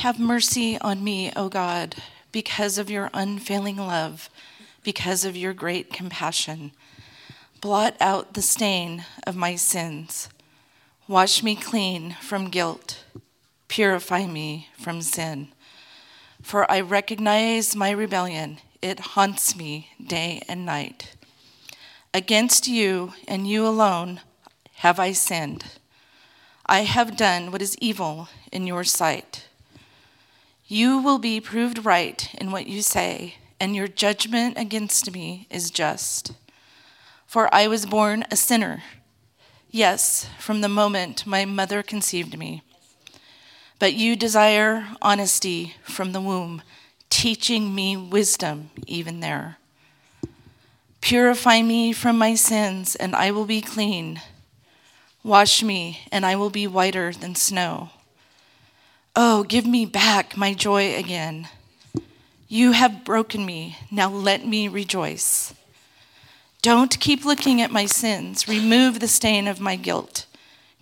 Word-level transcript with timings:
Have 0.00 0.18
mercy 0.20 0.78
on 0.78 1.02
me, 1.02 1.32
O 1.34 1.48
God, 1.48 1.96
because 2.30 2.76
of 2.76 2.90
your 2.90 3.08
unfailing 3.14 3.78
love, 3.78 4.28
because 4.84 5.24
of 5.24 5.38
your 5.38 5.54
great 5.54 5.90
compassion. 5.90 6.72
Blot 7.62 7.96
out 7.98 8.34
the 8.34 8.42
stain 8.42 9.06
of 9.26 9.36
my 9.36 9.56
sins. 9.56 10.28
Wash 11.08 11.42
me 11.42 11.56
clean 11.56 12.14
from 12.20 12.50
guilt. 12.50 13.04
Purify 13.68 14.26
me 14.26 14.68
from 14.78 15.00
sin. 15.00 15.48
For 16.42 16.70
I 16.70 16.82
recognize 16.82 17.74
my 17.74 17.90
rebellion, 17.90 18.58
it 18.82 19.00
haunts 19.00 19.56
me 19.56 19.92
day 20.06 20.42
and 20.46 20.66
night. 20.66 21.16
Against 22.12 22.68
you 22.68 23.14
and 23.26 23.48
you 23.48 23.66
alone 23.66 24.20
have 24.74 25.00
I 25.00 25.12
sinned. 25.12 25.64
I 26.66 26.80
have 26.80 27.16
done 27.16 27.50
what 27.50 27.62
is 27.62 27.78
evil 27.78 28.28
in 28.52 28.66
your 28.66 28.84
sight. 28.84 29.48
You 30.68 30.98
will 30.98 31.18
be 31.18 31.40
proved 31.40 31.84
right 31.84 32.28
in 32.34 32.50
what 32.50 32.66
you 32.66 32.82
say, 32.82 33.36
and 33.60 33.76
your 33.76 33.86
judgment 33.86 34.58
against 34.58 35.12
me 35.12 35.46
is 35.48 35.70
just. 35.70 36.32
For 37.24 37.52
I 37.54 37.68
was 37.68 37.86
born 37.86 38.24
a 38.32 38.36
sinner, 38.36 38.82
yes, 39.70 40.28
from 40.40 40.62
the 40.62 40.68
moment 40.68 41.24
my 41.24 41.44
mother 41.44 41.84
conceived 41.84 42.36
me. 42.36 42.62
But 43.78 43.94
you 43.94 44.16
desire 44.16 44.88
honesty 45.00 45.74
from 45.84 46.10
the 46.10 46.20
womb, 46.20 46.62
teaching 47.10 47.72
me 47.72 47.96
wisdom 47.96 48.70
even 48.88 49.20
there. 49.20 49.58
Purify 51.00 51.62
me 51.62 51.92
from 51.92 52.18
my 52.18 52.34
sins, 52.34 52.96
and 52.96 53.14
I 53.14 53.30
will 53.30 53.44
be 53.44 53.60
clean. 53.60 54.20
Wash 55.22 55.62
me, 55.62 56.00
and 56.10 56.26
I 56.26 56.34
will 56.34 56.50
be 56.50 56.66
whiter 56.66 57.12
than 57.12 57.36
snow. 57.36 57.90
Oh, 59.18 59.44
give 59.44 59.64
me 59.64 59.86
back 59.86 60.36
my 60.36 60.52
joy 60.52 60.94
again. 60.94 61.48
You 62.48 62.72
have 62.72 63.02
broken 63.02 63.46
me, 63.46 63.78
now 63.90 64.10
let 64.10 64.46
me 64.46 64.68
rejoice. 64.68 65.54
Don't 66.60 67.00
keep 67.00 67.24
looking 67.24 67.62
at 67.62 67.70
my 67.70 67.86
sins. 67.86 68.46
Remove 68.46 69.00
the 69.00 69.08
stain 69.08 69.48
of 69.48 69.58
my 69.58 69.76
guilt. 69.76 70.26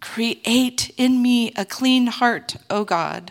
Create 0.01 0.93
in 0.97 1.23
me 1.23 1.53
a 1.55 1.65
clean 1.65 2.09
heart, 2.09 2.57
O 2.69 2.83
God. 2.83 3.31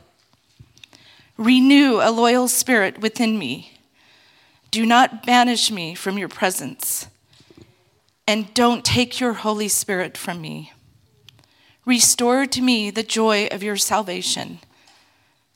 Renew 1.35 2.00
a 2.02 2.09
loyal 2.09 2.47
spirit 2.47 3.02
within 3.02 3.38
me. 3.38 3.73
Do 4.72 4.85
not 4.85 5.25
banish 5.25 5.69
me 5.69 5.95
from 5.95 6.17
your 6.17 6.30
presence, 6.30 7.08
and 8.25 8.53
don't 8.53 8.85
take 8.85 9.19
your 9.19 9.33
Holy 9.33 9.67
Spirit 9.67 10.16
from 10.16 10.39
me. 10.39 10.72
Restore 11.85 12.45
to 12.45 12.61
me 12.61 12.89
the 12.89 13.03
joy 13.03 13.47
of 13.52 13.61
your 13.61 13.75
salvation 13.75 14.59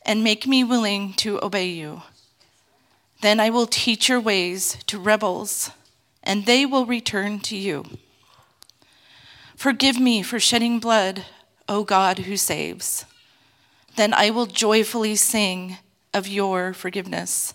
and 0.07 0.23
make 0.23 0.47
me 0.47 0.63
willing 0.63 1.13
to 1.13 1.43
obey 1.43 1.67
you. 1.67 2.01
Then 3.21 3.39
I 3.39 3.49
will 3.49 3.67
teach 3.67 4.07
your 4.07 4.21
ways 4.21 4.77
to 4.87 4.97
rebels, 4.97 5.69
and 6.23 6.45
they 6.45 6.65
will 6.65 6.85
return 6.85 7.39
to 7.41 7.57
you. 7.57 7.85
Forgive 9.55 9.99
me 9.99 10.23
for 10.23 10.39
shedding 10.39 10.79
blood, 10.79 11.25
O 11.67 11.83
God 11.83 12.19
who 12.19 12.37
saves. 12.37 13.05
Then 13.97 14.13
I 14.13 14.29
will 14.29 14.45
joyfully 14.45 15.15
sing 15.15 15.77
of 16.13 16.27
your 16.27 16.73
forgiveness. 16.73 17.53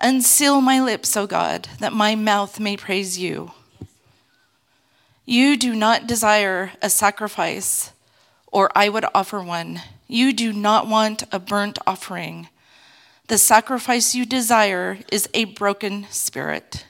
Unseal 0.00 0.60
my 0.60 0.80
lips, 0.80 1.16
O 1.16 1.26
God, 1.26 1.68
that 1.78 1.92
my 1.92 2.16
mouth 2.16 2.58
may 2.58 2.76
praise 2.76 3.18
you. 3.18 3.52
You 5.26 5.56
do 5.56 5.76
not 5.76 6.06
desire 6.06 6.72
a 6.82 6.90
sacrifice, 6.90 7.92
or 8.50 8.70
I 8.74 8.88
would 8.88 9.04
offer 9.14 9.42
one. 9.42 9.82
You 10.12 10.32
do 10.32 10.52
not 10.52 10.88
want 10.88 11.22
a 11.30 11.38
burnt 11.38 11.78
offering. 11.86 12.48
The 13.28 13.38
sacrifice 13.38 14.12
you 14.12 14.26
desire 14.26 14.98
is 15.12 15.28
a 15.32 15.44
broken 15.44 16.08
spirit. 16.10 16.84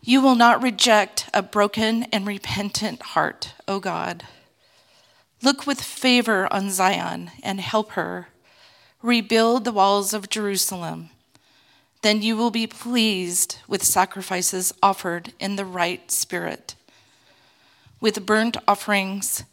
You 0.00 0.22
will 0.22 0.34
not 0.34 0.62
reject 0.62 1.28
a 1.34 1.42
broken 1.42 2.04
and 2.04 2.26
repentant 2.26 3.02
heart, 3.02 3.52
O 3.68 3.80
God. 3.80 4.24
Look 5.42 5.66
with 5.66 5.82
favor 5.82 6.50
on 6.50 6.70
Zion 6.70 7.30
and 7.42 7.60
help 7.60 7.90
her. 7.90 8.28
Rebuild 9.02 9.66
the 9.66 9.72
walls 9.72 10.14
of 10.14 10.30
Jerusalem. 10.30 11.10
Then 12.00 12.22
you 12.22 12.34
will 12.34 12.50
be 12.50 12.66
pleased 12.66 13.58
with 13.68 13.84
sacrifices 13.84 14.72
offered 14.82 15.34
in 15.38 15.56
the 15.56 15.66
right 15.66 16.10
spirit, 16.10 16.76
with 18.00 18.24
burnt 18.24 18.56
offerings 18.66 19.44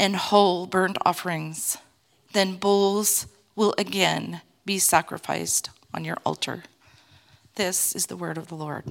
and 0.00 0.16
whole 0.16 0.66
burnt 0.66 0.96
offerings. 1.04 1.76
Then 2.32 2.56
bulls 2.56 3.26
will 3.54 3.74
again 3.76 4.40
be 4.64 4.78
sacrificed 4.78 5.68
on 5.92 6.06
your 6.06 6.16
altar. 6.24 6.64
This 7.56 7.94
is 7.94 8.06
the 8.06 8.16
word 8.16 8.38
of 8.38 8.48
the 8.48 8.54
Lord. 8.54 8.84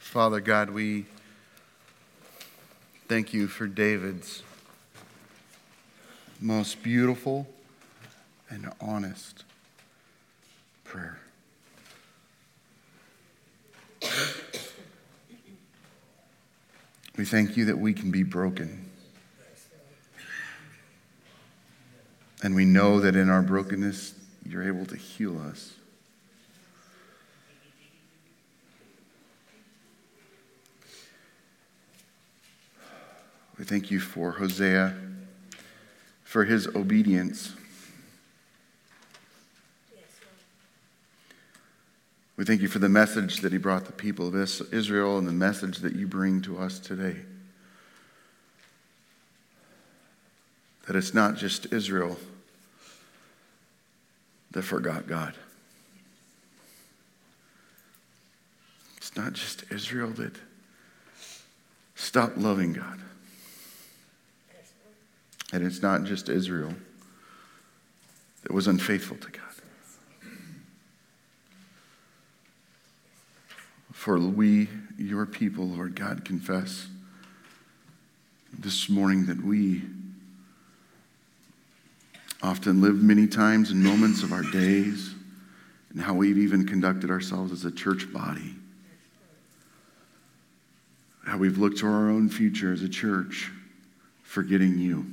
Father 0.00 0.40
God, 0.40 0.70
we 0.70 1.06
thank 3.12 3.34
you 3.34 3.46
for 3.46 3.66
David's 3.66 4.42
most 6.40 6.82
beautiful 6.82 7.46
and 8.48 8.72
honest 8.80 9.44
prayer. 10.82 11.20
We 17.18 17.26
thank 17.26 17.58
you 17.58 17.66
that 17.66 17.76
we 17.76 17.92
can 17.92 18.10
be 18.10 18.22
broken. 18.22 18.88
And 22.42 22.54
we 22.54 22.64
know 22.64 22.98
that 23.00 23.14
in 23.14 23.28
our 23.28 23.42
brokenness, 23.42 24.14
you're 24.48 24.66
able 24.66 24.86
to 24.86 24.96
heal 24.96 25.38
us. 25.38 25.74
We 33.62 33.66
thank 33.66 33.92
you 33.92 34.00
for 34.00 34.32
Hosea, 34.32 34.92
for 36.24 36.44
his 36.44 36.66
obedience. 36.66 37.52
We 42.36 42.44
thank 42.44 42.60
you 42.60 42.66
for 42.66 42.80
the 42.80 42.88
message 42.88 43.38
that 43.42 43.52
he 43.52 43.58
brought 43.58 43.84
the 43.84 43.92
people 43.92 44.26
of 44.26 44.34
Israel 44.34 45.16
and 45.16 45.28
the 45.28 45.32
message 45.32 45.78
that 45.78 45.94
you 45.94 46.08
bring 46.08 46.42
to 46.42 46.58
us 46.58 46.80
today. 46.80 47.18
That 50.88 50.96
it's 50.96 51.14
not 51.14 51.36
just 51.36 51.72
Israel 51.72 52.16
that 54.50 54.62
forgot 54.62 55.06
God. 55.06 55.36
It's 58.96 59.16
not 59.16 59.34
just 59.34 59.62
Israel 59.70 60.10
that 60.10 60.34
stopped 61.94 62.38
loving 62.38 62.72
God. 62.72 62.98
And 65.52 65.64
it's 65.64 65.82
not 65.82 66.04
just 66.04 66.30
Israel 66.30 66.74
that 68.42 68.52
was 68.52 68.66
unfaithful 68.66 69.18
to 69.18 69.30
God. 69.30 69.42
For 73.92 74.18
we, 74.18 74.68
your 74.98 75.26
people, 75.26 75.68
Lord 75.68 75.94
God, 75.94 76.24
confess 76.24 76.88
this 78.58 78.88
morning 78.88 79.26
that 79.26 79.44
we 79.44 79.82
often 82.42 82.80
live 82.80 82.96
many 82.96 83.28
times 83.28 83.70
in 83.70 83.80
moments 83.80 84.24
of 84.24 84.32
our 84.32 84.42
days 84.42 85.14
and 85.90 86.00
how 86.00 86.14
we've 86.14 86.38
even 86.38 86.66
conducted 86.66 87.10
ourselves 87.10 87.52
as 87.52 87.64
a 87.64 87.70
church 87.70 88.12
body. 88.12 88.56
How 91.24 91.38
we've 91.38 91.58
looked 91.58 91.78
to 91.78 91.86
our 91.86 92.10
own 92.10 92.28
future 92.28 92.72
as 92.72 92.82
a 92.82 92.88
church, 92.88 93.52
forgetting 94.24 94.78
you. 94.78 95.06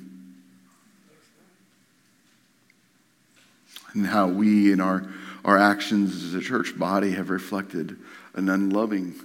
And 3.93 4.05
how 4.05 4.27
we 4.27 4.71
in 4.71 4.79
our, 4.79 5.07
our 5.43 5.57
actions 5.57 6.23
as 6.23 6.33
a 6.33 6.41
church 6.41 6.77
body 6.77 7.11
have 7.11 7.29
reflected 7.29 7.97
an 8.33 8.49
unloving 8.49 9.15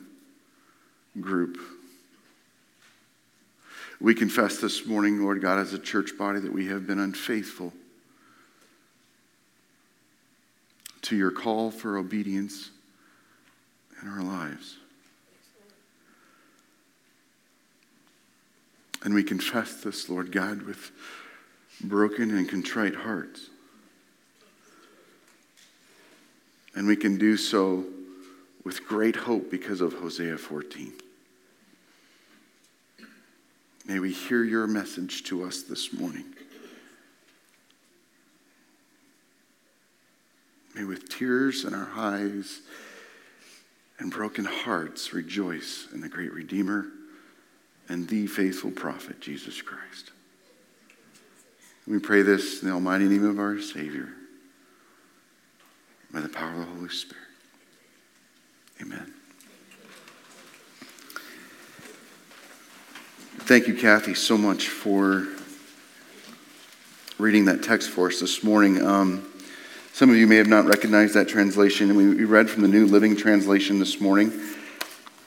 group. 1.21 1.59
We 4.01 4.15
confess 4.15 4.59
this 4.59 4.87
morning, 4.87 5.23
Lord 5.23 5.41
God, 5.41 5.59
as 5.59 5.73
a 5.73 5.79
church 5.79 6.19
body, 6.19 6.41
that 6.41 6.53
we 6.53 6.67
have 6.67 6.87
been 6.87 6.99
unfaithful 6.99 7.73
to 11.03 11.17
your 11.17 11.31
call 11.31 11.71
for 11.71 11.97
obedience 11.99 12.71
in 14.03 14.09
our 14.09 14.23
lives. 14.23 14.77
And 19.05 19.13
we 19.13 19.23
confess 19.23 19.83
this, 19.83 20.09
Lord 20.09 20.33
God, 20.33 20.63
with 20.63 20.91
broken 21.83 22.31
and 22.31 22.49
contrite 22.49 22.95
hearts. 22.95 23.51
And 26.75 26.87
we 26.87 26.97
can 26.97 27.19
do 27.19 27.37
so 27.37 27.85
with 28.65 28.87
great 28.87 29.17
hope 29.17 29.51
because 29.51 29.81
of 29.81 29.93
Hosea 29.95 30.39
14. 30.39 30.93
May 33.87 33.99
we 33.99 34.13
hear 34.13 34.43
your 34.43 34.67
message 34.67 35.25
to 35.25 35.45
us 35.45 35.63
this 35.63 35.93
morning. 35.93 36.25
May 40.75 40.85
with 40.85 41.09
tears 41.09 41.65
in 41.65 41.75
our 41.75 41.91
eyes 41.95 42.61
and 43.99 44.11
broken 44.11 44.45
hearts 44.45 45.13
rejoice 45.13 45.87
in 45.93 46.01
the 46.01 46.09
great 46.09 46.33
Redeemer 46.33 46.87
and 47.89 48.09
the 48.09 48.27
faithful 48.27 48.71
prophet, 48.71 49.21
Jesus 49.21 49.61
Christ. 49.63 50.11
We 51.87 51.99
pray 51.99 52.23
this 52.23 52.63
in 52.63 52.69
the 52.69 52.75
almighty 52.75 53.05
name 53.05 53.25
of 53.25 53.39
our 53.39 53.61
Savior, 53.61 54.09
by 56.15 56.21
the 56.21 56.29
power 56.29 56.53
of 56.53 56.59
the 56.59 56.65
Holy 56.65 56.89
Spirit. 56.89 57.25
Amen. 58.81 59.13
Thank 63.39 63.67
you, 63.67 63.75
Kathy, 63.75 64.15
so 64.15 64.39
much 64.39 64.69
for 64.69 65.27
reading 67.19 67.47
that 67.47 67.65
text 67.65 67.91
for 67.91 68.07
us 68.07 68.21
this 68.21 68.45
morning. 68.45 68.81
Um, 68.81 69.29
some 69.93 70.09
of 70.09 70.15
you 70.15 70.29
may 70.29 70.37
have 70.37 70.47
not 70.47 70.67
recognized 70.67 71.15
that 71.15 71.27
translation, 71.27 71.91
and 71.91 71.99
we 71.99 72.25
read 72.25 72.49
from 72.49 72.63
the 72.63 72.69
New 72.69 72.87
Living 72.87 73.17
Translation 73.17 73.81
this 73.81 74.01
morning 74.01 74.33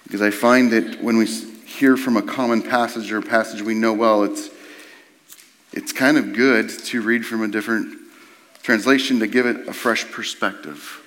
because 0.04 0.22
I 0.22 0.32
find 0.32 0.72
that 0.72 1.04
when 1.04 1.18
we 1.18 1.26
hear 1.26 1.98
from 1.98 2.16
a 2.16 2.22
common 2.22 2.62
passage 2.62 3.12
or 3.12 3.18
a 3.18 3.22
passage 3.22 3.62
we 3.62 3.74
know 3.74 3.92
well, 3.92 4.24
it's, 4.24 4.50
it's 5.74 5.92
kind 5.92 6.18
of 6.18 6.32
good 6.34 6.70
to 6.70 7.02
read 7.02 7.26
from 7.26 7.44
a 7.44 7.50
different 7.50 8.07
translation 8.68 9.20
to 9.22 9.28
give 9.28 9.46
it 9.46 9.66
a 9.70 9.72
fresh 9.72 10.12
perspective. 10.12 11.02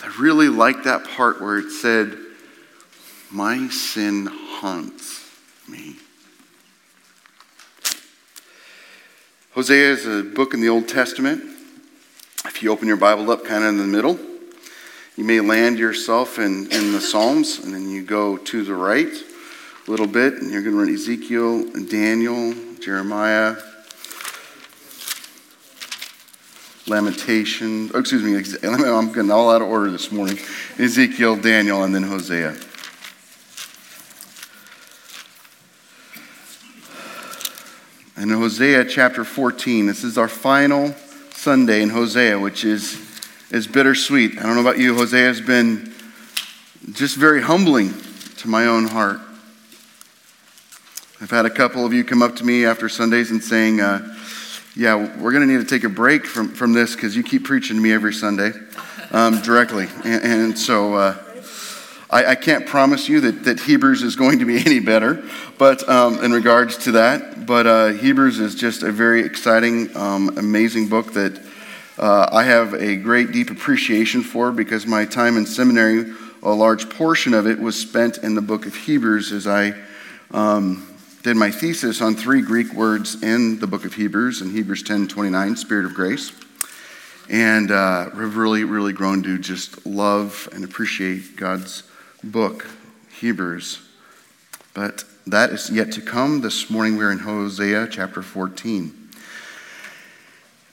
I 0.00 0.06
really 0.20 0.48
like 0.48 0.84
that 0.84 1.02
part 1.02 1.40
where 1.40 1.58
it 1.58 1.72
said, 1.72 2.16
My 3.28 3.66
sin 3.70 4.26
haunts 4.30 5.28
me. 5.68 5.96
Hosea 9.50 9.90
is 9.90 10.06
a 10.06 10.22
book 10.22 10.54
in 10.54 10.60
the 10.60 10.68
Old 10.68 10.86
Testament 10.86 11.42
if 12.44 12.62
you 12.62 12.70
open 12.70 12.86
your 12.86 12.96
Bible 12.96 13.32
up 13.32 13.44
kind 13.44 13.64
of 13.64 13.70
in 13.70 13.78
the 13.78 13.84
middle, 13.84 14.16
you 15.16 15.24
may 15.24 15.40
land 15.40 15.76
yourself 15.76 16.38
in, 16.38 16.70
in 16.70 16.92
the 16.92 17.00
Psalms, 17.00 17.58
and 17.58 17.74
then 17.74 17.90
you 17.90 18.04
go 18.04 18.36
to 18.36 18.62
the 18.62 18.74
right 18.74 19.12
a 19.12 19.90
little 19.90 20.06
bit, 20.06 20.34
and 20.34 20.52
you're 20.52 20.62
going 20.62 20.76
to 20.76 20.80
run 20.80 20.94
Ezekiel, 20.94 21.68
Daniel, 21.88 22.54
Jeremiah, 22.78 23.56
Lamentation. 26.88 27.90
Oh, 27.94 28.00
excuse 28.00 28.22
me, 28.22 28.36
I'm 28.68 29.12
getting 29.12 29.30
all 29.30 29.50
out 29.50 29.62
of 29.62 29.68
order 29.68 29.90
this 29.90 30.10
morning. 30.10 30.38
Ezekiel, 30.78 31.36
Daniel, 31.36 31.84
and 31.84 31.94
then 31.94 32.02
Hosea. 32.02 32.56
And 38.16 38.32
Hosea 38.32 38.84
chapter 38.86 39.22
14, 39.22 39.86
this 39.86 40.02
is 40.02 40.18
our 40.18 40.28
final 40.28 40.94
Sunday 41.30 41.82
in 41.82 41.90
Hosea, 41.90 42.38
which 42.38 42.64
is, 42.64 42.98
is 43.50 43.68
bittersweet. 43.68 44.38
I 44.38 44.42
don't 44.42 44.56
know 44.56 44.60
about 44.60 44.78
you, 44.78 44.96
Hosea 44.96 45.26
has 45.26 45.40
been 45.40 45.94
just 46.92 47.16
very 47.16 47.40
humbling 47.40 47.94
to 48.38 48.48
my 48.48 48.66
own 48.66 48.88
heart. 48.88 49.20
I've 51.20 51.30
had 51.30 51.46
a 51.46 51.50
couple 51.50 51.84
of 51.84 51.92
you 51.92 52.02
come 52.02 52.22
up 52.22 52.36
to 52.36 52.44
me 52.44 52.64
after 52.64 52.88
Sundays 52.88 53.30
and 53.30 53.42
saying, 53.42 53.80
uh, 53.80 54.16
Yeah, 54.78 54.94
we're 55.20 55.32
going 55.32 55.44
to 55.44 55.52
need 55.52 55.58
to 55.58 55.68
take 55.68 55.82
a 55.82 55.88
break 55.88 56.24
from, 56.24 56.50
from 56.50 56.72
this 56.72 56.94
because 56.94 57.16
you 57.16 57.24
keep 57.24 57.42
preaching 57.42 57.74
to 57.74 57.82
me 57.82 57.92
every 57.92 58.14
Sunday 58.14 58.52
um, 59.10 59.42
directly. 59.42 59.88
And, 60.04 60.22
and 60.22 60.58
so 60.58 60.94
uh, 60.94 61.16
I, 62.08 62.26
I, 62.26 62.34
can't 62.36 62.64
promise 62.64 63.08
you 63.08 63.20
that, 63.22 63.42
that 63.42 63.58
Hebrews 63.58 64.04
is 64.04 64.14
going 64.14 64.38
to 64.38 64.44
be 64.44 64.56
any 64.64 64.78
better, 64.78 65.28
but 65.58 65.88
um, 65.88 66.22
in 66.22 66.32
regards 66.32 66.76
to 66.84 66.92
that, 66.92 67.44
but 67.44 67.66
uh, 67.66 67.86
Hebrews 67.88 68.38
is 68.38 68.54
just 68.54 68.84
a 68.84 68.92
very 68.92 69.22
exciting, 69.22 69.96
um, 69.96 70.38
amazing 70.38 70.86
book 70.86 71.12
that 71.14 71.42
uh, 71.98 72.28
I 72.30 72.44
have 72.44 72.74
a 72.74 72.94
great, 72.94 73.32
deep 73.32 73.50
appreciation 73.50 74.22
for 74.22 74.52
because 74.52 74.86
my 74.86 75.04
time 75.04 75.36
in 75.36 75.44
seminary, 75.44 76.14
a 76.44 76.52
large 76.52 76.88
portion 76.88 77.34
of 77.34 77.48
it 77.48 77.58
was 77.58 77.74
spent 77.74 78.18
in 78.18 78.36
the 78.36 78.42
book 78.42 78.64
of 78.64 78.76
Hebrews 78.76 79.32
as 79.32 79.48
I 79.48 79.74
um, 80.30 80.87
did 81.22 81.36
my 81.36 81.50
thesis 81.50 82.00
on 82.00 82.14
three 82.14 82.42
Greek 82.42 82.72
words 82.72 83.22
in 83.22 83.58
the 83.58 83.66
book 83.66 83.84
of 83.84 83.94
Hebrews, 83.94 84.40
in 84.40 84.50
Hebrews 84.50 84.84
10 84.84 85.08
29, 85.08 85.56
Spirit 85.56 85.84
of 85.84 85.94
Grace. 85.94 86.32
And 87.28 87.70
uh, 87.70 88.10
have 88.10 88.36
really, 88.36 88.64
really 88.64 88.92
grown 88.92 89.22
to 89.24 89.36
just 89.36 89.84
love 89.84 90.48
and 90.52 90.64
appreciate 90.64 91.36
God's 91.36 91.82
book, 92.22 92.66
Hebrews. 93.18 93.80
But 94.74 95.04
that 95.26 95.50
is 95.50 95.70
yet 95.70 95.92
to 95.92 96.00
come. 96.00 96.40
This 96.40 96.70
morning 96.70 96.96
we're 96.96 97.10
in 97.10 97.18
Hosea 97.18 97.88
chapter 97.90 98.22
14. 98.22 99.10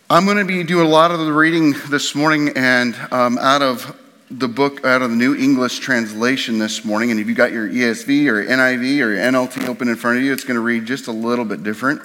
I'm 0.07 0.25
going 0.25 0.37
to 0.37 0.45
be 0.45 0.63
doing 0.63 0.85
a 0.85 0.89
lot 0.89 1.09
of 1.09 1.19
the 1.19 1.33
reading 1.33 1.73
this 1.89 2.13
morning 2.13 2.49
and 2.55 2.95
um, 3.11 3.39
out 3.39 3.63
of 3.63 3.99
the 4.31 4.47
book, 4.47 4.83
out 4.83 5.01
of 5.01 5.11
the 5.11 5.15
New 5.15 5.35
English 5.35 5.79
translation 5.79 6.57
this 6.57 6.83
morning. 6.83 7.11
And 7.11 7.19
if 7.19 7.27
you 7.27 7.35
got 7.35 7.51
your 7.51 7.69
ESV 7.69 8.27
or 8.27 8.43
NIV 8.43 8.99
or 9.01 9.15
NLT 9.15 9.67
open 9.67 9.87
in 9.87 9.95
front 9.95 10.17
of 10.17 10.23
you, 10.23 10.33
it's 10.33 10.43
going 10.43 10.55
to 10.55 10.61
read 10.61 10.85
just 10.85 11.07
a 11.07 11.11
little 11.11 11.45
bit 11.45 11.63
different. 11.63 12.01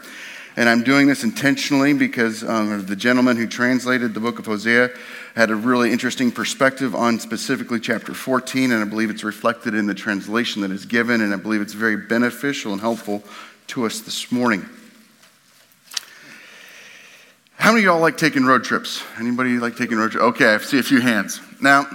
And 0.57 0.69
I'm 0.69 0.83
doing 0.83 1.07
this 1.07 1.25
intentionally 1.25 1.95
because 1.95 2.43
um, 2.43 2.85
the 2.85 2.97
gentleman 2.97 3.37
who 3.37 3.47
translated 3.47 4.13
the 4.13 4.21
book 4.21 4.39
of 4.39 4.47
Hosea 4.47 4.91
had 5.35 5.51
a 5.51 5.55
really 5.55 5.93
interesting 5.93 6.31
perspective 6.31 6.95
on 6.95 7.21
specifically 7.21 7.81
chapter 7.81 8.13
14, 8.13 8.73
and 8.73 8.83
I 8.83 8.85
believe 8.85 9.11
it's 9.11 9.25
reflected 9.25 9.75
in 9.75 9.87
the 9.87 9.95
translation 9.95 10.61
that 10.63 10.73
is 10.73 10.85
given, 10.85 11.21
and 11.21 11.33
I 11.33 11.37
believe 11.37 11.61
it's 11.61 11.73
very 11.73 11.97
beneficial 11.97 12.73
and 12.73 12.81
helpful 12.81 13.23
to 13.69 13.87
us 13.87 14.01
this 14.01 14.33
morning. 14.33 14.69
How 17.55 17.73
many 17.73 17.83
of 17.83 17.93
y'all 17.93 18.01
like 18.01 18.17
taking 18.17 18.45
road 18.45 18.65
trips? 18.65 19.03
Anybody 19.19 19.59
like 19.59 19.77
taking 19.77 19.99
road 19.99 20.13
trips? 20.13 20.25
Okay, 20.25 20.55
I 20.55 20.59
see 20.59 20.79
a 20.79 20.83
few 20.83 21.01
hands. 21.01 21.41
Now, 21.61 21.87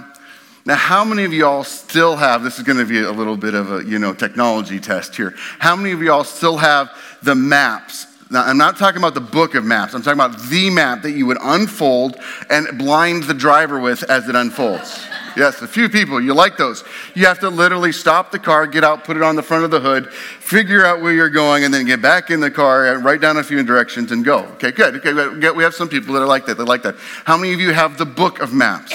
now, 0.66 0.74
how 0.74 1.04
many 1.04 1.24
of 1.24 1.32
y'all 1.32 1.64
still 1.64 2.16
have, 2.16 2.42
this 2.42 2.58
is 2.58 2.64
going 2.64 2.78
to 2.78 2.84
be 2.84 3.00
a 3.00 3.12
little 3.12 3.36
bit 3.36 3.54
of 3.54 3.72
a, 3.72 3.84
you 3.84 3.98
know, 3.98 4.12
technology 4.12 4.80
test 4.80 5.16
here. 5.16 5.32
How 5.58 5.76
many 5.76 5.92
of 5.92 6.02
y'all 6.02 6.24
still 6.24 6.56
have 6.56 6.90
the 7.22 7.34
maps 7.34 8.06
now, 8.28 8.42
I'm 8.42 8.58
not 8.58 8.76
talking 8.76 8.98
about 8.98 9.14
the 9.14 9.20
book 9.20 9.54
of 9.54 9.64
maps. 9.64 9.94
I'm 9.94 10.02
talking 10.02 10.18
about 10.18 10.40
the 10.48 10.68
map 10.70 11.02
that 11.02 11.12
you 11.12 11.26
would 11.26 11.38
unfold 11.40 12.16
and 12.50 12.76
blind 12.76 13.24
the 13.24 13.34
driver 13.34 13.78
with 13.78 14.02
as 14.10 14.28
it 14.28 14.34
unfolds. 14.34 15.06
Yes, 15.36 15.60
a 15.60 15.68
few 15.68 15.90
people, 15.90 16.18
you 16.18 16.32
like 16.32 16.56
those. 16.56 16.82
You 17.14 17.26
have 17.26 17.40
to 17.40 17.50
literally 17.50 17.92
stop 17.92 18.30
the 18.30 18.38
car, 18.38 18.66
get 18.66 18.84
out, 18.84 19.04
put 19.04 19.18
it 19.18 19.22
on 19.22 19.36
the 19.36 19.42
front 19.42 19.64
of 19.64 19.70
the 19.70 19.80
hood, 19.80 20.10
figure 20.10 20.82
out 20.82 21.02
where 21.02 21.12
you're 21.12 21.28
going, 21.28 21.64
and 21.64 21.74
then 21.74 21.84
get 21.84 22.00
back 22.00 22.30
in 22.30 22.40
the 22.40 22.50
car, 22.50 22.88
uh, 22.88 22.94
and 22.94 23.04
write 23.04 23.20
down 23.20 23.36
a 23.36 23.44
few 23.44 23.62
directions, 23.62 24.12
and 24.12 24.24
go. 24.24 24.46
Okay, 24.54 24.70
good. 24.70 25.06
Okay, 25.06 25.50
we 25.50 25.62
have 25.62 25.74
some 25.74 25.90
people 25.90 26.14
that 26.14 26.22
are 26.22 26.26
like 26.26 26.46
that. 26.46 26.56
They 26.56 26.64
like 26.64 26.84
that. 26.84 26.96
How 27.26 27.36
many 27.36 27.52
of 27.52 27.60
you 27.60 27.74
have 27.74 27.98
the 27.98 28.06
book 28.06 28.40
of 28.40 28.54
maps? 28.54 28.94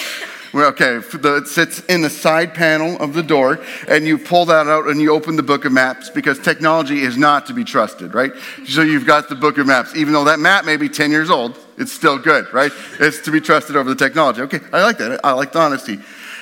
Okay, 0.54 1.00
it 1.02 1.48
sits 1.48 1.80
in 1.86 2.02
the 2.02 2.10
side 2.10 2.54
panel 2.54 3.00
of 3.02 3.14
the 3.14 3.24
door, 3.24 3.60
and 3.88 4.06
you 4.06 4.18
pull 4.18 4.46
that 4.46 4.68
out 4.68 4.88
and 4.88 5.00
you 5.00 5.14
open 5.14 5.38
the 5.38 5.44
book 5.44 5.64
of 5.64 5.72
maps 5.72 6.10
because 6.10 6.40
technology 6.40 7.02
is 7.02 7.18
not 7.18 7.46
to 7.46 7.54
be 7.54 7.64
trusted, 7.64 8.14
right? 8.14 8.34
So 8.68 8.82
you've 8.82 9.06
got 9.06 9.30
the 9.30 9.36
book 9.36 9.58
of 9.58 9.68
maps. 9.68 9.96
Even 9.96 10.12
though 10.14 10.26
that 10.26 10.40
map 10.40 10.66
may 10.66 10.76
be 10.76 10.90
10 10.90 11.10
years 11.10 11.30
old, 11.30 11.58
it's 11.78 11.94
still 11.94 12.18
good, 12.18 12.52
right? 12.54 12.72
It's 13.00 13.22
to 13.22 13.32
be 13.32 13.40
trusted 13.40 13.78
over 13.78 13.90
the 13.90 13.96
technology. 13.96 14.42
Okay, 14.42 14.60
I 14.74 14.84
like 14.84 14.98
that. 14.98 15.22
I 15.24 15.32
like 15.32 15.54
the 15.54 15.60
honesty. 15.60 16.00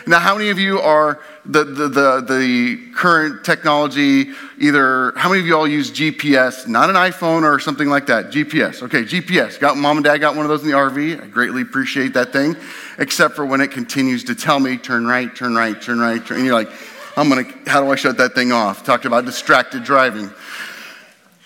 Now, 0.08 0.18
how 0.18 0.36
many 0.36 0.50
of 0.50 0.58
you 0.58 0.80
are 0.80 1.20
the, 1.50 1.64
the, 1.64 1.88
the, 1.88 2.22
the, 2.22 2.90
current 2.94 3.44
technology, 3.44 4.32
either, 4.60 5.14
how 5.16 5.30
many 5.30 5.42
of 5.42 5.48
you 5.48 5.56
all 5.56 5.68
use 5.68 5.90
GPS, 5.90 6.68
not 6.68 6.90
an 6.90 6.96
iPhone 6.96 7.42
or 7.44 7.60
something 7.60 7.90
like 7.90 8.06
that? 8.06 8.28
GPS, 8.28 8.84
okay, 8.84 9.04
GPS. 9.04 9.60
Got, 9.60 9.78
mom 9.78 9.98
and 9.98 10.04
dad 10.04 10.18
got 10.20 10.36
one 10.36 10.46
of 10.46 10.50
those 10.50 10.62
in 10.62 10.70
the 10.70 10.76
RV. 10.76 11.24
I 11.24 11.28
greatly 11.28 11.64
appreciate 11.64 12.14
that 12.14 12.32
thing, 12.32 12.56
except 13.00 13.36
for 13.36 13.46
when 13.46 13.62
it 13.62 13.72
continues 13.72 14.26
to 14.26 14.36
tell 14.36 14.60
me, 14.60 14.78
turn 14.78 15.08
right, 15.08 15.34
turn 15.36 15.56
right, 15.56 15.82
turn 15.82 16.00
right, 16.00 16.24
turn, 16.24 16.38
and 16.38 16.46
you're 16.46 16.54
like, 16.54 16.70
I'm 17.18 17.30
gonna, 17.30 17.46
how 17.66 17.84
do 17.84 17.90
I 17.92 17.96
shut 17.96 18.18
that 18.18 18.36
thing 18.36 18.52
off? 18.52 18.84
Talked 18.84 19.06
about 19.06 19.26
distracted 19.26 19.84
driving. 19.84 20.30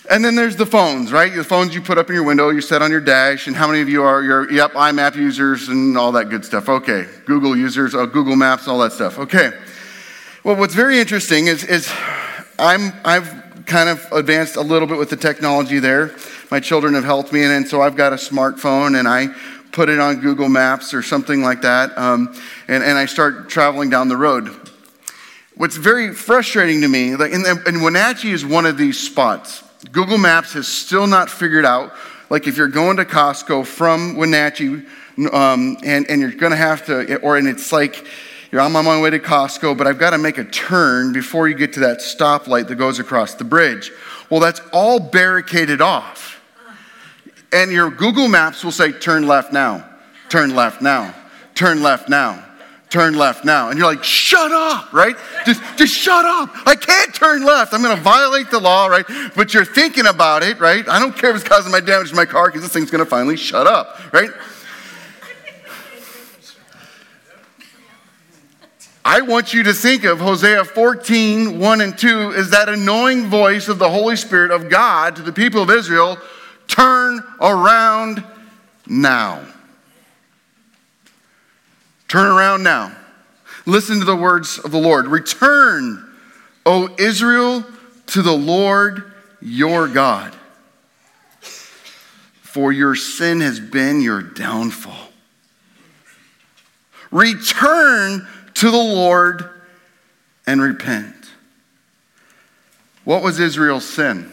And 0.09 0.25
then 0.25 0.35
there's 0.35 0.57
the 0.57 0.65
phones, 0.65 1.13
right? 1.13 1.33
The 1.33 1.45
phones 1.45 1.73
you 1.73 1.81
put 1.81 1.97
up 1.97 2.09
in 2.09 2.15
your 2.15 2.25
window, 2.25 2.49
you 2.49 2.59
set 2.59 2.81
on 2.81 2.91
your 2.91 2.99
dash, 2.99 3.47
and 3.47 3.55
how 3.55 3.67
many 3.67 3.79
of 3.79 3.87
you 3.87 4.03
are 4.03 4.21
your 4.21 4.51
yep 4.51 4.73
IMAP 4.73 5.15
users 5.15 5.69
and 5.69 5.97
all 5.97 6.11
that 6.11 6.29
good 6.29 6.43
stuff? 6.43 6.67
Okay, 6.67 7.05
Google 7.25 7.55
users, 7.55 7.95
uh, 7.95 8.05
Google 8.05 8.35
Maps, 8.35 8.67
all 8.67 8.79
that 8.79 8.91
stuff. 8.91 9.17
Okay. 9.17 9.51
Well, 10.43 10.57
what's 10.57 10.75
very 10.75 10.99
interesting 10.99 11.47
is 11.47 11.63
is 11.63 11.89
I'm 12.59 12.91
I've 13.05 13.63
kind 13.65 13.87
of 13.87 14.05
advanced 14.11 14.57
a 14.57 14.61
little 14.61 14.89
bit 14.89 14.97
with 14.97 15.09
the 15.09 15.15
technology 15.15 15.79
there. 15.79 16.13
My 16.51 16.59
children 16.59 16.95
have 16.95 17.05
helped 17.05 17.31
me, 17.31 17.43
and, 17.43 17.53
and 17.53 17.65
so 17.65 17.81
I've 17.81 17.95
got 17.95 18.11
a 18.11 18.17
smartphone, 18.17 18.99
and 18.99 19.07
I 19.07 19.27
put 19.71 19.87
it 19.87 19.99
on 19.99 20.19
Google 20.19 20.49
Maps 20.49 20.93
or 20.93 21.01
something 21.01 21.41
like 21.41 21.61
that, 21.61 21.97
um, 21.97 22.37
and 22.67 22.83
and 22.83 22.97
I 22.97 23.05
start 23.05 23.47
traveling 23.47 23.89
down 23.89 24.09
the 24.09 24.17
road. 24.17 24.49
What's 25.55 25.77
very 25.77 26.13
frustrating 26.13 26.81
to 26.81 26.89
me, 26.89 27.15
like, 27.15 27.31
and, 27.31 27.45
and 27.45 27.81
Wenatchee 27.81 28.31
is 28.31 28.45
one 28.45 28.65
of 28.65 28.77
these 28.77 28.99
spots 28.99 29.63
Google 29.93 30.17
Maps 30.17 30.51
has 30.53 30.67
still 30.67 31.07
not 31.07 31.29
figured 31.29 31.63
out, 31.63 31.93
like 32.29 32.47
if 32.47 32.57
you're 32.57 32.67
going 32.67 32.97
to 32.97 33.05
Costco 33.05 33.65
from 33.65 34.17
Wenatchee, 34.17 34.83
um, 35.31 35.77
and, 35.85 36.05
and 36.09 36.19
you're 36.19 36.31
going 36.31 36.51
to 36.51 36.57
have 36.57 36.85
to, 36.87 37.15
or 37.21 37.37
and 37.37 37.47
it's 37.47 37.71
like, 37.71 38.05
you're 38.53 38.61
on 38.61 38.71
my 38.71 39.01
way 39.01 39.09
to 39.09 39.17
Costco, 39.17 39.75
but 39.75 39.87
I've 39.87 39.97
got 39.97 40.11
to 40.11 40.19
make 40.19 40.37
a 40.37 40.43
turn 40.43 41.11
before 41.11 41.47
you 41.47 41.55
get 41.55 41.73
to 41.73 41.79
that 41.79 41.97
stoplight 41.97 42.67
that 42.67 42.75
goes 42.75 42.99
across 42.99 43.33
the 43.33 43.43
bridge. 43.43 43.91
Well, 44.29 44.39
that's 44.39 44.61
all 44.71 44.99
barricaded 44.99 45.81
off. 45.81 46.39
And 47.51 47.71
your 47.71 47.89
Google 47.89 48.27
Maps 48.27 48.63
will 48.63 48.71
say, 48.71 48.91
turn 48.91 49.25
left 49.25 49.53
now, 49.53 49.89
turn 50.29 50.53
left 50.53 50.83
now, 50.83 51.15
turn 51.55 51.81
left 51.81 52.09
now, 52.09 52.45
turn 52.91 53.15
left 53.15 53.43
now. 53.43 53.71
And 53.71 53.79
you're 53.79 53.87
like, 53.87 54.03
shut 54.03 54.51
up, 54.51 54.93
right? 54.93 55.15
Just, 55.47 55.59
just 55.75 55.95
shut 55.95 56.23
up. 56.23 56.51
I 56.67 56.75
can't 56.75 57.11
turn 57.11 57.43
left. 57.43 57.73
I'm 57.73 57.81
going 57.81 57.97
to 57.97 58.03
violate 58.03 58.51
the 58.51 58.59
law, 58.59 58.85
right? 58.85 59.05
But 59.35 59.55
you're 59.55 59.65
thinking 59.65 60.05
about 60.05 60.43
it, 60.43 60.59
right? 60.59 60.87
I 60.87 60.99
don't 60.99 61.17
care 61.17 61.31
if 61.31 61.37
it's 61.37 61.43
causing 61.43 61.71
my 61.71 61.79
damage 61.79 62.11
to 62.11 62.15
my 62.15 62.25
car 62.25 62.49
because 62.49 62.61
this 62.61 62.71
thing's 62.71 62.91
going 62.91 63.03
to 63.03 63.09
finally 63.09 63.35
shut 63.35 63.65
up, 63.65 64.13
right? 64.13 64.29
I 69.05 69.21
want 69.21 69.53
you 69.53 69.63
to 69.63 69.73
think 69.73 70.05
of 70.05 70.19
Hosea 70.19 70.63
14, 70.63 71.59
1 71.59 71.81
and 71.81 71.97
2 71.97 72.31
is 72.31 72.51
that 72.51 72.69
annoying 72.69 73.27
voice 73.27 73.67
of 73.67 73.77
the 73.77 73.89
Holy 73.89 74.15
Spirit 74.15 74.51
of 74.51 74.69
God 74.69 75.17
to 75.17 75.21
the 75.21 75.33
people 75.33 75.61
of 75.61 75.69
Israel 75.69 76.17
turn 76.67 77.21
around 77.41 78.23
now. 78.87 79.43
Turn 82.07 82.31
around 82.31 82.63
now. 82.63 82.95
Listen 83.65 83.99
to 83.99 84.05
the 84.05 84.15
words 84.15 84.57
of 84.59 84.71
the 84.71 84.79
Lord. 84.79 85.07
Return, 85.07 86.09
O 86.65 86.93
Israel, 86.97 87.65
to 88.07 88.21
the 88.21 88.33
Lord 88.33 89.11
your 89.41 89.89
God. 89.89 90.33
For 91.41 92.71
your 92.71 92.95
sin 92.95 93.41
has 93.41 93.59
been 93.59 93.99
your 93.99 94.21
downfall. 94.21 95.09
Return 97.11 98.27
to 98.55 98.71
the 98.71 98.77
Lord 98.77 99.49
and 100.45 100.61
repent. 100.61 101.15
What 103.03 103.23
was 103.23 103.39
Israel's 103.39 103.87
sin? 103.87 104.31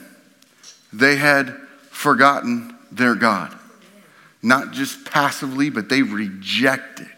They 0.93 1.17
had 1.17 1.55
forgotten 1.91 2.77
their 2.91 3.15
God. 3.15 3.57
Not 4.43 4.73
just 4.73 5.05
passively, 5.05 5.71
but 5.71 5.89
they 5.89 6.03
rejected 6.03 7.09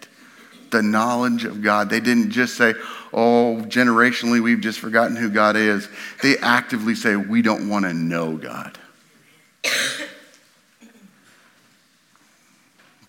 the 0.71 0.83
knowledge 0.83 1.45
of 1.45 1.63
God. 1.63 1.89
They 1.91 2.01
didn't 2.01 2.31
just 2.31 2.57
say, 2.57 2.75
oh, 3.13 3.63
generationally, 3.69 4.43
we've 4.43 4.61
just 4.61 4.81
forgotten 4.81 5.17
who 5.17 5.29
God 5.29 5.57
is. 5.57 5.89
They 6.23 6.39
actively 6.39 6.95
say, 6.95 7.15
we 7.15 7.43
don't 7.43 7.69
want 7.69 7.85
to 7.85 7.93
know 7.93 8.37
God. 8.37 8.79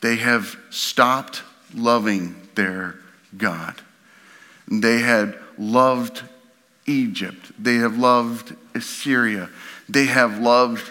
they 0.01 0.17
have 0.17 0.57
stopped 0.69 1.41
loving 1.73 2.35
their 2.55 2.99
God. 3.37 3.75
They 4.67 4.99
had 4.99 5.37
loved 5.57 6.23
Egypt. 6.85 7.51
They 7.59 7.75
have 7.75 7.97
loved 7.97 8.55
Assyria. 8.75 9.49
They 9.89 10.05
have 10.05 10.39
loved 10.39 10.81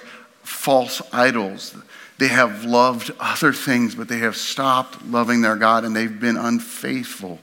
false 0.43 1.03
idols. 1.13 1.75
They 2.19 2.29
have 2.29 2.65
loved 2.65 3.11
other 3.19 3.53
things, 3.53 3.95
but 3.95 4.09
they 4.09 4.19
have 4.19 4.37
stopped 4.37 5.05
loving 5.05 5.43
their 5.43 5.57
God 5.57 5.85
and 5.85 5.95
they've 5.95 6.21
been 6.21 6.37
unfaithful 6.37 7.41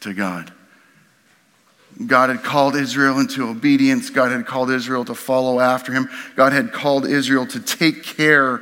to 0.00 0.12
God. 0.12 0.52
God 2.04 2.28
had 2.28 2.42
called 2.42 2.76
Israel 2.76 3.18
into 3.18 3.48
obedience. 3.48 4.10
God 4.10 4.30
had 4.30 4.44
called 4.44 4.70
Israel 4.70 5.04
to 5.06 5.14
follow 5.14 5.60
after 5.60 5.92
him. 5.92 6.10
God 6.34 6.52
had 6.52 6.72
called 6.72 7.06
Israel 7.06 7.46
to 7.46 7.60
take 7.60 8.02
care 8.02 8.60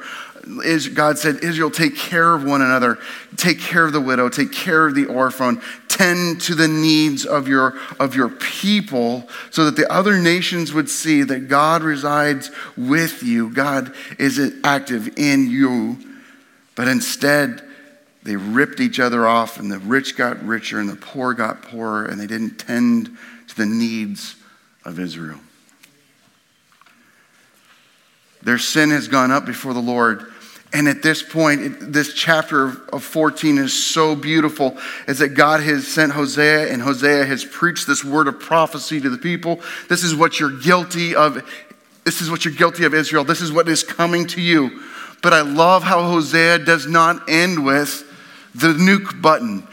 God 0.94 1.18
said, 1.18 1.42
Israel, 1.42 1.70
take 1.70 1.96
care 1.96 2.34
of 2.34 2.44
one 2.44 2.60
another, 2.60 2.98
take 3.36 3.60
care 3.60 3.84
of 3.84 3.92
the 3.92 4.00
widow, 4.00 4.28
take 4.28 4.52
care 4.52 4.86
of 4.86 4.94
the 4.94 5.06
orphan, 5.06 5.60
tend 5.88 6.40
to 6.42 6.54
the 6.54 6.68
needs 6.68 7.24
of 7.24 7.48
your, 7.48 7.78
of 7.98 8.14
your 8.14 8.28
people, 8.28 9.28
so 9.50 9.64
that 9.64 9.76
the 9.76 9.90
other 9.90 10.18
nations 10.18 10.72
would 10.72 10.90
see 10.90 11.22
that 11.22 11.48
God 11.48 11.82
resides 11.82 12.50
with 12.76 13.22
you. 13.22 13.50
God 13.50 13.94
is 14.18 14.54
active 14.62 15.16
in 15.18 15.50
you. 15.50 15.98
But 16.74 16.88
instead, 16.88 17.62
they 18.22 18.36
ripped 18.36 18.80
each 18.80 19.00
other 19.00 19.26
off, 19.26 19.58
and 19.58 19.70
the 19.70 19.78
rich 19.78 20.16
got 20.16 20.42
richer, 20.44 20.80
and 20.80 20.88
the 20.88 20.96
poor 20.96 21.34
got 21.34 21.62
poorer, 21.62 22.06
and 22.06 22.20
they 22.20 22.26
didn't 22.26 22.58
tend 22.58 23.16
to 23.48 23.56
the 23.56 23.66
needs 23.66 24.36
of 24.84 24.98
Israel. 24.98 25.40
Their 28.42 28.58
sin 28.58 28.90
has 28.90 29.08
gone 29.08 29.30
up 29.30 29.46
before 29.46 29.72
the 29.72 29.80
Lord 29.80 30.30
and 30.74 30.88
at 30.88 31.02
this 31.02 31.22
point, 31.22 31.92
this 31.92 32.14
chapter 32.14 32.72
of 32.92 33.04
14 33.04 33.58
is 33.58 33.72
so 33.72 34.16
beautiful 34.16 34.76
is 35.06 35.20
that 35.20 35.30
God 35.30 35.60
has 35.60 35.86
sent 35.86 36.10
Hosea 36.10 36.72
and 36.72 36.82
Hosea 36.82 37.24
has 37.24 37.44
preached 37.44 37.86
this 37.86 38.04
word 38.04 38.26
of 38.26 38.40
prophecy 38.40 39.00
to 39.00 39.08
the 39.08 39.16
people. 39.16 39.60
This 39.88 40.02
is 40.02 40.16
what 40.16 40.40
you're 40.40 40.58
guilty 40.58 41.14
of. 41.14 41.48
This 42.02 42.20
is 42.20 42.28
what 42.28 42.44
you're 42.44 42.54
guilty 42.54 42.84
of, 42.84 42.92
Israel. 42.92 43.22
This 43.22 43.40
is 43.40 43.52
what 43.52 43.68
is 43.68 43.84
coming 43.84 44.26
to 44.26 44.40
you. 44.40 44.82
But 45.22 45.32
I 45.32 45.42
love 45.42 45.84
how 45.84 46.02
Hosea 46.02 46.58
does 46.58 46.88
not 46.88 47.30
end 47.30 47.64
with 47.64 48.04
the 48.56 48.72
nuke 48.72 49.22
button. 49.22 49.68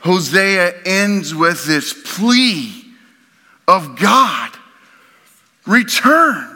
Hosea 0.00 0.82
ends 0.84 1.34
with 1.34 1.64
this 1.64 1.94
plea 2.14 2.84
of 3.66 3.98
God 3.98 4.50
return 5.66 6.53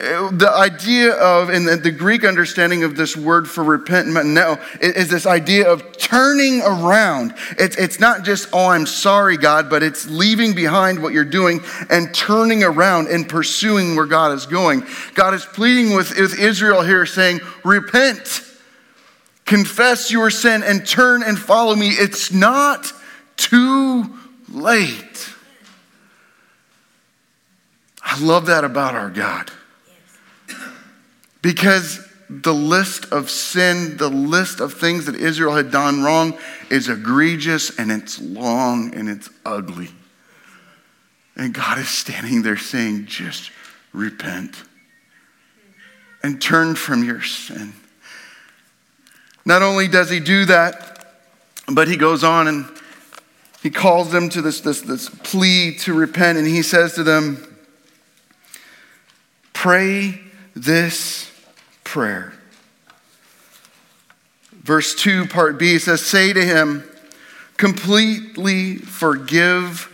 Uh, 0.00 0.28
the 0.32 0.50
idea 0.50 1.12
of, 1.12 1.50
and 1.50 1.68
the 1.68 1.92
Greek 1.92 2.24
understanding 2.24 2.82
of 2.82 2.96
this 2.96 3.16
word 3.16 3.48
for 3.48 3.62
repent, 3.62 4.08
no, 4.08 4.58
is 4.80 5.08
this 5.08 5.24
idea 5.24 5.70
of 5.70 5.96
turning 5.96 6.62
around. 6.62 7.32
It's, 7.60 7.76
it's 7.76 8.00
not 8.00 8.24
just, 8.24 8.48
oh, 8.52 8.70
I'm 8.70 8.86
sorry, 8.86 9.36
God, 9.36 9.70
but 9.70 9.84
it's 9.84 10.08
leaving 10.08 10.52
behind 10.52 11.00
what 11.00 11.12
you're 11.12 11.24
doing 11.24 11.60
and 11.90 12.12
turning 12.12 12.64
around 12.64 13.06
and 13.06 13.28
pursuing 13.28 13.94
where 13.94 14.06
God 14.06 14.32
is 14.32 14.46
going. 14.46 14.84
God 15.14 15.32
is 15.32 15.44
pleading 15.44 15.94
with 15.94 16.18
Israel 16.18 16.82
here, 16.82 17.06
saying, 17.06 17.38
repent, 17.64 18.42
confess 19.44 20.10
your 20.10 20.28
sin, 20.28 20.64
and 20.64 20.84
turn 20.84 21.22
and 21.22 21.38
follow 21.38 21.76
me. 21.76 21.90
It's 21.90 22.32
not 22.32 22.92
too 23.36 24.12
late. 24.48 25.32
I 28.02 28.18
love 28.20 28.46
that 28.46 28.64
about 28.64 28.96
our 28.96 29.10
God. 29.10 29.52
Because 31.44 32.00
the 32.30 32.54
list 32.54 33.12
of 33.12 33.28
sin, 33.28 33.98
the 33.98 34.08
list 34.08 34.60
of 34.60 34.72
things 34.72 35.04
that 35.04 35.14
Israel 35.14 35.54
had 35.54 35.70
done 35.70 36.02
wrong 36.02 36.38
is 36.70 36.88
egregious 36.88 37.78
and 37.78 37.92
it's 37.92 38.18
long 38.18 38.94
and 38.94 39.10
it's 39.10 39.28
ugly. 39.44 39.90
And 41.36 41.52
God 41.52 41.78
is 41.78 41.90
standing 41.90 42.40
there 42.40 42.56
saying, 42.56 43.04
just 43.04 43.50
repent 43.92 44.56
and 46.22 46.40
turn 46.40 46.76
from 46.76 47.04
your 47.04 47.20
sin. 47.20 47.74
Not 49.44 49.60
only 49.60 49.86
does 49.86 50.08
he 50.08 50.20
do 50.20 50.46
that, 50.46 51.18
but 51.68 51.88
he 51.88 51.98
goes 51.98 52.24
on 52.24 52.48
and 52.48 52.64
he 53.62 53.68
calls 53.68 54.10
them 54.10 54.30
to 54.30 54.40
this, 54.40 54.62
this, 54.62 54.80
this 54.80 55.10
plea 55.10 55.74
to 55.80 55.92
repent, 55.92 56.38
and 56.38 56.46
he 56.46 56.62
says 56.62 56.94
to 56.94 57.02
them, 57.02 57.50
Pray 59.52 60.20
this 60.54 61.33
prayer. 61.94 62.32
Verse 64.50 64.96
2, 64.96 65.28
part 65.28 65.60
B 65.60 65.78
says, 65.78 66.04
Say 66.04 66.32
to 66.32 66.44
him, 66.44 66.82
completely 67.56 68.78
forgive 68.78 69.88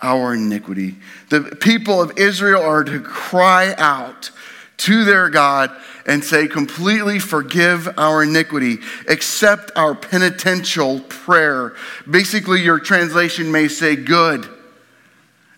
our 0.00 0.34
iniquity. 0.34 0.94
The 1.30 1.40
people 1.40 2.00
of 2.00 2.16
Israel 2.16 2.62
are 2.62 2.84
to 2.84 3.00
cry 3.00 3.74
out 3.76 4.30
to 4.76 5.04
their 5.04 5.30
God 5.30 5.72
and 6.06 6.22
say, 6.22 6.46
completely 6.46 7.18
forgive 7.18 7.88
our 7.98 8.22
iniquity, 8.22 8.78
accept 9.08 9.72
our 9.74 9.96
penitential 9.96 11.00
prayer. 11.00 11.74
Basically, 12.08 12.62
your 12.62 12.78
translation 12.78 13.50
may 13.50 13.66
say 13.66 13.96
good, 13.96 14.48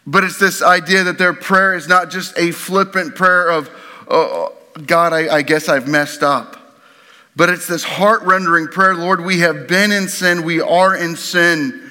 but 0.07 0.25
it's 0.25 0.38
this 0.38 0.62
idea 0.62 1.05
that 1.05 1.19
their 1.19 1.35
prayer 1.35 1.75
is 1.75 1.88
not 1.88 2.11
just 2.11 2.38
a 2.38 2.53
flippant 2.53 3.14
prayer 3.14 3.50
of, 3.50 3.69
uh, 4.09 4.49
God, 4.87 5.12
I, 5.12 5.37
I 5.37 5.43
guess 5.43 5.69
I've 5.69 5.88
messed 5.88 6.23
up. 6.23 6.57
But 7.37 7.49
it's 7.49 7.66
this 7.66 7.85
heart 7.85 8.23
rendering 8.23 8.69
prayer 8.69 8.95
Lord, 8.95 9.21
we 9.21 9.40
have 9.40 9.66
been 9.66 9.93
in 9.93 10.09
sin, 10.09 10.45
we 10.45 10.61
are 10.61 10.95
in 10.97 11.16
sin, 11.16 11.90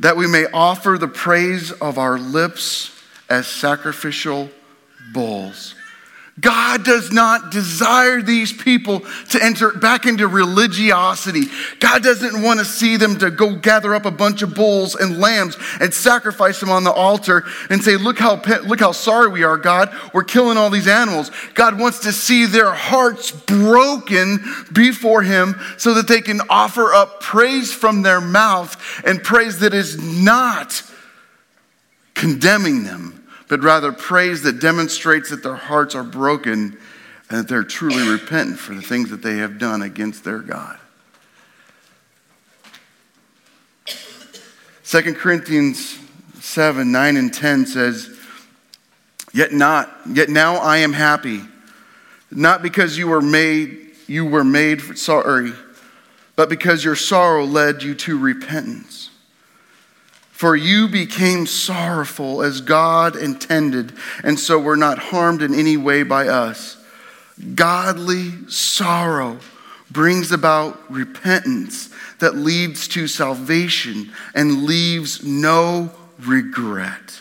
that 0.00 0.16
we 0.16 0.26
may 0.26 0.46
offer 0.46 0.96
the 0.98 1.08
praise 1.08 1.72
of 1.72 1.98
our 1.98 2.18
lips 2.18 2.92
as 3.28 3.46
sacrificial 3.46 4.50
bulls. 5.12 5.74
God 6.40 6.84
does 6.84 7.10
not 7.10 7.50
desire 7.50 8.22
these 8.22 8.52
people 8.52 9.00
to 9.30 9.42
enter 9.42 9.72
back 9.72 10.06
into 10.06 10.28
religiosity. 10.28 11.44
God 11.80 12.02
doesn't 12.02 12.42
want 12.42 12.60
to 12.60 12.64
see 12.64 12.96
them 12.96 13.18
to 13.18 13.30
go 13.30 13.54
gather 13.54 13.94
up 13.94 14.04
a 14.04 14.10
bunch 14.10 14.42
of 14.42 14.54
bulls 14.54 14.94
and 14.94 15.18
lambs 15.18 15.56
and 15.80 15.92
sacrifice 15.92 16.60
them 16.60 16.70
on 16.70 16.84
the 16.84 16.92
altar 16.92 17.44
and 17.70 17.82
say, 17.82 17.96
"Look 17.96 18.18
how 18.18 18.40
look 18.64 18.80
how 18.80 18.92
sorry 18.92 19.28
we 19.28 19.42
are, 19.42 19.56
God. 19.56 19.94
We're 20.12 20.24
killing 20.24 20.56
all 20.56 20.70
these 20.70 20.86
animals." 20.86 21.30
God 21.54 21.78
wants 21.78 22.00
to 22.00 22.12
see 22.12 22.46
their 22.46 22.72
hearts 22.72 23.30
broken 23.30 24.44
before 24.72 25.22
him 25.22 25.58
so 25.76 25.94
that 25.94 26.08
they 26.08 26.20
can 26.20 26.40
offer 26.48 26.94
up 26.94 27.20
praise 27.20 27.72
from 27.72 28.02
their 28.02 28.20
mouth 28.20 28.76
and 29.04 29.22
praise 29.22 29.58
that 29.60 29.74
is 29.74 29.98
not 29.98 30.82
condemning 32.14 32.84
them 32.84 33.17
but 33.48 33.62
rather 33.62 33.92
praise 33.92 34.42
that 34.42 34.60
demonstrates 34.60 35.30
that 35.30 35.42
their 35.42 35.56
hearts 35.56 35.94
are 35.94 36.04
broken 36.04 36.78
and 37.30 37.40
that 37.40 37.48
they're 37.48 37.64
truly 37.64 38.08
repentant 38.08 38.58
for 38.58 38.74
the 38.74 38.82
things 38.82 39.10
that 39.10 39.22
they 39.22 39.38
have 39.38 39.58
done 39.58 39.82
against 39.82 40.24
their 40.24 40.38
God. 40.38 40.78
2 44.84 45.14
Corinthians 45.14 45.98
7 46.40 46.90
9 46.90 47.16
and 47.16 47.32
10 47.32 47.66
says, 47.66 48.18
Yet 49.34 49.52
not, 49.52 49.94
yet 50.10 50.30
now 50.30 50.56
I 50.56 50.78
am 50.78 50.94
happy, 50.94 51.42
not 52.30 52.62
because 52.62 52.96
you 52.96 53.08
were 53.08 53.20
made, 53.20 53.90
you 54.06 54.24
were 54.24 54.44
made 54.44 54.82
for 54.82 54.96
sorry, 54.96 55.52
but 56.36 56.48
because 56.48 56.82
your 56.82 56.96
sorrow 56.96 57.44
led 57.44 57.82
you 57.82 57.94
to 57.96 58.18
repentance. 58.18 58.97
For 60.38 60.54
you 60.54 60.86
became 60.86 61.46
sorrowful 61.46 62.42
as 62.42 62.60
God 62.60 63.16
intended, 63.16 63.92
and 64.22 64.38
so 64.38 64.56
were 64.56 64.76
not 64.76 65.00
harmed 65.00 65.42
in 65.42 65.52
any 65.52 65.76
way 65.76 66.04
by 66.04 66.28
us. 66.28 66.76
Godly 67.56 68.46
sorrow 68.48 69.40
brings 69.90 70.30
about 70.30 70.78
repentance 70.88 71.92
that 72.20 72.36
leads 72.36 72.86
to 72.86 73.08
salvation 73.08 74.12
and 74.32 74.62
leaves 74.62 75.24
no 75.24 75.90
regret. 76.20 77.20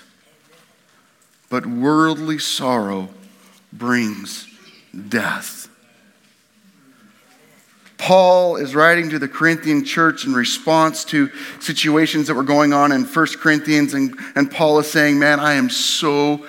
But 1.50 1.65
worldly 1.65 2.38
sorrow 2.38 3.09
brings 3.74 4.47
death. 5.09 5.66
Paul 7.98 8.58
is 8.58 8.75
writing 8.75 9.10
to 9.10 9.20
the 9.20 9.27
Corinthian 9.27 9.84
church 9.84 10.25
in 10.25 10.34
response 10.34 11.04
to 11.06 11.30
situations 11.60 12.27
that 12.27 12.36
were 12.36 12.44
going 12.44 12.72
on 12.72 12.92
in 12.92 13.04
1 13.04 13.27
Corinthians, 13.39 13.94
and, 13.94 14.16
and 14.36 14.51
Paul 14.51 14.80
is 14.80 14.89
saying, 14.89 15.18
Man, 15.18 15.39
I 15.39 15.54
am 15.54 15.70
so 15.70 16.46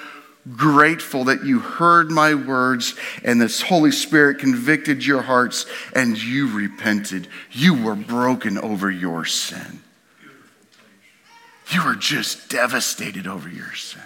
grateful 0.57 1.25
that 1.25 1.45
you 1.45 1.59
heard 1.59 2.11
my 2.11 2.35
words 2.35 2.95
and 3.23 3.41
this 3.41 3.61
Holy 3.61 3.93
Spirit 3.93 4.39
convicted 4.39 5.05
your 5.05 5.23
hearts 5.23 5.67
and 5.95 6.21
you 6.23 6.55
repented. 6.55 7.29
You 7.51 7.83
were 7.83 7.95
broken 7.95 8.57
over 8.59 8.91
your 8.91 9.25
sin. 9.25 9.83
You 11.71 11.85
were 11.85 11.97
just 11.97 12.49
devastated 12.49 13.27
over 13.27 13.49
your 13.49 13.75
sin. 13.75 14.01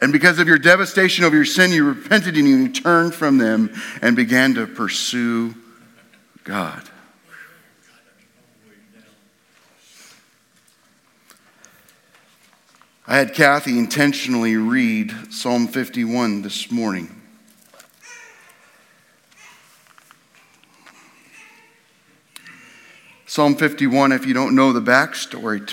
And 0.00 0.12
because 0.12 0.38
of 0.38 0.48
your 0.48 0.58
devastation 0.58 1.24
over 1.24 1.34
your 1.34 1.44
sin, 1.44 1.70
you 1.72 1.84
repented 1.84 2.36
and 2.36 2.48
you 2.48 2.68
turned 2.68 3.14
from 3.14 3.38
them 3.38 3.72
and 4.00 4.16
began 4.16 4.54
to 4.54 4.66
pursue 4.66 5.54
God. 6.48 6.82
I 13.06 13.18
had 13.18 13.34
Kathy 13.34 13.78
intentionally 13.78 14.56
read 14.56 15.14
Psalm 15.30 15.66
51 15.68 16.40
this 16.40 16.70
morning. 16.70 17.20
Psalm 23.26 23.54
51, 23.54 24.12
if 24.12 24.24
you 24.24 24.32
don't 24.32 24.54
know 24.54 24.72
the 24.72 24.80
backstory 24.80 25.66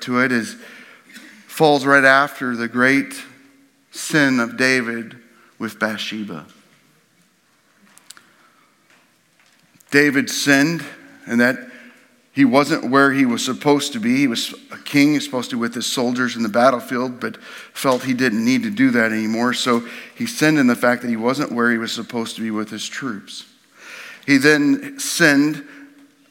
to 0.00 0.20
it, 0.20 0.32
is 0.32 0.56
falls 1.46 1.84
right 1.84 2.02
after 2.02 2.56
the 2.56 2.66
great 2.66 3.22
sin 3.90 4.40
of 4.40 4.56
David 4.56 5.18
with 5.58 5.78
Bathsheba. 5.78 6.46
David 9.94 10.28
sinned 10.28 10.84
and 11.24 11.40
that 11.40 11.56
he 12.32 12.44
wasn't 12.44 12.90
where 12.90 13.12
he 13.12 13.24
was 13.24 13.44
supposed 13.44 13.92
to 13.92 14.00
be. 14.00 14.16
He 14.16 14.26
was 14.26 14.52
a 14.72 14.78
king, 14.78 15.18
supposed 15.20 15.50
to 15.50 15.56
be 15.56 15.60
with 15.60 15.72
his 15.72 15.86
soldiers 15.86 16.34
in 16.34 16.42
the 16.42 16.48
battlefield, 16.48 17.20
but 17.20 17.36
felt 17.72 18.02
he 18.02 18.12
didn't 18.12 18.44
need 18.44 18.64
to 18.64 18.70
do 18.70 18.90
that 18.90 19.12
anymore. 19.12 19.54
So 19.54 19.86
he 20.16 20.26
sinned 20.26 20.58
in 20.58 20.66
the 20.66 20.74
fact 20.74 21.02
that 21.02 21.10
he 21.10 21.16
wasn't 21.16 21.52
where 21.52 21.70
he 21.70 21.78
was 21.78 21.92
supposed 21.92 22.34
to 22.34 22.42
be 22.42 22.50
with 22.50 22.70
his 22.70 22.88
troops. 22.88 23.46
He 24.26 24.36
then 24.36 24.98
sinned 24.98 25.64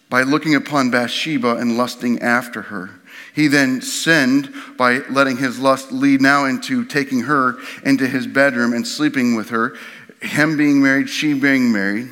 by 0.10 0.24
looking 0.24 0.56
upon 0.56 0.92
Bathsheba 0.92 1.56
and 1.56 1.78
lusting 1.78 2.22
after 2.22 2.64
her. 2.64 2.90
He 3.34 3.48
then 3.48 3.82
sinned 3.82 4.54
by 4.76 4.98
letting 5.10 5.38
his 5.38 5.58
lust 5.58 5.94
lead 5.94 6.20
now 6.20 6.44
into 6.44 6.84
taking 6.84 7.22
her 7.22 7.56
into 7.86 8.10
his 8.10 8.28
bedroom 8.28 8.74
and 8.74 8.86
sleeping 8.86 9.36
with 9.36 9.52
her, 9.52 9.78
him 10.22 10.58
being 10.58 10.84
married, 10.84 11.08
she 11.08 11.34
being 11.34 11.72
married. 11.72 12.10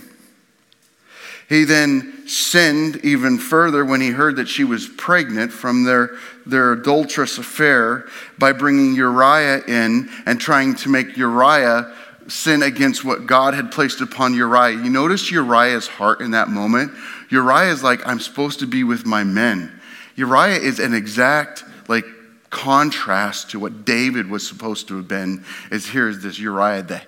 He 1.52 1.66
then 1.66 2.30
sinned 2.30 3.04
even 3.04 3.38
further 3.38 3.84
when 3.84 4.00
he 4.00 4.12
heard 4.12 4.38
that 4.38 4.48
she 4.48 4.64
was 4.64 4.88
pregnant 4.88 5.52
from 5.52 5.84
their, 5.84 6.16
their 6.46 6.72
adulterous 6.72 7.38
affair 7.38 8.08
by 8.38 8.54
bringing 8.54 8.96
Uriah 8.96 9.62
in 9.68 10.10
and 10.26 10.40
trying 10.40 10.76
to 10.76 10.88
make 10.88 11.18
Uriah 11.18 11.94
sin 12.30 12.64
against 12.64 13.04
what 13.04 13.28
God 13.28 13.54
had 13.54 13.70
placed 13.70 14.00
upon 14.00 14.34
Uriah. 14.34 14.82
You 14.82 14.90
notice 14.90 15.30
Uriah's 15.30 15.88
heart 15.88 16.22
in 16.22 16.32
that 16.32 16.48
moment? 16.48 16.94
Uriah 17.30 17.74
is 17.74 17.84
like, 17.84 18.00
I'm 18.08 18.22
supposed 18.22 18.60
to 18.60 18.66
be 18.66 18.86
with 18.86 19.06
my 19.06 19.26
men. 19.26 19.78
Uriah 20.16 20.58
is 20.58 20.80
an 20.80 20.94
exact, 20.94 21.66
like, 21.90 22.06
contrast 22.50 23.50
to 23.50 23.60
what 23.60 23.84
David 23.84 24.30
was 24.30 24.48
supposed 24.48 24.88
to 24.88 24.96
have 24.96 25.10
been. 25.10 25.44
Is 25.70 25.86
here's 25.86 26.24
this 26.24 26.40
Uriah 26.40 26.84
the 26.84 27.02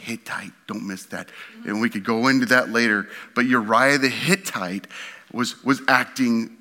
Hittite. 0.00 0.52
Don't 0.66 0.86
miss 0.86 1.04
that. 1.06 1.28
And 1.66 1.80
we 1.80 1.90
could 1.90 2.04
go 2.04 2.28
into 2.28 2.46
that 2.46 2.70
later. 2.70 3.08
But 3.34 3.46
Uriah 3.46 3.98
the 3.98 4.08
Hittite 4.08 4.86
was, 5.32 5.62
was 5.62 5.82
acting 5.88 6.56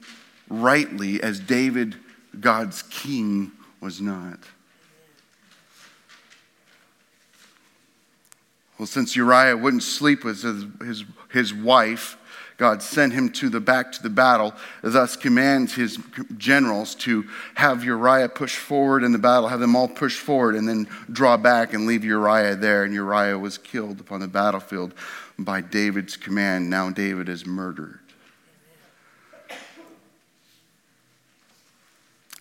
rightly 0.49 1.21
as 1.21 1.39
David, 1.39 1.95
God's 2.39 2.83
king, 2.83 3.51
was 3.81 4.01
not. 4.01 4.39
Well, 8.77 8.85
since 8.85 9.15
Uriah 9.15 9.57
wouldn't 9.57 9.83
sleep 9.83 10.23
with 10.23 10.41
his, 10.41 10.65
his, 10.81 11.03
his 11.31 11.53
wife, 11.53 12.17
God 12.59 12.83
sent 12.83 13.13
him 13.13 13.29
to 13.29 13.47
the 13.47 13.61
back 13.61 13.93
to 13.93 14.03
the 14.03 14.09
battle, 14.09 14.53
thus 14.81 15.15
commands 15.15 15.73
his 15.73 15.97
generals 16.37 16.93
to 16.95 17.25
have 17.55 17.85
Uriah 17.85 18.27
push 18.27 18.57
forward 18.57 19.01
in 19.01 19.13
the 19.13 19.17
battle, 19.17 19.47
have 19.47 19.61
them 19.61 19.77
all 19.77 19.87
push 19.87 20.17
forward, 20.17 20.55
and 20.55 20.67
then 20.67 20.85
draw 21.09 21.37
back 21.37 21.73
and 21.73 21.87
leave 21.87 22.03
Uriah 22.03 22.57
there. 22.57 22.83
And 22.83 22.93
Uriah 22.93 23.39
was 23.39 23.57
killed 23.57 24.01
upon 24.01 24.19
the 24.19 24.27
battlefield 24.27 24.93
by 25.39 25.61
David's 25.61 26.17
command. 26.17 26.69
Now 26.69 26.89
David 26.89 27.29
is 27.29 27.45
murdered. 27.45 27.99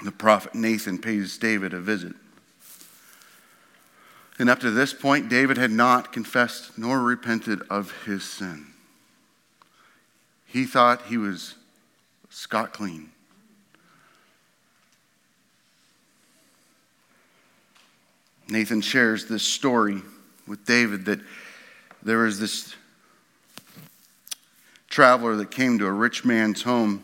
The 0.04 0.10
prophet 0.10 0.52
Nathan 0.52 0.98
pays 0.98 1.38
David 1.38 1.72
a 1.72 1.80
visit. 1.80 2.16
And 4.40 4.50
up 4.50 4.58
to 4.60 4.72
this 4.72 4.92
point, 4.92 5.28
David 5.28 5.58
had 5.58 5.70
not 5.70 6.12
confessed 6.12 6.76
nor 6.76 7.00
repented 7.00 7.62
of 7.70 7.92
his 8.04 8.24
sin. 8.24 8.66
He 10.48 10.64
thought 10.64 11.02
he 11.02 11.18
was 11.18 11.54
scot 12.30 12.72
clean. 12.72 13.10
Nathan 18.48 18.80
shares 18.80 19.26
this 19.26 19.42
story 19.42 20.00
with 20.46 20.64
David 20.64 21.04
that 21.04 21.20
there 22.02 22.18
was 22.18 22.40
this 22.40 22.74
traveler 24.88 25.36
that 25.36 25.50
came 25.50 25.78
to 25.78 25.86
a 25.86 25.92
rich 25.92 26.24
man's 26.24 26.62
home. 26.62 27.02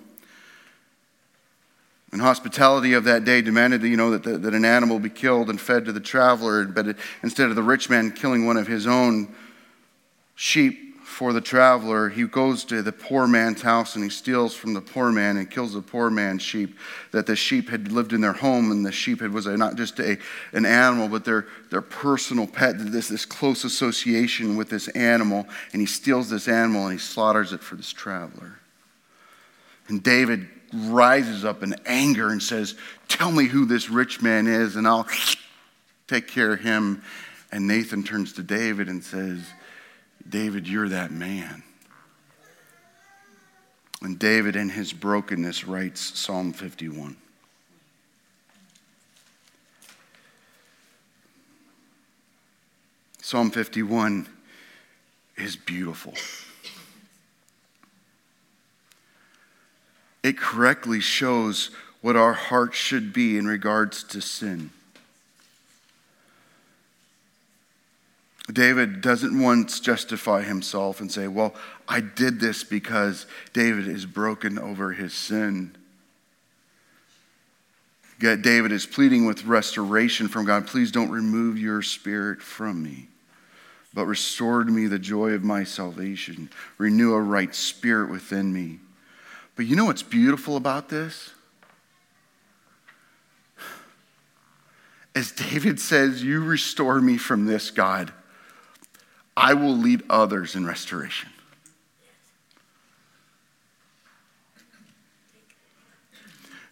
And 2.13 2.23
hospitality 2.23 2.95
of 2.95 3.05
that 3.05 3.25
day 3.25 3.43
demanded 3.43 3.83
that, 3.83 3.89
you 3.89 3.99
know, 3.99 4.17
that, 4.17 4.43
that 4.43 4.55
an 4.55 4.65
animal 4.65 4.99
be 4.99 5.11
killed 5.11 5.51
and 5.51 5.61
fed 5.61 5.85
to 5.85 5.93
the 5.93 6.01
traveler. 6.01 6.65
But 6.65 6.89
it, 6.89 6.97
instead 7.23 7.51
of 7.51 7.57
the 7.57 7.63
rich 7.63 7.91
man 7.91 8.13
killing 8.13 8.47
one 8.47 8.57
of 8.57 8.67
his 8.67 8.87
own 8.87 9.35
sheep, 10.35 10.84
for 11.15 11.33
the 11.33 11.41
traveler, 11.41 12.09
he 12.09 12.27
goes 12.27 12.65
to 12.65 12.83
the 12.83 12.91
poor 12.91 13.29
man's 13.29 13.63
house 13.63 13.95
and 13.95 14.03
he 14.03 14.11
steals 14.11 14.53
from 14.53 14.75
the 14.75 14.81
poor 14.81 15.13
man 15.13 15.37
and 15.37 15.49
kills 15.49 15.73
the 15.73 15.81
poor 15.81 16.11
man's 16.11 16.43
sheep. 16.43 16.77
That 17.13 17.27
the 17.27 17.37
sheep 17.37 17.69
had 17.69 17.93
lived 17.93 18.13
in 18.13 18.21
their 18.21 18.33
home 18.33 18.73
and 18.73 18.85
the 18.85 18.91
sheep 18.91 19.21
had, 19.21 19.33
was 19.33 19.47
not 19.47 19.77
just 19.77 20.01
a, 20.01 20.19
an 20.53 20.67
animal, 20.67 21.09
but 21.09 21.25
their, 21.25 21.47
their 21.71 21.83
personal 21.83 22.49
pet. 22.49 22.75
This, 22.79 23.07
this 23.07 23.25
close 23.25 23.63
association 23.63 24.57
with 24.57 24.69
this 24.71 24.89
animal. 24.89 25.47
And 25.73 25.81
he 25.81 25.87
steals 25.87 26.31
this 26.31 26.49
animal 26.49 26.87
and 26.87 26.95
he 26.95 26.99
slaughters 26.99 27.53
it 27.53 27.61
for 27.61 27.77
this 27.77 27.93
traveler. 27.93 28.59
And 29.87 30.03
David 30.03 30.49
rises 30.73 31.45
up 31.45 31.63
in 31.63 31.77
anger 31.87 32.31
and 32.31 32.43
says, 32.43 32.75
Tell 33.07 33.31
me 33.31 33.45
who 33.45 33.67
this 33.67 33.89
rich 33.89 34.21
man 34.21 34.49
is, 34.49 34.75
and 34.75 34.89
I'll 34.89 35.07
take 36.09 36.27
care 36.27 36.55
of 36.55 36.61
him 36.61 37.05
And 37.53 37.69
Nathan 37.69 38.03
turns 38.03 38.33
to 38.33 38.43
David 38.43 38.89
and 38.89 39.05
says, 39.05 39.45
David, 40.29 40.69
you're 40.69 40.89
that 40.89 41.11
man. 41.11 41.63
And 44.03 44.19
David, 44.19 44.57
in 44.57 44.69
his 44.69 44.93
brokenness, 44.93 45.67
writes 45.67 46.19
Psalm 46.19 46.53
51. 46.53 47.17
Psalm 53.23 53.51
51 53.51 54.29
is 55.37 55.57
beautiful. 55.57 56.13
It 60.23 60.39
correctly 60.39 61.01
shows 61.01 61.71
what 62.01 62.17
our 62.17 62.35
hearts 62.35 62.77
should 62.77 63.13
be 63.13 63.39
in 63.39 63.47
regards 63.47 64.05
to 64.05 64.21
sin. 64.21 64.71
David 68.53 69.01
doesn't 69.01 69.41
once 69.41 69.81
justify 69.81 70.43
himself 70.43 71.01
and 71.01 71.11
say, 71.11 71.29
Well, 71.29 71.55
I 71.89 72.01
did 72.01 72.41
this 72.41 72.63
because 72.63 73.27
David 73.53 73.89
is 73.89 74.05
broken 74.05 74.59
over 74.59 74.93
his 74.93 75.15
sin. 75.15 75.75
David 78.19 78.73
is 78.73 78.87
pleading 78.87 79.27
with 79.27 79.45
restoration 79.45 80.29
from 80.29 80.47
God. 80.47 80.67
Please 80.67 80.91
don't 80.91 81.11
remove 81.11 81.59
your 81.59 81.83
spirit 81.83 82.41
from 82.41 82.83
me, 82.83 83.09
but 83.93 84.07
restore 84.07 84.65
to 84.65 84.71
me 84.71 84.87
the 84.87 84.99
joy 84.99 85.31
of 85.31 85.43
my 85.43 85.65
salvation. 85.65 86.49
Renew 86.79 87.13
a 87.13 87.21
right 87.21 87.55
spirit 87.55 88.11
within 88.11 88.53
me. 88.53 88.79
But 89.57 89.67
you 89.67 89.77
know 89.77 89.87
what's 89.87 90.03
beautiful 90.03 90.57
about 90.57 90.89
this? 90.89 91.31
As 95.15 95.31
David 95.33 95.79
says, 95.79 96.23
You 96.23 96.43
restore 96.43 97.01
me 97.01 97.17
from 97.17 97.47
this, 97.47 97.71
God. 97.71 98.13
I 99.37 99.55
will 99.55 99.77
lead 99.77 100.03
others 100.09 100.55
in 100.55 100.67
restoration. 100.67 101.31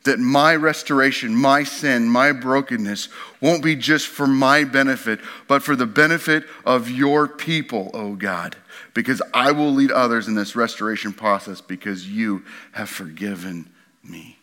That 0.04 0.18
my 0.18 0.56
restoration, 0.56 1.34
my 1.34 1.62
sin, 1.62 2.08
my 2.08 2.32
brokenness 2.32 3.08
won't 3.40 3.62
be 3.62 3.76
just 3.76 4.08
for 4.08 4.26
my 4.26 4.64
benefit, 4.64 5.20
but 5.46 5.62
for 5.62 5.76
the 5.76 5.86
benefit 5.86 6.44
of 6.64 6.90
your 6.90 7.28
people, 7.28 7.90
oh 7.94 8.16
God. 8.16 8.56
Because 8.94 9.22
I 9.32 9.52
will 9.52 9.72
lead 9.72 9.92
others 9.92 10.26
in 10.26 10.34
this 10.34 10.56
restoration 10.56 11.12
process 11.12 11.60
because 11.60 12.08
you 12.08 12.44
have 12.72 12.88
forgiven 12.88 13.70
me. 14.02 14.38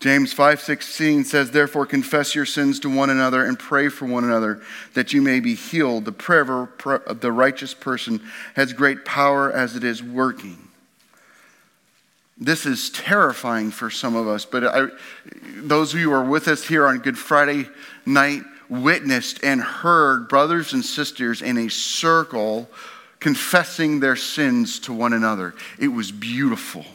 James 0.00 0.32
5:16 0.32 1.24
says 1.24 1.50
therefore 1.50 1.84
confess 1.84 2.34
your 2.34 2.46
sins 2.46 2.78
to 2.80 2.88
one 2.88 3.10
another 3.10 3.44
and 3.44 3.58
pray 3.58 3.88
for 3.88 4.06
one 4.06 4.22
another 4.22 4.60
that 4.94 5.12
you 5.12 5.20
may 5.20 5.40
be 5.40 5.54
healed. 5.54 6.04
The 6.04 6.12
prayer 6.12 6.68
of 7.06 7.20
the 7.20 7.32
righteous 7.32 7.74
person 7.74 8.22
has 8.54 8.72
great 8.72 9.04
power 9.04 9.50
as 9.50 9.74
it 9.74 9.82
is 9.82 10.02
working. 10.02 10.68
This 12.40 12.64
is 12.64 12.90
terrifying 12.90 13.72
for 13.72 13.90
some 13.90 14.14
of 14.14 14.28
us, 14.28 14.44
but 14.44 14.64
I, 14.64 14.86
those 15.56 15.92
of 15.92 15.98
you 15.98 16.10
who 16.10 16.14
are 16.14 16.24
with 16.24 16.46
us 16.46 16.62
here 16.62 16.86
on 16.86 17.00
Good 17.00 17.18
Friday 17.18 17.68
night 18.06 18.42
witnessed 18.68 19.42
and 19.42 19.60
heard 19.60 20.28
brothers 20.28 20.72
and 20.72 20.84
sisters 20.84 21.42
in 21.42 21.58
a 21.58 21.68
circle 21.68 22.70
confessing 23.18 23.98
their 23.98 24.14
sins 24.14 24.78
to 24.80 24.92
one 24.92 25.12
another. 25.12 25.54
It 25.80 25.88
was 25.88 26.12
beautiful. 26.12 26.86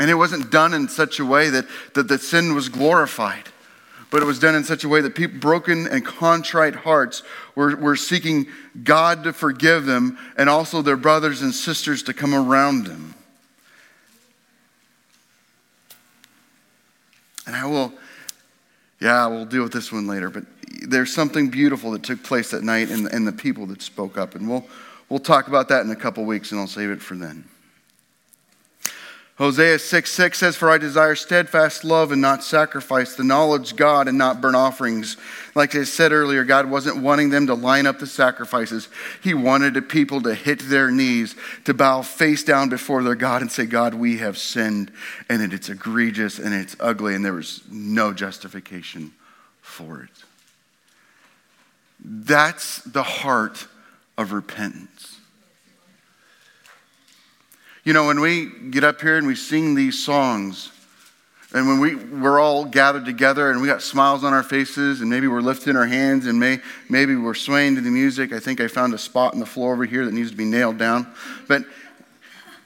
And 0.00 0.08
it 0.08 0.14
wasn't 0.14 0.50
done 0.50 0.72
in 0.72 0.88
such 0.88 1.20
a 1.20 1.26
way 1.26 1.50
that, 1.50 1.66
that 1.92 2.08
the 2.08 2.18
sin 2.18 2.54
was 2.54 2.70
glorified, 2.70 3.44
but 4.10 4.22
it 4.22 4.24
was 4.24 4.38
done 4.38 4.54
in 4.54 4.64
such 4.64 4.82
a 4.82 4.88
way 4.88 5.02
that 5.02 5.14
people, 5.14 5.38
broken 5.38 5.86
and 5.86 6.04
contrite 6.04 6.74
hearts 6.74 7.22
were, 7.54 7.76
were 7.76 7.96
seeking 7.96 8.46
God 8.82 9.24
to 9.24 9.34
forgive 9.34 9.84
them 9.84 10.18
and 10.38 10.48
also 10.48 10.80
their 10.80 10.96
brothers 10.96 11.42
and 11.42 11.54
sisters 11.54 12.02
to 12.04 12.14
come 12.14 12.34
around 12.34 12.86
them. 12.86 13.14
And 17.46 17.54
I 17.54 17.66
will, 17.66 17.92
yeah, 19.00 19.26
we'll 19.26 19.44
deal 19.44 19.64
with 19.64 19.72
this 19.72 19.92
one 19.92 20.06
later, 20.06 20.30
but 20.30 20.44
there's 20.88 21.12
something 21.12 21.50
beautiful 21.50 21.90
that 21.90 22.04
took 22.04 22.22
place 22.22 22.52
that 22.52 22.62
night 22.62 22.88
and, 22.90 23.06
and 23.08 23.28
the 23.28 23.32
people 23.32 23.66
that 23.66 23.82
spoke 23.82 24.16
up. 24.16 24.34
And 24.34 24.48
we'll, 24.48 24.64
we'll 25.10 25.18
talk 25.18 25.48
about 25.48 25.68
that 25.68 25.84
in 25.84 25.90
a 25.90 25.96
couple 25.96 26.24
weeks, 26.24 26.52
and 26.52 26.60
I'll 26.60 26.66
save 26.66 26.88
it 26.90 27.02
for 27.02 27.16
then. 27.16 27.44
Hosea 29.40 29.78
6 29.78 30.12
6 30.12 30.38
says, 30.38 30.54
For 30.54 30.68
I 30.68 30.76
desire 30.76 31.14
steadfast 31.14 31.82
love 31.82 32.12
and 32.12 32.20
not 32.20 32.44
sacrifice, 32.44 33.16
the 33.16 33.24
knowledge 33.24 33.74
God 33.74 34.06
and 34.06 34.18
not 34.18 34.42
burnt 34.42 34.54
offerings. 34.54 35.16
Like 35.54 35.74
I 35.74 35.84
said 35.84 36.12
earlier, 36.12 36.44
God 36.44 36.68
wasn't 36.68 36.98
wanting 36.98 37.30
them 37.30 37.46
to 37.46 37.54
line 37.54 37.86
up 37.86 37.98
the 37.98 38.06
sacrifices. 38.06 38.90
He 39.22 39.32
wanted 39.32 39.72
the 39.72 39.80
people 39.80 40.20
to 40.20 40.34
hit 40.34 40.58
their 40.58 40.90
knees, 40.90 41.34
to 41.64 41.72
bow 41.72 42.02
face 42.02 42.44
down 42.44 42.68
before 42.68 43.02
their 43.02 43.14
God 43.14 43.40
and 43.40 43.50
say, 43.50 43.64
God, 43.64 43.94
we 43.94 44.18
have 44.18 44.36
sinned, 44.36 44.92
and 45.30 45.54
it's 45.54 45.70
egregious 45.70 46.38
and 46.38 46.52
it's 46.52 46.76
ugly, 46.78 47.14
and 47.14 47.24
there 47.24 47.32
was 47.32 47.62
no 47.70 48.12
justification 48.12 49.10
for 49.62 50.02
it. 50.02 50.24
That's 51.98 52.82
the 52.82 53.02
heart 53.02 53.68
of 54.18 54.32
repentance. 54.32 54.99
You 57.82 57.94
know, 57.94 58.06
when 58.06 58.20
we 58.20 58.46
get 58.70 58.84
up 58.84 59.00
here 59.00 59.16
and 59.16 59.26
we 59.26 59.34
sing 59.34 59.74
these 59.74 59.98
songs, 60.04 60.70
and 61.52 61.66
when 61.66 61.80
we, 61.80 61.94
we're 61.94 62.38
all 62.38 62.64
gathered 62.64 63.06
together 63.06 63.50
and 63.50 63.60
we 63.60 63.66
got 63.66 63.82
smiles 63.82 64.22
on 64.22 64.32
our 64.32 64.42
faces, 64.42 65.00
and 65.00 65.08
maybe 65.08 65.26
we're 65.26 65.40
lifting 65.40 65.76
our 65.76 65.86
hands 65.86 66.26
and 66.26 66.38
may, 66.38 66.60
maybe 66.88 67.16
we're 67.16 67.34
swaying 67.34 67.76
to 67.76 67.80
the 67.80 67.90
music. 67.90 68.32
I 68.32 68.38
think 68.38 68.60
I 68.60 68.68
found 68.68 68.92
a 68.92 68.98
spot 68.98 69.32
in 69.34 69.40
the 69.40 69.46
floor 69.46 69.72
over 69.72 69.84
here 69.84 70.04
that 70.04 70.12
needs 70.12 70.30
to 70.30 70.36
be 70.36 70.44
nailed 70.44 70.78
down. 70.78 71.12
But 71.48 71.64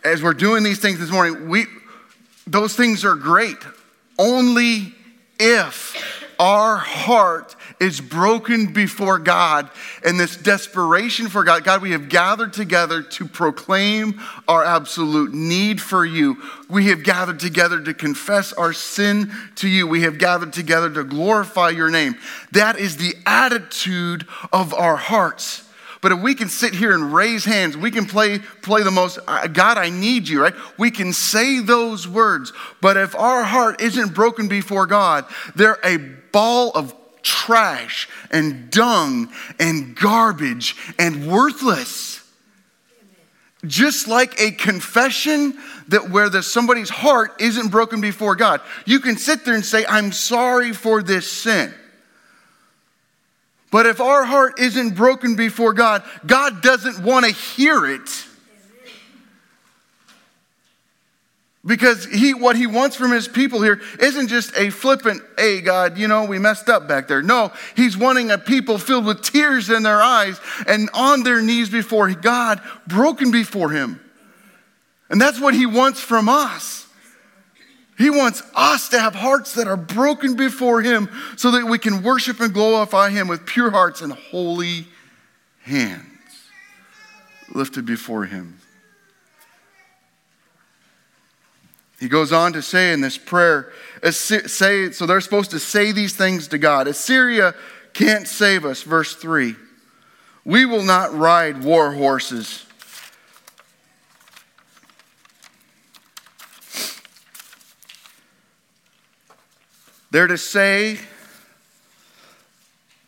as 0.03 0.23
we're 0.23 0.35
doing 0.35 0.65
these 0.65 0.81
things 0.81 0.99
this 0.99 1.11
morning, 1.11 1.49
we, 1.49 1.67
those 2.47 2.75
things 2.75 3.05
are 3.05 3.15
great 3.15 3.59
only 4.19 4.95
if 5.39 6.25
our 6.39 6.77
heart 6.77 7.57
is 7.81 8.01
broken 8.01 8.73
before 8.73 9.19
God 9.19 9.71
and 10.05 10.19
this 10.19 10.37
desperation 10.37 11.29
for 11.29 11.45
God. 11.45 11.65
God, 11.65 11.83
we 11.83 11.91
have 11.91 12.09
gathered 12.09 12.53
together 12.53 13.03
to 13.03 13.27
proclaim 13.27 14.21
our 14.49 14.65
absolute 14.65 15.35
need 15.35 15.81
for 15.81 16.05
you. 16.05 16.37
We 16.69 16.89
have 16.89 17.03
gathered 17.03 17.41
together 17.41 17.81
to 17.83 17.95
confess 17.95 18.53
our 18.53 18.73
sin 18.73 19.33
to 19.57 19.69
you. 19.69 19.87
We 19.87 20.03
have 20.03 20.19
gathered 20.19 20.53
together 20.53 20.91
to 20.95 21.05
glorify 21.05 21.71
your 21.71 21.91
name. 21.91 22.17
That 22.53 22.79
is 22.79 22.97
the 22.97 23.15
attitude 23.27 24.27
of 24.53 24.73
our 24.73 24.97
hearts. 24.97 25.63
But 26.01 26.13
if 26.13 26.21
we 26.21 26.35
can 26.35 26.51
sit 26.51 26.75
here 26.75 26.93
and 26.93 27.15
raise 27.15 27.47
hands, 27.47 27.79
we 27.79 27.91
can 27.91 28.05
play, 28.05 28.39
play 28.39 28.83
the 28.83 28.91
most, 28.91 29.19
God, 29.25 29.79
I 29.79 29.89
need 29.89 30.29
you, 30.29 30.43
right? 30.43 30.53
We 30.77 30.91
can 30.91 31.15
say 31.15 31.61
those 31.61 32.07
words. 32.07 32.53
But 32.83 32.99
if 32.99 33.17
our 33.17 33.43
heart 33.43 33.81
isn't 33.81 34.13
broken 34.13 34.47
before 34.47 34.85
God, 34.85 35.25
they're 35.57 35.79
a 35.83 35.97
ball 36.31 36.73
of 36.73 36.95
trash 37.25 38.09
and 38.31 38.71
dung 38.71 39.33
and 39.59 39.97
garbage 39.97 40.77
and 40.99 41.27
worthless. 41.27 42.21
Just 43.67 44.07
like 44.07 44.39
a 44.39 44.51
confession 44.53 45.59
that 45.89 46.11
where 46.11 46.29
the, 46.29 46.43
somebody's 46.43 46.91
heart 46.91 47.41
isn't 47.41 47.71
broken 47.71 48.01
before 48.01 48.37
God. 48.37 48.61
You 48.85 49.01
can 49.01 49.17
sit 49.17 49.45
there 49.45 49.55
and 49.55 49.65
say, 49.65 49.85
I'm 49.89 50.13
sorry 50.13 50.73
for 50.73 51.03
this 51.03 51.31
sin. 51.31 51.73
But 53.71 53.87
if 53.87 54.01
our 54.01 54.25
heart 54.25 54.61
isn't 54.61 54.95
broken 54.95 55.35
before 55.35 55.73
God, 55.73 56.05
God 56.25 56.63
doesn't 56.63 57.03
want 57.03 57.27
to 57.27 57.33
hear 57.33 57.87
it. 57.87 58.27
Because 61.67 62.05
he, 62.05 62.35
what 62.35 62.57
he 62.57 62.67
wants 62.67 62.95
from 62.95 63.11
his 63.11 63.27
people 63.27 63.63
here 63.63 63.81
isn't 63.99 64.29
just 64.29 64.55
a 64.57 64.69
flippant, 64.69 65.23
hey, 65.39 65.63
God, 65.63 65.97
you 65.97 66.09
know, 66.09 66.27
we 66.27 66.39
messed 66.39 66.69
up 66.69 66.87
back 66.87 67.09
there. 67.09 67.23
No, 67.23 67.53
he's 67.75 67.97
wanting 67.97 68.31
a 68.31 68.37
people 68.37 68.77
filled 68.77 69.07
with 69.07 69.23
tears 69.23 69.71
in 69.71 69.83
their 69.83 70.03
eyes 70.03 70.39
and 70.67 70.91
on 70.93 71.23
their 71.23 71.41
knees 71.41 71.71
before 71.71 72.11
God, 72.13 72.61
broken 72.87 73.31
before 73.31 73.71
him. 73.71 73.99
And 75.09 75.19
that's 75.19 75.41
what 75.41 75.55
he 75.55 75.65
wants 75.65 76.01
from 76.01 76.29
us. 76.29 76.85
He 77.97 78.11
wants 78.11 78.43
us 78.55 78.89
to 78.89 78.99
have 78.99 79.15
hearts 79.15 79.55
that 79.55 79.69
are 79.69 79.77
broken 79.77 80.35
before 80.35 80.83
Him 80.83 81.09
so 81.37 81.53
that 81.53 81.65
we 81.65 81.79
can 81.79 82.03
worship 82.03 82.41
and 82.41 82.53
glorify 82.53 83.11
Him 83.11 83.29
with 83.29 83.47
pure 83.47 83.71
hearts 83.71 84.01
and 84.01 84.13
holy 84.13 84.87
hands 85.63 86.03
lifted 87.55 87.87
before 87.87 88.25
Him. 88.25 88.59
He 92.05 92.11
goes 92.11 92.35
on 92.35 92.53
to 92.53 92.61
say 92.61 92.93
in 92.93 93.01
this 93.01 93.17
prayer, 93.17 93.73
say, 94.11 94.91
so 94.91 95.07
they're 95.07 95.23
supposed 95.23 95.53
to 95.53 95.59
say 95.59 95.91
these 95.91 96.15
things 96.15 96.49
to 96.49 96.59
God. 96.59 96.87
Assyria 96.87 97.55
can't 97.95 98.29
save 98.29 98.67
us, 98.67 98.83
verse 98.83 99.17
3. 99.17 99.57
We 100.45 100.67
will 100.67 100.83
not 100.83 101.15
ride 101.15 101.65
war 101.65 101.95
horses 101.95 102.67
They're 110.11 110.27
to 110.27 110.37
say 110.37 110.99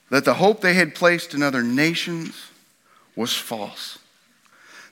that 0.09 0.25
the 0.25 0.35
hope 0.35 0.63
they 0.63 0.73
had 0.73 0.95
placed 0.95 1.35
in 1.35 1.43
other 1.43 1.63
nations 1.63 2.35
was 3.15 3.35
false. 3.35 3.99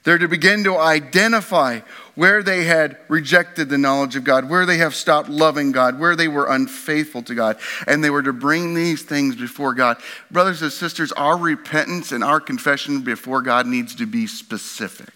They're 0.04 0.18
to 0.18 0.28
begin 0.28 0.64
to 0.64 0.76
identify 0.76 1.80
where 2.14 2.42
they 2.42 2.64
had 2.64 2.96
rejected 3.08 3.68
the 3.68 3.78
knowledge 3.78 4.16
of 4.16 4.24
God, 4.24 4.48
where 4.48 4.66
they 4.66 4.78
have 4.78 4.94
stopped 4.94 5.28
loving 5.28 5.72
God, 5.72 5.98
where 5.98 6.14
they 6.16 6.28
were 6.28 6.46
unfaithful 6.46 7.22
to 7.22 7.34
God, 7.34 7.58
and 7.86 8.02
they 8.02 8.10
were 8.10 8.22
to 8.22 8.32
bring 8.32 8.74
these 8.74 9.02
things 9.02 9.36
before 9.36 9.74
God. 9.74 9.96
Brothers 10.30 10.62
and 10.62 10.72
sisters, 10.72 11.12
our 11.12 11.36
repentance 11.36 12.12
and 12.12 12.22
our 12.22 12.40
confession 12.40 13.02
before 13.02 13.42
God 13.42 13.66
needs 13.66 13.94
to 13.96 14.06
be 14.06 14.26
specific. 14.26 15.12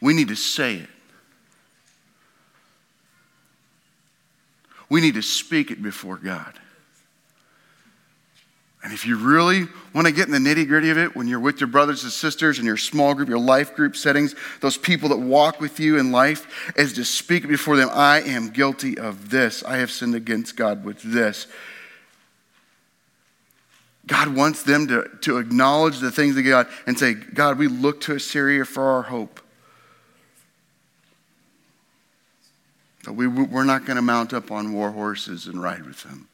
We 0.00 0.14
need 0.14 0.28
to 0.28 0.36
say 0.36 0.76
it. 0.76 0.88
We 4.88 5.00
need 5.00 5.14
to 5.14 5.22
speak 5.22 5.70
it 5.70 5.82
before 5.82 6.18
God. 6.18 6.60
And 8.84 8.92
if 8.92 9.06
you 9.06 9.16
really 9.16 9.66
want 9.94 10.06
to 10.06 10.12
get 10.12 10.28
in 10.28 10.32
the 10.32 10.54
nitty 10.54 10.68
gritty 10.68 10.90
of 10.90 10.98
it, 10.98 11.16
when 11.16 11.26
you're 11.26 11.40
with 11.40 11.58
your 11.58 11.68
brothers 11.68 12.04
and 12.04 12.12
sisters 12.12 12.58
in 12.58 12.66
your 12.66 12.76
small 12.76 13.14
group, 13.14 13.30
your 13.30 13.38
life 13.38 13.74
group 13.74 13.96
settings, 13.96 14.34
those 14.60 14.76
people 14.76 15.08
that 15.08 15.16
walk 15.16 15.58
with 15.58 15.80
you 15.80 15.98
in 15.98 16.12
life, 16.12 16.46
is 16.76 16.92
to 16.92 17.04
speak 17.04 17.48
before 17.48 17.78
them 17.78 17.88
I 17.90 18.20
am 18.20 18.50
guilty 18.50 18.98
of 18.98 19.30
this. 19.30 19.64
I 19.64 19.78
have 19.78 19.90
sinned 19.90 20.14
against 20.14 20.54
God 20.56 20.84
with 20.84 21.00
this. 21.00 21.46
God 24.06 24.28
wants 24.28 24.64
them 24.64 24.86
to, 24.88 25.08
to 25.22 25.38
acknowledge 25.38 26.00
the 26.00 26.10
things 26.10 26.36
of 26.36 26.44
God 26.44 26.66
and 26.86 26.98
say, 26.98 27.14
God, 27.14 27.56
we 27.56 27.68
look 27.68 28.02
to 28.02 28.16
Assyria 28.16 28.66
for 28.66 28.82
our 28.82 29.02
hope. 29.02 29.40
But 33.02 33.14
We, 33.14 33.28
we're 33.28 33.64
not 33.64 33.86
going 33.86 33.96
to 33.96 34.02
mount 34.02 34.34
up 34.34 34.50
on 34.50 34.74
war 34.74 34.90
horses 34.90 35.46
and 35.46 35.62
ride 35.62 35.86
with 35.86 36.02
them 36.02 36.28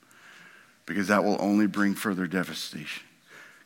because 0.90 1.06
that 1.06 1.22
will 1.22 1.36
only 1.38 1.68
bring 1.68 1.94
further 1.94 2.26
devastation. 2.26 3.04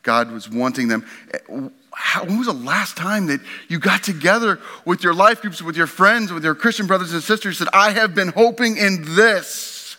God 0.03 0.31
was 0.31 0.47
wanting 0.47 0.89
them. 0.89 1.03
When 1.47 2.37
was 2.37 2.45
the 2.45 2.53
last 2.53 2.95
time 2.95 3.25
that 3.27 3.41
you 3.67 3.79
got 3.79 4.03
together 4.03 4.59
with 4.85 5.03
your 5.03 5.15
life 5.15 5.41
groups, 5.41 5.59
with 5.59 5.75
your 5.75 5.87
friends, 5.87 6.31
with 6.31 6.43
your 6.43 6.53
Christian 6.53 6.85
brothers 6.85 7.13
and 7.13 7.23
sisters, 7.23 7.57
said, 7.57 7.67
I 7.73 7.89
have 7.93 8.13
been 8.13 8.27
hoping 8.27 8.77
in 8.77 9.15
this. 9.15 9.97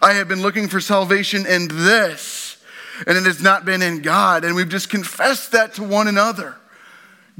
I 0.00 0.14
have 0.14 0.26
been 0.26 0.40
looking 0.40 0.68
for 0.68 0.80
salvation 0.80 1.44
in 1.44 1.68
this. 1.68 2.56
And 3.06 3.18
it 3.18 3.24
has 3.24 3.42
not 3.42 3.66
been 3.66 3.82
in 3.82 4.00
God. 4.00 4.42
And 4.46 4.56
we've 4.56 4.66
just 4.66 4.88
confessed 4.88 5.52
that 5.52 5.74
to 5.74 5.82
one 5.82 6.08
another. 6.08 6.54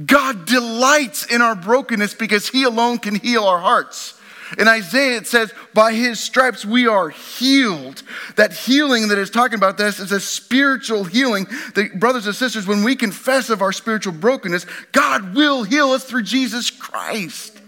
God 0.05 0.45
delights 0.45 1.25
in 1.25 1.41
our 1.41 1.55
brokenness 1.55 2.13
because 2.13 2.47
He 2.47 2.65
alone 2.65 2.99
can 2.99 3.15
heal 3.15 3.45
our 3.45 3.59
hearts. 3.59 4.21
In 4.59 4.69
Isaiah, 4.69 5.17
it 5.17 5.27
says, 5.27 5.53
By 5.73 5.93
his 5.93 6.21
stripes 6.21 6.65
we 6.65 6.87
are 6.87 7.09
healed. 7.09 8.03
That 8.37 8.53
healing 8.53 9.09
that 9.09 9.19
is 9.19 9.31
talking 9.31 9.57
about 9.57 9.79
this 9.79 9.99
is 9.99 10.13
a 10.13 10.21
spiritual 10.21 11.05
healing. 11.05 11.47
That, 11.75 11.99
brothers 11.99 12.27
and 12.27 12.35
sisters, 12.35 12.67
when 12.67 12.85
we 12.85 12.97
confess 12.97 13.51
of 13.51 13.63
our 13.63 13.73
spiritual 13.73 14.13
brokenness, 14.13 14.67
God 14.93 15.35
will 15.35 15.63
heal 15.63 15.91
us 15.91 16.05
through 16.05 16.23
Jesus 16.23 16.71
Christ. 16.71 17.59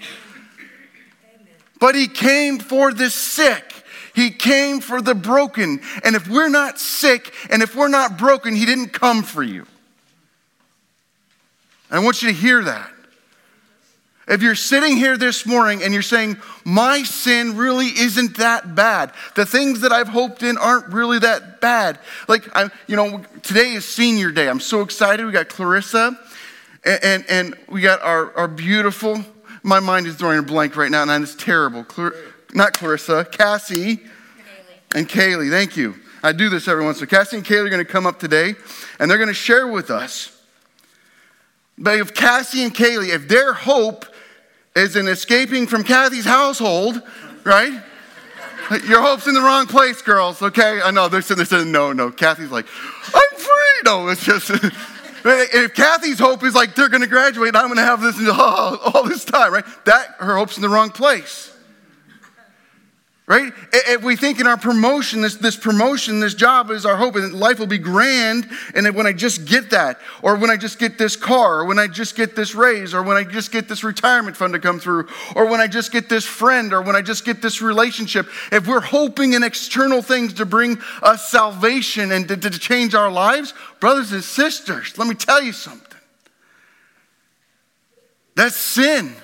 But 1.78 1.94
he 1.94 2.08
came 2.08 2.58
for 2.58 2.92
the 2.92 3.10
sick. 3.10 3.72
He 4.14 4.30
came 4.30 4.80
for 4.80 5.02
the 5.02 5.14
broken. 5.14 5.80
And 6.02 6.16
if 6.16 6.28
we're 6.28 6.48
not 6.48 6.78
sick 6.78 7.34
and 7.50 7.62
if 7.62 7.74
we're 7.74 7.88
not 7.88 8.16
broken, 8.16 8.54
he 8.54 8.64
didn't 8.64 8.88
come 8.88 9.22
for 9.22 9.42
you. 9.42 9.66
I 11.90 11.98
want 12.00 12.22
you 12.22 12.28
to 12.28 12.34
hear 12.34 12.64
that. 12.64 12.90
If 14.28 14.42
you're 14.42 14.56
sitting 14.56 14.96
here 14.96 15.16
this 15.16 15.46
morning 15.46 15.84
and 15.84 15.92
you're 15.92 16.02
saying, 16.02 16.38
My 16.64 17.04
sin 17.04 17.56
really 17.56 17.86
isn't 17.86 18.38
that 18.38 18.74
bad, 18.74 19.12
the 19.36 19.46
things 19.46 19.82
that 19.82 19.92
I've 19.92 20.08
hoped 20.08 20.42
in 20.42 20.58
aren't 20.58 20.88
really 20.88 21.20
that 21.20 21.60
bad. 21.60 22.00
Like, 22.26 22.44
I'm, 22.54 22.72
you 22.88 22.96
know, 22.96 23.22
today 23.42 23.72
is 23.72 23.84
senior 23.84 24.32
day. 24.32 24.48
I'm 24.48 24.60
so 24.60 24.80
excited. 24.80 25.24
We 25.24 25.32
got 25.32 25.48
Clarissa 25.48 26.18
and, 26.84 27.04
and, 27.04 27.24
and 27.28 27.56
we 27.68 27.80
got 27.80 28.00
our, 28.02 28.36
our 28.36 28.48
beautiful, 28.48 29.24
my 29.62 29.80
mind 29.80 30.06
is 30.06 30.16
drawing 30.16 30.38
a 30.38 30.42
blank 30.42 30.76
right 30.76 30.90
now, 30.90 31.02
and 31.02 31.22
it's 31.22 31.34
terrible. 31.34 31.84
Clar, 31.84 32.14
not 32.54 32.72
Clarissa, 32.72 33.26
Cassie 33.30 33.96
Kaylee. 33.96 34.00
and 34.94 35.08
Kaylee. 35.08 35.50
Thank 35.50 35.76
you. 35.76 35.96
I 36.22 36.32
do 36.32 36.48
this 36.48 36.68
every 36.68 36.84
once 36.84 36.98
in 36.98 37.04
a 37.04 37.06
while. 37.06 37.24
Cassie 37.24 37.36
and 37.36 37.46
Kaylee 37.46 37.66
are 37.66 37.70
going 37.70 37.84
to 37.84 37.92
come 37.92 38.06
up 38.06 38.18
today 38.18 38.54
and 38.98 39.10
they're 39.10 39.18
going 39.18 39.28
to 39.28 39.34
share 39.34 39.66
with 39.66 39.90
us. 39.90 40.32
But 41.78 41.98
if 41.98 42.14
Cassie 42.14 42.62
and 42.62 42.74
Kaylee, 42.74 43.14
if 43.14 43.28
their 43.28 43.52
hope 43.52 44.06
is 44.76 44.94
in 44.94 45.08
escaping 45.08 45.66
from 45.66 45.82
Kathy's 45.82 46.26
household, 46.26 47.02
right? 47.44 47.82
Your 48.86 49.00
hope's 49.00 49.26
in 49.26 49.34
the 49.34 49.40
wrong 49.40 49.66
place, 49.66 50.02
girls, 50.02 50.42
okay? 50.42 50.80
I 50.82 50.90
know 50.90 51.08
they're 51.08 51.22
sitting 51.22 51.38
there 51.38 51.46
saying, 51.46 51.72
no, 51.72 51.92
no. 51.92 52.10
Kathy's 52.10 52.50
like, 52.50 52.66
I'm 53.14 53.38
free. 53.38 53.82
No, 53.84 54.08
it's 54.08 54.24
just, 54.24 54.50
if 55.24 55.74
Kathy's 55.74 56.18
hope 56.18 56.44
is 56.44 56.54
like 56.54 56.74
they're 56.74 56.88
gonna 56.88 57.06
graduate 57.06 57.56
I'm 57.56 57.68
gonna 57.68 57.82
have 57.82 58.02
this 58.02 58.16
all, 58.28 58.76
all 58.94 59.04
this 59.04 59.24
time, 59.24 59.52
right? 59.52 59.64
That, 59.86 60.16
her 60.18 60.36
hope's 60.36 60.56
in 60.56 60.62
the 60.62 60.68
wrong 60.68 60.90
place 60.90 61.55
right? 63.26 63.52
If 63.72 64.04
we 64.04 64.14
think 64.14 64.38
in 64.38 64.46
our 64.46 64.56
promotion, 64.56 65.20
this, 65.20 65.34
this 65.34 65.56
promotion, 65.56 66.20
this 66.20 66.34
job 66.34 66.70
is 66.70 66.86
our 66.86 66.96
hope, 66.96 67.16
and 67.16 67.34
life 67.34 67.58
will 67.58 67.66
be 67.66 67.78
grand, 67.78 68.48
and 68.72 68.94
when 68.94 69.04
I 69.04 69.12
just 69.12 69.46
get 69.46 69.70
that, 69.70 69.98
or 70.22 70.36
when 70.36 70.48
I 70.48 70.56
just 70.56 70.78
get 70.78 70.96
this 70.96 71.16
car, 71.16 71.60
or 71.60 71.64
when 71.64 71.78
I 71.78 71.88
just 71.88 72.14
get 72.14 72.36
this 72.36 72.54
raise, 72.54 72.94
or 72.94 73.02
when 73.02 73.16
I 73.16 73.24
just 73.24 73.50
get 73.50 73.68
this 73.68 73.82
retirement 73.82 74.36
fund 74.36 74.52
to 74.52 74.60
come 74.60 74.78
through, 74.78 75.08
or 75.34 75.46
when 75.46 75.60
I 75.60 75.66
just 75.66 75.90
get 75.90 76.08
this 76.08 76.24
friend, 76.24 76.72
or 76.72 76.82
when 76.82 76.94
I 76.94 77.02
just 77.02 77.24
get 77.24 77.42
this 77.42 77.60
relationship, 77.60 78.28
if 78.52 78.68
we're 78.68 78.80
hoping 78.80 79.32
in 79.32 79.42
external 79.42 80.02
things 80.02 80.34
to 80.34 80.46
bring 80.46 80.78
us 81.02 81.28
salvation 81.28 82.12
and 82.12 82.28
to, 82.28 82.36
to 82.36 82.50
change 82.50 82.94
our 82.94 83.10
lives, 83.10 83.54
brothers 83.80 84.12
and 84.12 84.22
sisters, 84.22 84.96
let 84.98 85.08
me 85.08 85.16
tell 85.16 85.42
you 85.42 85.52
something. 85.52 85.82
That's 88.36 88.54
sin. 88.54 89.16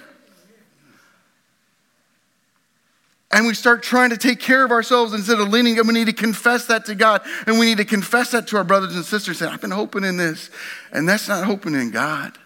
And 3.33 3.47
we 3.47 3.55
start 3.55 3.83
trying 3.83 4.11
to 4.11 4.19
take 4.19 4.41
care 4.41 4.63
of 4.65 4.71
ourselves 4.71 5.15
instead 5.15 5.41
of 5.41 5.49
leaning, 5.49 5.79
and 5.79 5.89
we 5.89 5.95
need 5.95 6.07
to 6.07 6.13
confess 6.13 6.67
that 6.67 6.85
to 6.85 6.95
God. 6.95 7.23
And 7.47 7.59
we 7.59 7.67
need 7.67 7.79
to 7.79 7.85
confess 7.85 8.31
that 8.33 8.47
to 8.49 8.59
our 8.59 8.65
brothers 8.65 8.95
and 8.95 9.05
sisters. 9.05 9.39
Say, 9.39 9.47
I've 9.47 9.61
been 9.61 9.71
hoping 9.71 10.05
in 10.05 10.19
this. 10.19 10.51
And 10.93 11.09
that's 11.09 11.29
not 11.29 11.45
hoping 11.45 11.75
in 11.75 11.91
God. 11.91 12.37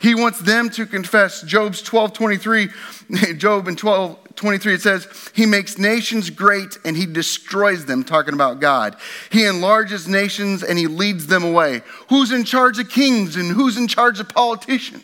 He 0.00 0.14
wants 0.14 0.40
them 0.40 0.70
to 0.70 0.86
confess. 0.86 1.42
Job's 1.42 1.82
12 1.82 2.12
23, 2.12 2.68
Job 3.36 3.68
in 3.68 3.76
12 3.76 4.34
23, 4.34 4.74
it 4.74 4.80
says, 4.80 5.30
He 5.34 5.46
makes 5.46 5.78
nations 5.78 6.30
great 6.30 6.78
and 6.84 6.96
He 6.96 7.06
destroys 7.06 7.86
them, 7.86 8.04
talking 8.04 8.34
about 8.34 8.60
God. 8.60 8.96
He 9.30 9.44
enlarges 9.44 10.08
nations 10.08 10.62
and 10.62 10.78
He 10.78 10.86
leads 10.86 11.26
them 11.26 11.44
away. 11.44 11.82
Who's 12.08 12.32
in 12.32 12.44
charge 12.44 12.78
of 12.78 12.88
kings 12.88 13.36
and 13.36 13.50
who's 13.50 13.76
in 13.76 13.88
charge 13.88 14.20
of 14.20 14.28
politicians? 14.28 15.02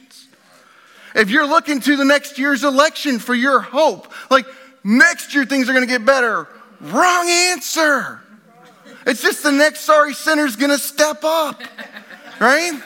If 1.14 1.30
you're 1.30 1.46
looking 1.46 1.80
to 1.80 1.96
the 1.96 2.04
next 2.04 2.38
year's 2.38 2.64
election 2.64 3.20
for 3.20 3.34
your 3.34 3.60
hope, 3.60 4.12
like, 4.30 4.46
Next 4.84 5.34
year 5.34 5.46
things 5.46 5.68
are 5.68 5.72
going 5.72 5.86
to 5.86 5.90
get 5.90 6.04
better. 6.04 6.46
Wrong 6.80 7.26
answer. 7.26 8.20
It's 9.06 9.22
just 9.22 9.42
the 9.42 9.52
next 9.52 9.80
sorry 9.80 10.14
sinner's 10.14 10.56
going 10.56 10.70
to 10.70 10.78
step 10.78 11.24
up, 11.24 11.62
right? 12.38 12.80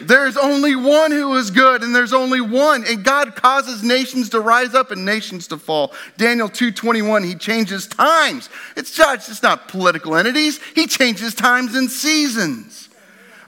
There's 0.00 0.36
only 0.36 0.74
one 0.74 1.10
who 1.10 1.34
is 1.34 1.50
good, 1.50 1.82
and 1.82 1.94
there's 1.94 2.12
only 2.12 2.40
one. 2.40 2.84
And 2.86 3.04
God 3.04 3.36
causes 3.36 3.82
nations 3.82 4.30
to 4.30 4.40
rise 4.40 4.74
up 4.74 4.90
and 4.90 5.04
nations 5.04 5.48
to 5.48 5.58
fall. 5.58 5.92
Daniel 6.16 6.48
2:21, 6.48 7.24
he 7.24 7.34
changes 7.34 7.86
times. 7.86 8.48
It's 8.76 8.92
just, 8.92 9.28
it's 9.28 9.42
not 9.42 9.68
political 9.68 10.16
entities. 10.16 10.60
He 10.74 10.86
changes 10.86 11.34
times 11.34 11.74
and 11.74 11.90
seasons. 11.90 12.88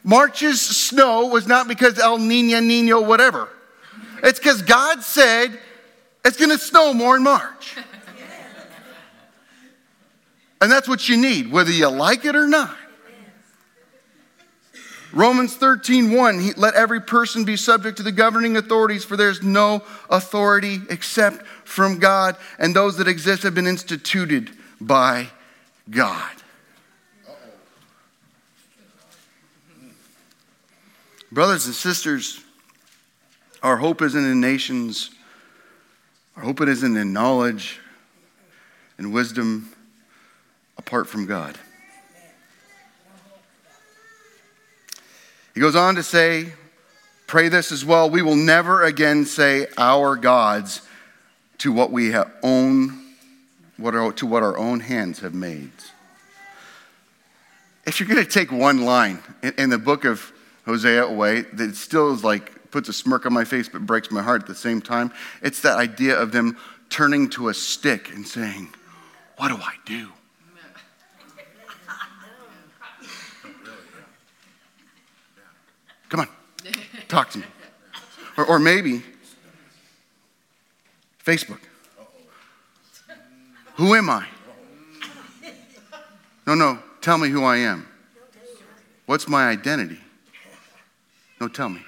March's 0.04 0.60
snow 0.60 1.26
was 1.26 1.46
not 1.46 1.66
because 1.66 1.98
El 1.98 2.18
Nino, 2.18 2.60
Nino, 2.60 3.00
whatever. 3.00 3.48
It's 4.22 4.38
because 4.38 4.62
God 4.62 5.02
said 5.02 5.58
it's 6.24 6.36
going 6.36 6.50
to 6.50 6.58
snow 6.58 6.92
more 6.92 7.16
in 7.16 7.22
March. 7.22 7.76
And 10.60 10.72
that's 10.72 10.88
what 10.88 11.08
you 11.08 11.16
need, 11.16 11.52
whether 11.52 11.70
you 11.70 11.88
like 11.88 12.24
it 12.24 12.34
or 12.34 12.48
not. 12.48 12.76
Romans 15.12 15.56
13, 15.56 16.12
1, 16.12 16.52
let 16.56 16.74
every 16.74 17.00
person 17.00 17.44
be 17.44 17.56
subject 17.56 17.96
to 17.96 18.02
the 18.02 18.12
governing 18.12 18.56
authorities, 18.56 19.04
for 19.04 19.16
there's 19.16 19.42
no 19.42 19.82
authority 20.10 20.80
except 20.90 21.46
from 21.64 21.98
God, 21.98 22.36
and 22.58 22.76
those 22.76 22.98
that 22.98 23.08
exist 23.08 23.42
have 23.42 23.54
been 23.54 23.66
instituted 23.66 24.50
by 24.80 25.28
God. 25.88 26.30
Brothers 31.32 31.66
and 31.66 31.74
sisters, 31.74 32.42
our 33.62 33.76
hope 33.76 34.02
isn't 34.02 34.24
in 34.24 34.40
nations. 34.40 35.10
Our 36.36 36.42
hope 36.42 36.60
isn't 36.60 36.96
in 36.96 37.12
knowledge 37.12 37.80
and 38.96 39.12
wisdom 39.12 39.72
apart 40.76 41.08
from 41.08 41.26
God. 41.26 41.58
He 45.54 45.60
goes 45.60 45.74
on 45.74 45.96
to 45.96 46.02
say, 46.02 46.52
Pray 47.26 47.48
this 47.48 47.72
as 47.72 47.84
well. 47.84 48.08
We 48.08 48.22
will 48.22 48.36
never 48.36 48.84
again 48.84 49.26
say 49.26 49.66
our 49.76 50.16
gods 50.16 50.80
to 51.58 51.70
what 51.72 51.90
we 51.90 52.12
have 52.12 52.32
own, 52.42 53.02
what 53.76 53.94
are, 53.94 54.12
to 54.12 54.24
what 54.24 54.42
our 54.42 54.56
own 54.56 54.80
hands 54.80 55.18
have 55.18 55.34
made. 55.34 55.72
If 57.86 58.00
you're 58.00 58.08
going 58.08 58.24
to 58.24 58.30
take 58.30 58.50
one 58.50 58.84
line 58.84 59.18
in, 59.42 59.52
in 59.58 59.70
the 59.70 59.78
book 59.78 60.06
of 60.06 60.32
Hosea 60.64 61.04
away 61.04 61.42
that 61.42 61.76
still 61.76 62.14
is 62.14 62.24
like 62.24 62.50
puts 62.70 62.88
a 62.88 62.92
smirk 62.92 63.26
on 63.26 63.32
my 63.32 63.44
face 63.44 63.68
but 63.68 63.86
breaks 63.86 64.10
my 64.10 64.22
heart 64.22 64.42
at 64.42 64.48
the 64.48 64.54
same 64.54 64.80
time, 64.80 65.12
it's 65.42 65.60
that 65.62 65.78
idea 65.78 66.18
of 66.18 66.32
them 66.32 66.56
turning 66.90 67.28
to 67.30 67.48
a 67.48 67.54
stick 67.54 68.14
and 68.14 68.26
saying, 68.26 68.68
What 69.36 69.48
do 69.48 69.56
I 69.56 69.74
do? 69.84 70.08
Come 76.08 76.20
on, 76.20 76.28
talk 77.06 77.30
to 77.30 77.38
me. 77.38 77.44
Or, 78.36 78.46
or 78.46 78.58
maybe 78.58 79.02
Facebook. 81.24 81.60
Who 83.74 83.94
am 83.94 84.08
I? 84.08 84.26
No, 86.46 86.54
no, 86.54 86.78
tell 87.02 87.18
me 87.18 87.28
who 87.28 87.44
I 87.44 87.58
am. 87.58 87.86
What's 89.04 89.28
my 89.28 89.48
identity? 89.48 89.98
No, 91.40 91.48
tell 91.48 91.68
me. 91.68 91.82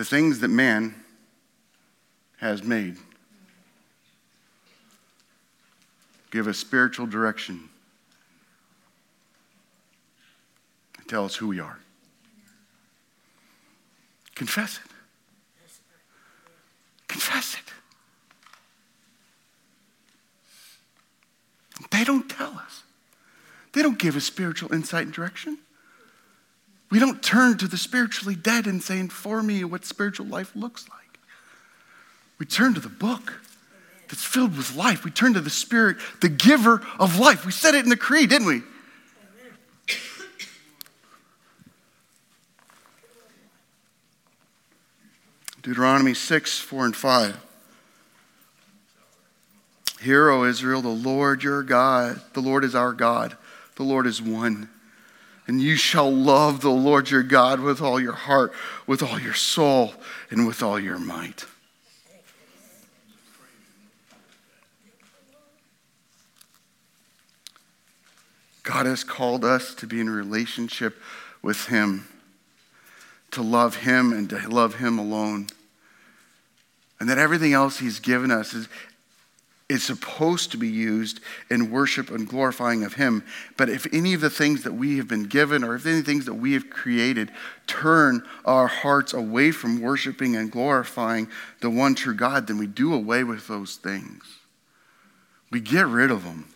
The 0.00 0.06
things 0.06 0.40
that 0.40 0.48
man 0.48 0.94
has 2.38 2.62
made 2.62 2.96
give 6.30 6.48
us 6.48 6.56
spiritual 6.56 7.04
direction 7.04 7.68
and 10.96 11.06
tell 11.06 11.26
us 11.26 11.36
who 11.36 11.48
we 11.48 11.60
are. 11.60 11.80
Confess 14.34 14.80
it. 14.82 14.90
Confess 17.06 17.56
it. 17.58 17.74
They 21.90 22.04
don't 22.04 22.26
tell 22.30 22.52
us. 22.52 22.84
They 23.74 23.82
don't 23.82 23.98
give 23.98 24.16
us 24.16 24.24
spiritual 24.24 24.72
insight 24.72 25.04
and 25.04 25.12
direction. 25.12 25.58
We 26.90 26.98
don't 26.98 27.22
turn 27.22 27.56
to 27.58 27.68
the 27.68 27.76
spiritually 27.76 28.34
dead 28.34 28.66
and 28.66 28.82
say, 28.82 28.98
Inform 28.98 29.46
me 29.46 29.62
what 29.64 29.84
spiritual 29.84 30.26
life 30.26 30.54
looks 30.56 30.88
like. 30.88 31.20
We 32.38 32.46
turn 32.46 32.74
to 32.74 32.80
the 32.80 32.88
book 32.88 33.40
that's 34.08 34.24
filled 34.24 34.56
with 34.56 34.74
life. 34.74 35.04
We 35.04 35.12
turn 35.12 35.34
to 35.34 35.40
the 35.40 35.50
Spirit, 35.50 35.98
the 36.20 36.28
giver 36.28 36.82
of 36.98 37.18
life. 37.18 37.46
We 37.46 37.52
said 37.52 37.74
it 37.74 37.84
in 37.84 37.90
the 37.90 37.96
creed, 37.96 38.30
didn't 38.30 38.48
we? 38.48 38.62
Deuteronomy 45.62 46.14
6, 46.14 46.58
4 46.58 46.86
and 46.86 46.96
5. 46.96 47.36
Hear, 50.00 50.30
O 50.30 50.44
Israel, 50.44 50.80
the 50.80 50.88
Lord 50.88 51.42
your 51.42 51.62
God, 51.62 52.20
the 52.32 52.40
Lord 52.40 52.64
is 52.64 52.74
our 52.74 52.94
God, 52.94 53.36
the 53.76 53.82
Lord 53.82 54.06
is 54.06 54.22
one. 54.22 54.70
And 55.50 55.60
you 55.60 55.74
shall 55.74 56.08
love 56.08 56.60
the 56.60 56.70
Lord 56.70 57.10
your 57.10 57.24
God 57.24 57.58
with 57.58 57.80
all 57.80 57.98
your 57.98 58.12
heart, 58.12 58.52
with 58.86 59.02
all 59.02 59.18
your 59.18 59.34
soul, 59.34 59.94
and 60.30 60.46
with 60.46 60.62
all 60.62 60.78
your 60.78 60.96
might. 60.96 61.44
God 68.62 68.86
has 68.86 69.02
called 69.02 69.44
us 69.44 69.74
to 69.74 69.88
be 69.88 69.98
in 69.98 70.08
relationship 70.08 70.96
with 71.42 71.66
Him 71.66 72.06
to 73.32 73.42
love 73.42 73.78
Him 73.78 74.12
and 74.12 74.30
to 74.30 74.48
love 74.48 74.76
Him 74.76 75.00
alone. 75.00 75.48
And 77.00 77.10
that 77.10 77.18
everything 77.18 77.54
else 77.54 77.80
He's 77.80 77.98
given 77.98 78.30
us 78.30 78.54
is, 78.54 78.68
is 79.70 79.84
supposed 79.84 80.50
to 80.50 80.56
be 80.56 80.68
used 80.68 81.20
in 81.48 81.70
worship 81.70 82.10
and 82.10 82.28
glorifying 82.28 82.82
of 82.82 82.94
Him. 82.94 83.24
But 83.56 83.68
if 83.68 83.86
any 83.92 84.14
of 84.14 84.20
the 84.20 84.28
things 84.28 84.64
that 84.64 84.72
we 84.72 84.96
have 84.96 85.06
been 85.06 85.24
given 85.24 85.62
or 85.62 85.76
if 85.76 85.86
any 85.86 86.02
things 86.02 86.24
that 86.26 86.34
we 86.34 86.54
have 86.54 86.68
created 86.68 87.30
turn 87.68 88.24
our 88.44 88.66
hearts 88.66 89.14
away 89.14 89.52
from 89.52 89.80
worshiping 89.80 90.34
and 90.34 90.50
glorifying 90.50 91.28
the 91.60 91.70
one 91.70 91.94
true 91.94 92.14
God, 92.14 92.48
then 92.48 92.58
we 92.58 92.66
do 92.66 92.92
away 92.92 93.22
with 93.22 93.46
those 93.46 93.76
things. 93.76 94.24
We 95.52 95.60
get 95.60 95.86
rid 95.86 96.10
of 96.10 96.24
them. 96.24 96.48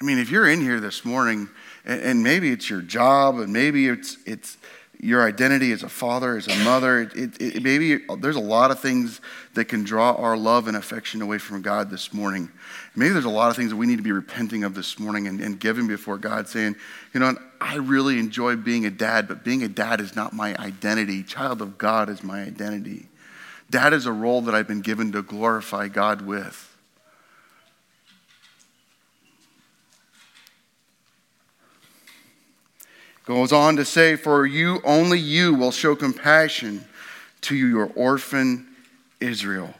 I 0.00 0.04
mean, 0.04 0.18
if 0.18 0.30
you're 0.30 0.48
in 0.48 0.60
here 0.60 0.80
this 0.80 1.04
morning 1.04 1.48
and, 1.84 2.22
maybe 2.22 2.50
it's 2.50 2.68
your 2.68 2.82
job, 2.82 3.38
and 3.38 3.52
maybe 3.52 3.88
it's, 3.88 4.18
it's 4.26 4.58
your 5.02 5.26
identity 5.26 5.72
as 5.72 5.82
a 5.82 5.88
father, 5.88 6.36
as 6.36 6.46
a 6.46 6.56
mother. 6.64 7.00
It, 7.00 7.40
it, 7.40 7.62
maybe 7.62 7.98
there's 8.20 8.36
a 8.36 8.40
lot 8.40 8.70
of 8.70 8.78
things 8.78 9.20
that 9.54 9.64
can 9.64 9.82
draw 9.82 10.12
our 10.12 10.36
love 10.36 10.68
and 10.68 10.76
affection 10.76 11.20
away 11.20 11.38
from 11.38 11.60
God 11.60 11.90
this 11.90 12.14
morning. 12.14 12.48
Maybe 12.94 13.12
there's 13.12 13.24
a 13.24 13.30
lot 13.30 13.50
of 13.50 13.56
things 13.56 13.70
that 13.70 13.76
we 13.76 13.86
need 13.86 13.96
to 13.96 14.02
be 14.02 14.12
repenting 14.12 14.62
of 14.62 14.74
this 14.74 15.00
morning 15.00 15.26
and, 15.26 15.40
and 15.40 15.58
giving 15.58 15.88
before 15.88 16.18
God, 16.18 16.46
saying, 16.46 16.76
you 17.12 17.18
know, 17.18 17.36
I 17.60 17.76
really 17.76 18.20
enjoy 18.20 18.54
being 18.54 18.86
a 18.86 18.90
dad, 18.90 19.26
but 19.26 19.42
being 19.42 19.64
a 19.64 19.68
dad 19.68 20.00
is 20.00 20.14
not 20.14 20.32
my 20.32 20.56
identity. 20.56 21.24
Child 21.24 21.62
of 21.62 21.78
God 21.78 22.08
is 22.08 22.22
my 22.22 22.40
identity. 22.40 23.08
Dad 23.70 23.92
is 23.92 24.06
a 24.06 24.12
role 24.12 24.42
that 24.42 24.54
I've 24.54 24.68
been 24.68 24.82
given 24.82 25.10
to 25.12 25.22
glorify 25.22 25.88
God 25.88 26.22
with. 26.22 26.71
Goes 33.24 33.52
on 33.52 33.76
to 33.76 33.84
say, 33.84 34.16
For 34.16 34.46
you, 34.46 34.80
only 34.84 35.18
you, 35.18 35.54
will 35.54 35.70
show 35.70 35.94
compassion 35.94 36.84
to 37.42 37.56
your 37.56 37.90
orphan 37.94 38.66
Israel. 39.20 39.72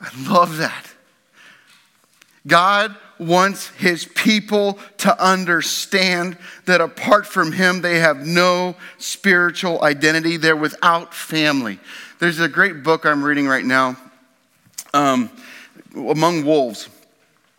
I 0.00 0.10
love 0.28 0.58
that. 0.58 0.92
God 2.46 2.96
wants 3.18 3.68
his 3.70 4.04
people 4.06 4.78
to 4.98 5.24
understand 5.24 6.38
that 6.66 6.80
apart 6.80 7.26
from 7.26 7.52
him, 7.52 7.82
they 7.82 7.98
have 7.98 8.26
no 8.26 8.76
spiritual 8.96 9.82
identity. 9.82 10.36
They're 10.36 10.56
without 10.56 11.12
family. 11.12 11.78
There's 12.20 12.40
a 12.40 12.48
great 12.48 12.82
book 12.82 13.04
I'm 13.04 13.22
reading 13.22 13.46
right 13.46 13.64
now, 13.64 13.96
um, 14.94 15.30
Among 15.94 16.44
Wolves. 16.44 16.88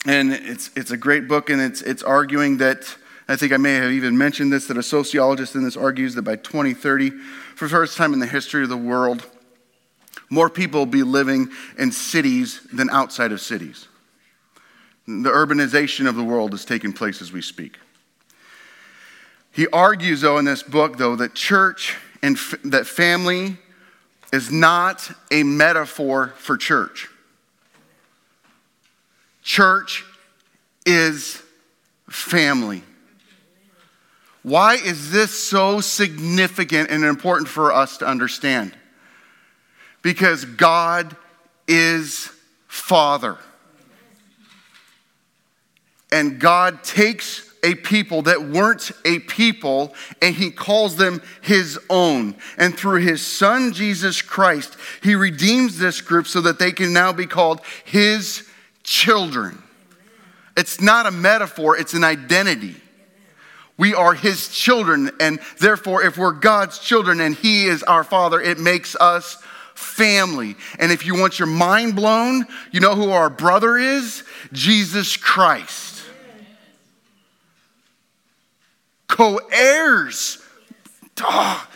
And 0.06 0.32
it's, 0.32 0.72
it's 0.78 0.92
a 0.92 0.98
great 0.98 1.28
book, 1.28 1.50
and 1.50 1.62
it's, 1.62 1.82
it's 1.82 2.04
arguing 2.04 2.58
that 2.58 2.96
I 3.30 3.36
think 3.36 3.54
I 3.54 3.58
may 3.58 3.76
have 3.76 3.92
even 3.92 4.18
mentioned 4.18 4.52
this 4.52 4.66
that 4.68 4.78
a 4.78 4.84
sociologist 4.84 5.54
in 5.54 5.64
this 5.64 5.78
argues 5.78 6.16
that 6.16 6.24
by 6.24 6.36
2030, 6.36 7.12
for 7.12 7.66
the 7.66 7.70
first 7.70 7.96
time 7.96 8.12
in 8.12 8.20
the 8.20 8.26
history 8.26 8.64
of 8.64 8.70
the 8.70 8.78
world, 8.78 9.24
more 10.32 10.50
people 10.50 10.80
will 10.80 10.88
be 10.88 11.04
living 11.04 11.50
in 11.78 11.92
cities 11.92 12.60
than 12.74 12.90
outside 12.90 13.32
of 13.32 13.40
cities. 13.40 13.88
The 15.06 15.30
urbanization 15.30 16.10
of 16.10 16.16
the 16.16 16.24
world 16.24 16.56
is 16.56 16.66
taking 16.66 16.92
place 16.92 17.22
as 17.22 17.32
we 17.32 17.44
speak. 17.44 17.78
He 19.52 19.68
argues, 19.68 20.22
though, 20.22 20.40
in 20.40 20.46
this 20.46 20.64
book, 20.64 20.98
though, 20.98 21.16
that 21.16 21.36
church 21.36 21.98
and 22.24 22.36
f- 22.36 22.56
that 22.64 22.88
family 22.88 23.58
is 24.34 24.52
not 24.52 25.12
a 25.30 25.44
metaphor 25.44 26.34
for 26.38 26.58
church. 26.58 27.10
Church 29.44 30.04
is 30.84 31.44
family. 32.10 32.84
Why 34.44 34.76
is 34.76 35.12
this 35.12 35.32
so 35.32 35.82
significant 35.82 36.90
and 36.92 37.04
important 37.04 37.50
for 37.50 37.74
us 37.74 37.98
to 37.98 38.08
understand? 38.08 38.74
Because 40.02 40.46
God 40.46 41.16
is 41.68 42.32
Father. 42.68 43.38
And 46.12 46.40
God 46.40 46.84
takes 46.84 47.46
a 47.64 47.76
people 47.76 48.24
that 48.24 48.42
weren't 48.42 48.92
a 49.06 49.20
people 49.20 49.94
and 50.22 50.34
he 50.34 50.50
calls 50.50 50.96
them 50.96 51.22
his 51.42 51.78
own. 51.90 52.36
And 52.58 52.78
through 52.78 53.02
his 53.02 53.26
son, 53.26 53.74
Jesus 53.74 54.22
Christ, 54.22 54.78
he 55.04 55.16
redeems 55.16 55.78
this 55.78 56.02
group 56.02 56.28
so 56.28 56.42
that 56.42 56.60
they 56.60 56.72
can 56.72 56.94
now 56.94 57.12
be 57.12 57.26
called 57.26 57.62
his 57.86 58.48
children. 58.84 59.62
It's 60.56 60.82
not 60.82 61.06
a 61.06 61.12
metaphor, 61.12 61.78
it's 61.78 61.94
an 61.94 62.04
identity. 62.04 62.76
We 63.80 63.94
are 63.94 64.14
his 64.14 64.50
children, 64.50 65.10
and 65.22 65.40
therefore, 65.58 66.04
if 66.04 66.18
we're 66.18 66.34
God's 66.34 66.80
children 66.80 67.22
and 67.22 67.34
he 67.34 67.66
is 67.66 67.82
our 67.82 68.04
father, 68.04 68.42
it 68.42 68.60
makes 68.60 68.94
us 68.98 69.42
family. 69.74 70.58
And 70.80 70.92
if 70.92 71.06
you 71.06 71.18
want 71.18 71.40
your 71.40 71.48
mind 71.48 71.96
blown, 71.96 72.46
you 72.74 72.82
know 72.82 72.94
who 72.94 73.12
our 73.12 73.30
brother 73.30 73.78
is? 73.78 74.26
Jesus 74.52 75.16
Christ. 75.16 76.04
Co 79.08 79.40
heirs. 79.50 80.40
Oh, 81.22 81.26
ah, 81.26 81.70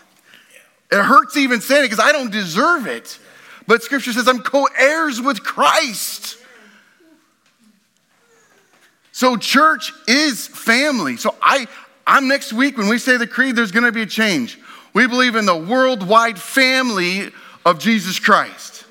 it 0.92 1.02
hurts 1.02 1.38
even 1.38 1.62
saying 1.62 1.86
it 1.86 1.90
because 1.90 2.04
I 2.04 2.12
don't 2.12 2.32
deserve 2.32 2.86
it. 2.86 3.18
But 3.66 3.82
scripture 3.82 4.12
says 4.12 4.28
I'm 4.28 4.42
co 4.42 4.68
heirs 4.78 5.22
with 5.22 5.42
Christ. 5.42 6.38
So, 9.14 9.38
church 9.38 9.94
is 10.08 10.48
family. 10.48 11.18
So, 11.18 11.36
I, 11.40 11.68
I'm 12.06 12.28
next 12.28 12.54
week 12.54 12.78
when 12.78 12.88
we 12.88 12.98
say 12.98 13.18
the 13.18 13.28
creed, 13.28 13.56
there's 13.56 13.72
going 13.72 13.86
to 13.86 13.92
be 13.92 14.02
a 14.02 14.06
change. 14.06 14.60
We 14.94 15.08
believe 15.08 15.36
in 15.36 15.46
the 15.46 15.56
worldwide 15.56 16.40
family 16.40 17.32
of 17.66 17.80
Jesus 17.80 18.20
Christ. 18.20 18.86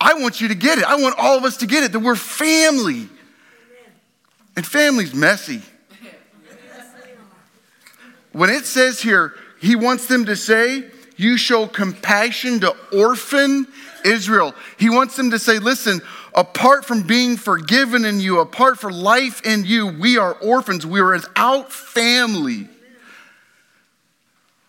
I 0.00 0.14
want 0.14 0.40
you 0.40 0.48
to 0.48 0.54
get 0.54 0.78
it. 0.78 0.84
I 0.84 0.96
want 0.96 1.16
all 1.18 1.36
of 1.36 1.44
us 1.44 1.58
to 1.58 1.66
get 1.66 1.84
it 1.84 1.92
that 1.92 2.00
we're 2.00 2.16
family. 2.16 3.08
And 4.56 4.66
family's 4.66 5.14
messy. 5.14 5.62
When 8.32 8.48
it 8.48 8.64
says 8.64 9.00
here, 9.00 9.34
he 9.60 9.76
wants 9.76 10.06
them 10.06 10.26
to 10.26 10.36
say, 10.36 10.84
You 11.16 11.36
show 11.36 11.66
compassion 11.66 12.60
to 12.60 12.74
orphan 12.92 13.66
Israel. 14.04 14.54
He 14.78 14.88
wants 14.88 15.16
them 15.16 15.32
to 15.32 15.38
say, 15.38 15.58
Listen, 15.58 16.00
apart 16.34 16.84
from 16.84 17.02
being 17.02 17.36
forgiven 17.36 18.04
in 18.04 18.20
you, 18.20 18.40
apart 18.40 18.78
from 18.78 18.92
life 18.92 19.44
in 19.44 19.64
you, 19.64 19.86
we 19.86 20.18
are 20.18 20.34
orphans. 20.34 20.86
We 20.86 21.00
are 21.00 21.12
without 21.12 21.72
family. 21.72 22.68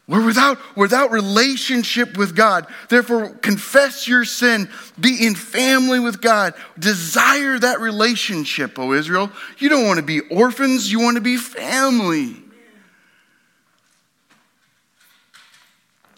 We're 0.08 0.26
without, 0.26 0.58
without 0.76 1.12
relationship 1.12 2.18
with 2.18 2.36
God. 2.36 2.68
Therefore, 2.90 3.30
confess 3.30 4.10
your 4.10 4.26
sin, 4.26 4.70
be 5.00 5.26
in 5.26 5.36
family 5.36 6.02
with 6.02 6.22
God, 6.22 6.54
desire 6.78 7.58
that 7.58 7.80
relationship, 7.80 8.78
O 8.78 8.92
Israel. 8.92 9.32
You 9.58 9.70
don't 9.70 9.88
want 9.88 10.00
to 10.00 10.06
be 10.06 10.20
orphans, 10.20 10.92
you 10.92 11.00
want 11.00 11.16
to 11.16 11.22
be 11.22 11.38
family. 11.38 12.36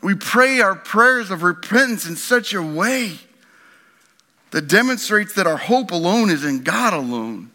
We 0.02 0.16
pray 0.16 0.60
our 0.60 0.76
prayers 0.76 1.30
of 1.30 1.44
repentance 1.44 2.08
in 2.08 2.16
such 2.16 2.54
a 2.54 2.64
way 2.64 3.20
that 4.54 4.68
demonstrates 4.68 5.34
that 5.34 5.48
our 5.48 5.58
hope 5.58 5.90
alone 5.90 6.30
is 6.30 6.46
in 6.46 6.62
God 6.62 6.94
alone. 6.94 7.50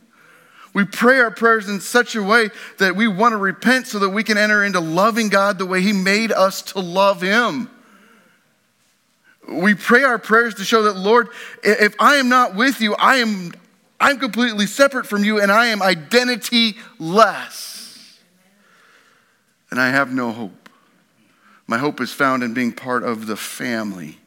We 0.74 0.84
pray 0.84 1.20
our 1.20 1.30
prayers 1.30 1.68
in 1.68 1.80
such 1.80 2.16
a 2.16 2.22
way 2.22 2.50
that 2.78 2.96
we 2.96 3.06
want 3.06 3.34
to 3.34 3.36
repent 3.36 3.86
so 3.86 4.00
that 4.00 4.10
we 4.10 4.24
can 4.24 4.36
enter 4.36 4.64
into 4.64 4.80
loving 4.80 5.28
God 5.28 5.58
the 5.58 5.64
way 5.66 5.80
He 5.80 5.92
made 5.92 6.32
us 6.32 6.60
to 6.62 6.80
love 6.80 7.22
Him. 7.22 7.70
We 9.48 9.76
pray 9.76 10.02
our 10.02 10.18
prayers 10.18 10.56
to 10.56 10.64
show 10.64 10.82
that, 10.82 10.96
Lord, 10.96 11.28
if 11.62 11.94
I 12.00 12.16
am 12.16 12.28
not 12.28 12.56
with 12.56 12.80
you, 12.80 12.96
I 12.96 13.16
am 13.16 13.52
I'm 14.00 14.18
completely 14.18 14.66
separate 14.66 15.06
from 15.06 15.22
you 15.22 15.40
and 15.40 15.52
I 15.52 15.66
am 15.66 15.82
identity 15.82 16.76
less. 16.98 18.18
And 19.70 19.80
I 19.80 19.90
have 19.90 20.12
no 20.12 20.32
hope. 20.32 20.68
My 21.68 21.78
hope 21.78 22.00
is 22.00 22.12
found 22.12 22.42
in 22.42 22.54
being 22.54 22.72
part 22.72 23.04
of 23.04 23.26
the 23.26 23.36
family 23.36 24.18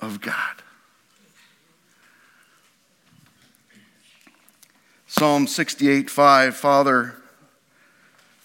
of 0.00 0.20
God. 0.20 0.61
Psalm 5.14 5.46
68 5.46 6.08
5, 6.08 6.56
Father, 6.56 7.14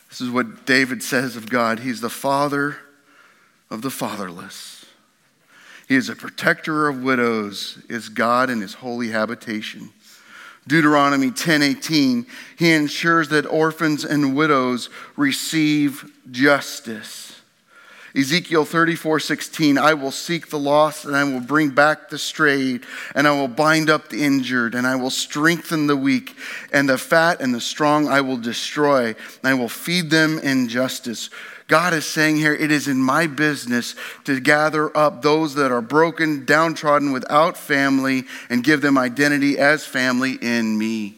this 0.10 0.20
is 0.20 0.30
what 0.30 0.66
David 0.66 1.02
says 1.02 1.38
of 1.38 1.50
God. 1.50 1.80
He's 1.80 2.02
the 2.02 2.10
father 2.10 2.76
of 3.70 3.82
the 3.82 3.90
fatherless. 3.90 4.86
He 5.88 5.96
is 5.96 6.10
a 6.10 6.16
protector 6.16 6.90
of 6.90 7.02
widows, 7.02 7.82
is 7.88 8.10
God 8.10 8.50
in 8.50 8.60
his 8.60 8.74
holy 8.74 9.12
habitation. 9.12 9.94
Deuteronomy 10.68 11.32
10:18 11.32 12.26
he 12.58 12.74
ensures 12.74 13.30
that 13.30 13.46
orphans 13.46 14.04
and 14.04 14.36
widows 14.36 14.90
receive 15.16 16.12
justice. 16.30 17.27
Ezekiel 18.18 18.66
34 18.66 19.20
16, 19.20 19.78
I 19.78 19.94
will 19.94 20.10
seek 20.10 20.50
the 20.50 20.58
lost 20.58 21.06
and 21.06 21.16
I 21.16 21.24
will 21.24 21.40
bring 21.40 21.70
back 21.70 22.10
the 22.10 22.18
strayed, 22.18 22.84
and 23.14 23.28
I 23.28 23.32
will 23.32 23.48
bind 23.48 23.92
up 23.92 24.10
the 24.10 24.24
injured, 24.24 24.74
and 24.74 24.88
I 24.88 24.96
will 24.96 25.12
strengthen 25.12 25.86
the 25.86 25.96
weak, 25.96 26.36
and 26.74 26.90
the 26.90 26.98
fat 26.98 27.42
and 27.42 27.54
the 27.54 27.62
strong 27.62 28.08
I 28.08 28.22
will 28.22 28.38
destroy, 28.38 29.10
and 29.10 29.44
I 29.44 29.54
will 29.54 29.70
feed 29.70 30.10
them 30.10 30.40
in 30.40 30.68
justice. 30.68 31.30
God 31.68 31.94
is 31.94 32.06
saying 32.06 32.38
here, 32.38 32.56
it 32.56 32.72
is 32.72 32.88
in 32.88 32.98
my 32.98 33.28
business 33.28 33.94
to 34.24 34.40
gather 34.40 34.96
up 34.98 35.22
those 35.22 35.54
that 35.56 35.72
are 35.72 35.82
broken, 35.82 36.44
downtrodden, 36.44 37.12
without 37.12 37.56
family, 37.56 38.24
and 38.50 38.64
give 38.64 38.82
them 38.82 38.98
identity 38.98 39.60
as 39.60 39.86
family 39.86 40.40
in 40.42 40.76
me. 40.78 41.18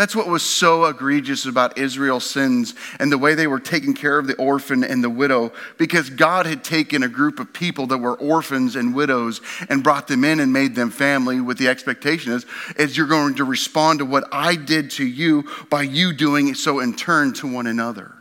That's 0.00 0.16
what 0.16 0.28
was 0.28 0.42
so 0.42 0.86
egregious 0.86 1.44
about 1.44 1.76
Israel's 1.76 2.24
sins 2.24 2.74
and 2.98 3.12
the 3.12 3.18
way 3.18 3.34
they 3.34 3.46
were 3.46 3.60
taking 3.60 3.92
care 3.92 4.18
of 4.18 4.26
the 4.26 4.34
orphan 4.36 4.82
and 4.82 5.04
the 5.04 5.10
widow, 5.10 5.52
because 5.76 6.08
God 6.08 6.46
had 6.46 6.64
taken 6.64 7.02
a 7.02 7.08
group 7.08 7.38
of 7.38 7.52
people 7.52 7.86
that 7.88 7.98
were 7.98 8.16
orphans 8.16 8.76
and 8.76 8.94
widows 8.94 9.42
and 9.68 9.84
brought 9.84 10.08
them 10.08 10.24
in 10.24 10.40
and 10.40 10.54
made 10.54 10.74
them 10.74 10.90
family 10.90 11.42
with 11.42 11.58
the 11.58 11.68
expectation 11.68 12.32
is, 12.32 12.46
is 12.78 12.96
you're 12.96 13.08
going 13.08 13.34
to 13.34 13.44
respond 13.44 13.98
to 13.98 14.06
what 14.06 14.24
I 14.32 14.56
did 14.56 14.90
to 14.92 15.04
you 15.04 15.44
by 15.68 15.82
you 15.82 16.14
doing 16.14 16.54
so 16.54 16.80
in 16.80 16.96
turn 16.96 17.34
to 17.34 17.52
one 17.52 17.66
another. 17.66 18.14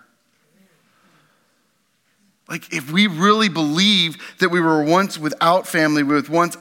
Like, 2.49 2.73
if 2.73 2.91
we 2.91 3.07
really 3.07 3.47
believe 3.47 4.17
that 4.39 4.49
we 4.49 4.59
were 4.59 4.84
once 4.84 5.17
without 5.17 5.65
family, 5.65 6.03
with 6.03 6.30
once 6.30 6.57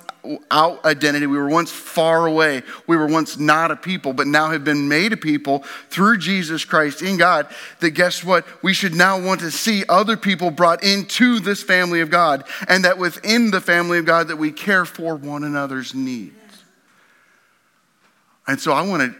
out 0.50 0.84
identity. 0.84 1.26
We 1.26 1.38
were 1.38 1.48
once 1.48 1.70
far 1.70 2.26
away. 2.26 2.62
We 2.86 2.96
were 2.96 3.06
once 3.06 3.38
not 3.38 3.70
a 3.70 3.76
people, 3.76 4.12
but 4.12 4.26
now 4.26 4.50
have 4.50 4.64
been 4.64 4.88
made 4.88 5.12
a 5.12 5.16
people 5.16 5.60
through 5.90 6.18
Jesus 6.18 6.64
Christ 6.64 7.02
in 7.02 7.16
God. 7.16 7.46
That 7.80 7.90
guess 7.90 8.22
what? 8.24 8.44
We 8.62 8.74
should 8.74 8.94
now 8.94 9.20
want 9.20 9.40
to 9.40 9.50
see 9.50 9.84
other 9.88 10.16
people 10.16 10.50
brought 10.50 10.82
into 10.82 11.40
this 11.40 11.62
family 11.62 12.00
of 12.00 12.10
God, 12.10 12.44
and 12.68 12.84
that 12.84 12.98
within 12.98 13.50
the 13.50 13.60
family 13.60 13.98
of 13.98 14.04
God, 14.04 14.28
that 14.28 14.36
we 14.36 14.52
care 14.52 14.84
for 14.84 15.16
one 15.16 15.44
another's 15.44 15.94
needs. 15.94 16.34
And 18.46 18.60
so 18.60 18.72
I 18.72 18.82
want 18.82 19.14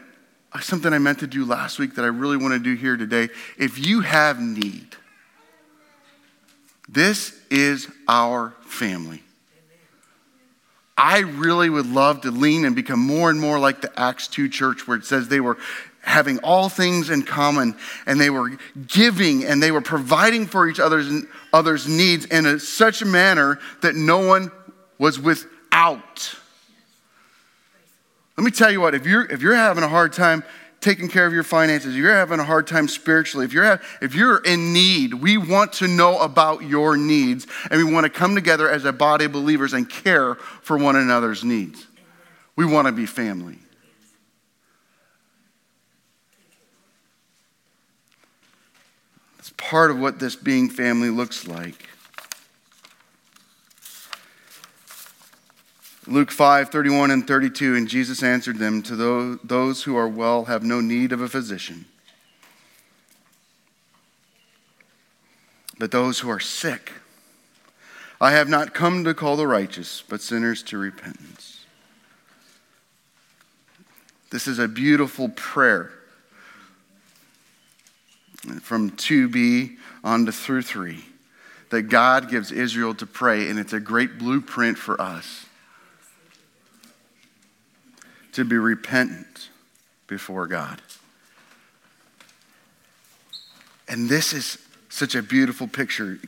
to, 0.53 0.61
something 0.61 0.91
I 0.91 0.97
meant 0.99 1.19
to 1.19 1.27
do 1.27 1.45
last 1.45 1.79
week 1.79 1.95
that 1.95 2.03
I 2.03 2.09
really 2.09 2.37
want 2.37 2.53
to 2.53 2.59
do 2.59 2.73
here 2.73 2.97
today. 2.97 3.29
If 3.57 3.77
you 3.77 4.01
have 4.01 4.39
need, 4.39 4.95
this 6.87 7.39
is 7.51 7.87
our 8.07 8.55
family. 8.61 9.21
I 11.01 11.19
really 11.19 11.69
would 11.69 11.85
love 11.85 12.21
to 12.21 12.31
lean 12.31 12.65
and 12.65 12.75
become 12.75 12.99
more 12.99 13.29
and 13.29 13.39
more 13.39 13.57
like 13.57 13.79
the 13.79 13.97
Acts 13.97 14.27
2 14.27 14.49
church, 14.49 14.85
where 14.85 14.97
it 14.97 15.05
says 15.05 15.29
they 15.29 15.39
were 15.39 15.57
having 16.01 16.39
all 16.39 16.67
things 16.67 17.09
in 17.09 17.23
common 17.23 17.73
and 18.05 18.19
they 18.19 18.29
were 18.29 18.51
giving 18.85 19.45
and 19.45 19.63
they 19.63 19.71
were 19.71 19.79
providing 19.79 20.45
for 20.45 20.67
each 20.67 20.77
other's, 20.77 21.09
other's 21.53 21.87
needs 21.87 22.25
in 22.25 22.45
a, 22.45 22.59
such 22.59 23.01
a 23.01 23.05
manner 23.05 23.59
that 23.81 23.95
no 23.95 24.27
one 24.27 24.51
was 24.97 25.17
without. 25.17 26.35
Let 28.35 28.43
me 28.43 28.51
tell 28.51 28.69
you 28.69 28.81
what, 28.81 28.93
if 28.93 29.05
you're, 29.05 29.23
if 29.23 29.41
you're 29.41 29.55
having 29.55 29.85
a 29.85 29.89
hard 29.89 30.11
time 30.11 30.43
taking 30.81 31.09
care 31.09 31.25
of 31.25 31.33
your 31.33 31.43
finances, 31.43 31.93
if 31.93 31.99
you're 31.99 32.15
having 32.15 32.39
a 32.39 32.43
hard 32.43 32.67
time 32.67 32.87
spiritually, 32.87 33.45
if 33.45 33.53
you're, 33.53 33.81
if 34.01 34.15
you're 34.15 34.37
in 34.43 34.73
need, 34.73 35.13
we 35.13 35.37
want 35.37 35.73
to 35.73 35.87
know 35.87 36.19
about 36.19 36.63
your 36.63 36.95
needs 36.95 37.47
and 37.69 37.83
we 37.83 37.91
want 37.91 38.05
to 38.05 38.09
come 38.09 38.35
together 38.35 38.69
as 38.69 38.85
a 38.85 38.93
body 38.93 39.25
of 39.25 39.31
believers 39.31 39.73
and 39.73 39.89
care 39.89 40.35
for 40.35 40.77
one 40.77 40.95
another's 40.95 41.43
needs. 41.43 41.85
We 42.55 42.65
want 42.65 42.87
to 42.87 42.91
be 42.91 43.05
family. 43.05 43.59
It's 49.39 49.53
part 49.57 49.91
of 49.91 49.99
what 49.99 50.19
this 50.19 50.35
being 50.35 50.69
family 50.69 51.09
looks 51.09 51.47
like. 51.47 51.88
Luke 56.09 56.31
5, 56.31 56.69
31 56.69 57.11
and 57.11 57.27
32, 57.27 57.75
and 57.75 57.87
Jesus 57.87 58.23
answered 58.23 58.57
them, 58.57 58.81
To 58.81 59.37
those 59.43 59.83
who 59.83 59.95
are 59.95 60.07
well 60.07 60.45
have 60.45 60.63
no 60.63 60.81
need 60.81 61.11
of 61.11 61.21
a 61.21 61.29
physician, 61.29 61.85
but 65.77 65.91
those 65.91 66.19
who 66.19 66.29
are 66.29 66.39
sick. 66.39 66.93
I 68.19 68.31
have 68.31 68.49
not 68.49 68.73
come 68.73 69.03
to 69.03 69.13
call 69.13 69.37
the 69.37 69.45
righteous, 69.45 70.03
but 70.09 70.19
sinners 70.19 70.63
to 70.63 70.79
repentance. 70.79 71.63
This 74.31 74.47
is 74.47 74.57
a 74.57 74.67
beautiful 74.67 75.29
prayer 75.29 75.91
from 78.61 78.89
2b 78.89 79.77
on 80.03 80.25
to 80.25 80.31
through 80.31 80.63
3 80.63 81.05
that 81.69 81.83
God 81.83 82.31
gives 82.31 82.51
Israel 82.51 82.95
to 82.95 83.05
pray, 83.05 83.47
and 83.47 83.59
it's 83.59 83.73
a 83.73 83.79
great 83.79 84.17
blueprint 84.17 84.75
for 84.75 84.99
us 84.99 85.45
to 88.33 88.45
be 88.45 88.57
repentant 88.57 89.49
before 90.07 90.47
God. 90.47 90.81
And 93.87 94.07
this 94.07 94.33
is 94.33 94.57
such 94.89 95.15
a 95.15 95.21
beautiful 95.21 95.67
picture. 95.67 96.19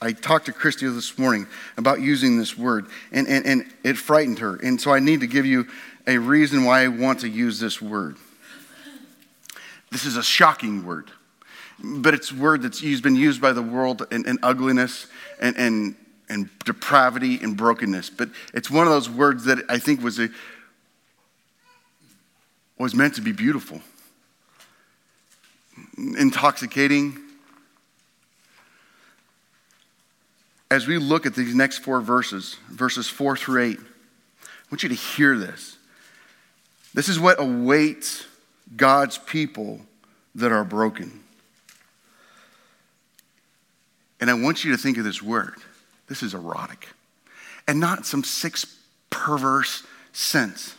I 0.00 0.12
talked 0.12 0.46
to 0.46 0.52
Christy 0.52 0.86
this 0.88 1.18
morning 1.18 1.46
about 1.76 2.00
using 2.00 2.38
this 2.38 2.56
word, 2.56 2.86
and, 3.12 3.26
and, 3.26 3.46
and 3.46 3.72
it 3.82 3.96
frightened 3.96 4.38
her. 4.38 4.56
And 4.56 4.80
so 4.80 4.92
I 4.92 5.00
need 5.00 5.20
to 5.20 5.26
give 5.26 5.46
you 5.46 5.66
a 6.06 6.18
reason 6.18 6.64
why 6.64 6.82
I 6.82 6.88
want 6.88 7.20
to 7.20 7.28
use 7.28 7.58
this 7.58 7.80
word. 7.80 8.16
This 9.90 10.04
is 10.04 10.16
a 10.16 10.22
shocking 10.22 10.84
word, 10.84 11.10
but 11.82 12.14
it's 12.14 12.30
a 12.30 12.34
word 12.34 12.62
that's 12.62 12.82
used, 12.82 13.02
been 13.02 13.16
used 13.16 13.40
by 13.40 13.52
the 13.52 13.62
world 13.62 14.06
in, 14.10 14.26
in 14.26 14.38
ugliness 14.42 15.06
and, 15.40 15.56
and, 15.56 15.94
and 16.28 16.50
depravity 16.64 17.38
and 17.42 17.56
brokenness. 17.56 18.10
But 18.10 18.28
it's 18.52 18.70
one 18.70 18.86
of 18.86 18.92
those 18.92 19.08
words 19.08 19.44
that 19.44 19.58
I 19.68 19.78
think 19.78 20.02
was 20.02 20.18
a, 20.18 20.28
was 22.78 22.94
meant 22.94 23.14
to 23.14 23.20
be 23.20 23.32
beautiful. 23.32 23.80
intoxicating. 25.96 27.18
As 30.70 30.86
we 30.86 30.98
look 30.98 31.26
at 31.26 31.34
these 31.34 31.54
next 31.54 31.78
four 31.78 32.00
verses, 32.00 32.56
verses 32.68 33.08
four 33.08 33.36
through 33.36 33.62
eight, 33.62 33.78
I 33.78 34.46
want 34.70 34.82
you 34.82 34.88
to 34.88 34.94
hear 34.94 35.38
this. 35.38 35.76
This 36.94 37.08
is 37.08 37.18
what 37.18 37.40
awaits 37.40 38.24
God's 38.76 39.18
people 39.18 39.80
that 40.34 40.52
are 40.52 40.64
broken. 40.64 41.20
And 44.20 44.30
I 44.30 44.34
want 44.34 44.64
you 44.64 44.72
to 44.72 44.78
think 44.78 44.96
of 44.96 45.04
this 45.04 45.22
word. 45.22 45.54
This 46.08 46.22
is 46.22 46.34
erotic. 46.34 46.88
And 47.68 47.78
not 47.78 48.06
some 48.06 48.24
six 48.24 48.76
perverse 49.10 49.84
sense, 50.12 50.74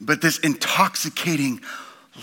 but 0.00 0.20
this 0.20 0.38
intoxicating, 0.38 1.60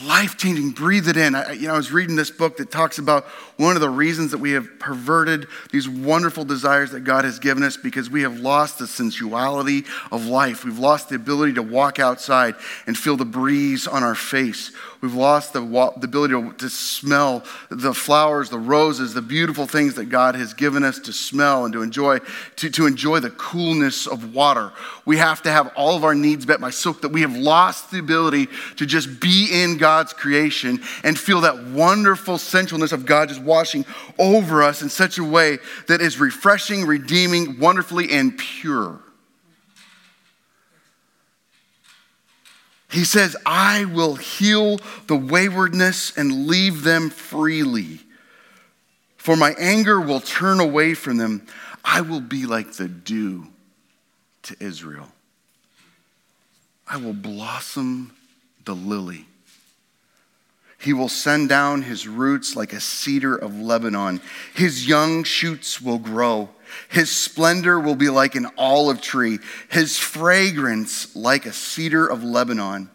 life 0.06 0.38
changing, 0.38 0.72
breathe 0.72 1.08
it 1.08 1.18
in. 1.18 1.36
I, 1.36 1.54
you 1.54 1.68
know, 1.68 1.74
I 1.74 1.78
was 1.78 1.92
reading 1.92 2.16
this 2.16 2.32
book 2.32 2.58
that 2.58 2.72
talks 2.72 2.98
about 2.98 3.26
one 3.58 3.76
of 3.76 3.82
the 3.82 3.90
reasons 3.90 4.32
that 4.32 4.38
we 4.38 4.52
have 4.52 4.80
perverted 4.80 5.48
these 5.72 5.88
wonderful 5.88 6.46
desires 6.46 6.92
that 6.92 7.02
God 7.02 7.26
has 7.26 7.40
given 7.40 7.64
us 7.64 7.78
because 7.78 8.10
we 8.10 8.22
have 8.22 8.40
lost 8.40 8.80
the 8.80 8.88
sensuality 8.88 9.84
of 10.12 10.26
life. 10.26 10.64
We've 10.64 10.80
lost 10.80 11.10
the 11.10 11.16
ability 11.16 11.54
to 11.54 11.64
walk 11.64 12.00
outside 12.00 12.56
and 12.88 12.98
feel 12.98 13.18
the 13.18 13.26
breeze 13.26 13.88
on 13.88 14.04
our 14.04 14.16
face. 14.16 14.72
We've 15.02 15.16
lost 15.16 15.54
the, 15.54 15.62
the 15.62 16.06
ability 16.06 16.36
to, 16.36 16.54
to 16.54 16.70
smell 16.70 17.44
the 17.70 17.92
flowers, 17.92 18.52
the 18.52 18.60
roses, 18.60 19.16
the 19.16 19.22
beautiful 19.24 19.66
things 19.66 19.96
that 19.96 20.06
God 20.06 20.36
has 20.36 20.54
given 20.54 20.84
us 20.84 21.00
to 21.00 21.12
smell 21.12 21.66
and 21.66 21.74
to 21.74 21.82
enjoy, 21.82 22.20
to, 22.58 22.70
to 22.70 22.86
enjoy 22.86 23.20
the 23.20 23.32
coolness 23.32 24.06
of 24.06 24.36
water. 24.36 24.72
We 25.06 25.18
have 25.18 25.42
to 25.42 25.52
have 25.52 25.74
all 25.76 25.98
of 25.98 26.04
our 26.04 26.14
needs 26.14 26.46
met 26.46 26.62
by 26.62 26.70
soak, 26.70 27.02
that 27.02 27.12
we 27.12 27.22
have 27.22 27.36
lost 27.36 27.90
the 27.90 27.98
ability 27.98 28.48
to 28.76 28.86
just 28.86 29.20
be 29.20 29.50
in 29.52 29.78
God's 29.78 30.14
creation 30.14 30.82
and 31.04 31.18
feel 31.18 31.42
that 31.42 31.64
wonderful 31.66 32.36
sensualness 32.36 32.92
of 32.92 33.08
God 33.08 33.30
just 33.30 33.42
washing 33.42 33.86
over 34.20 34.62
us 34.62 34.84
in 34.84 34.90
such 34.90 35.18
a 35.18 35.24
way 35.24 35.58
that 35.88 36.00
is 36.00 36.20
refreshing, 36.20 36.86
redeeming, 36.86 37.60
wonderfully, 37.60 38.12
and 38.12 38.38
pure. 38.38 39.00
He 42.92 43.06
says, 43.06 43.38
I 43.46 43.86
will 43.86 44.16
heal 44.16 44.78
the 45.08 45.16
waywardness 45.16 46.16
and 46.18 46.48
leave 46.48 46.84
them 46.84 47.10
freely. 47.10 48.02
For 49.18 49.38
my 49.38 49.56
anger 49.58 50.00
will 50.00 50.20
turn 50.20 50.60
away 50.60 50.94
from 50.94 51.18
them. 51.18 51.48
I 51.86 52.02
will 52.02 52.20
be 52.20 52.46
like 52.46 52.74
the 52.74 52.88
dew 52.88 53.48
to 54.44 54.56
Israel. 54.60 55.10
I 56.88 56.98
will 56.98 57.14
blossom 57.14 58.14
the 58.66 58.76
lily. 58.76 59.26
He 60.78 60.92
will 60.92 61.10
send 61.10 61.48
down 61.48 61.84
his 61.84 62.08
roots 62.08 62.56
like 62.56 62.74
a 62.74 62.82
cedar 62.82 63.36
of 63.36 63.58
Lebanon. 63.58 64.20
His 64.54 64.88
young 64.88 65.24
shoots 65.24 65.80
will 65.80 66.00
grow. 66.00 66.50
His 66.90 67.12
splendor 67.12 67.80
will 67.80 67.96
be 67.96 68.10
like 68.10 68.36
an 68.36 68.48
olive 68.58 69.02
tree, 69.02 69.40
his 69.70 69.98
fragrance 69.98 71.16
like 71.16 71.46
a 71.46 71.54
cedar 71.54 72.06
of 72.08 72.24
Lebanon. 72.24 72.90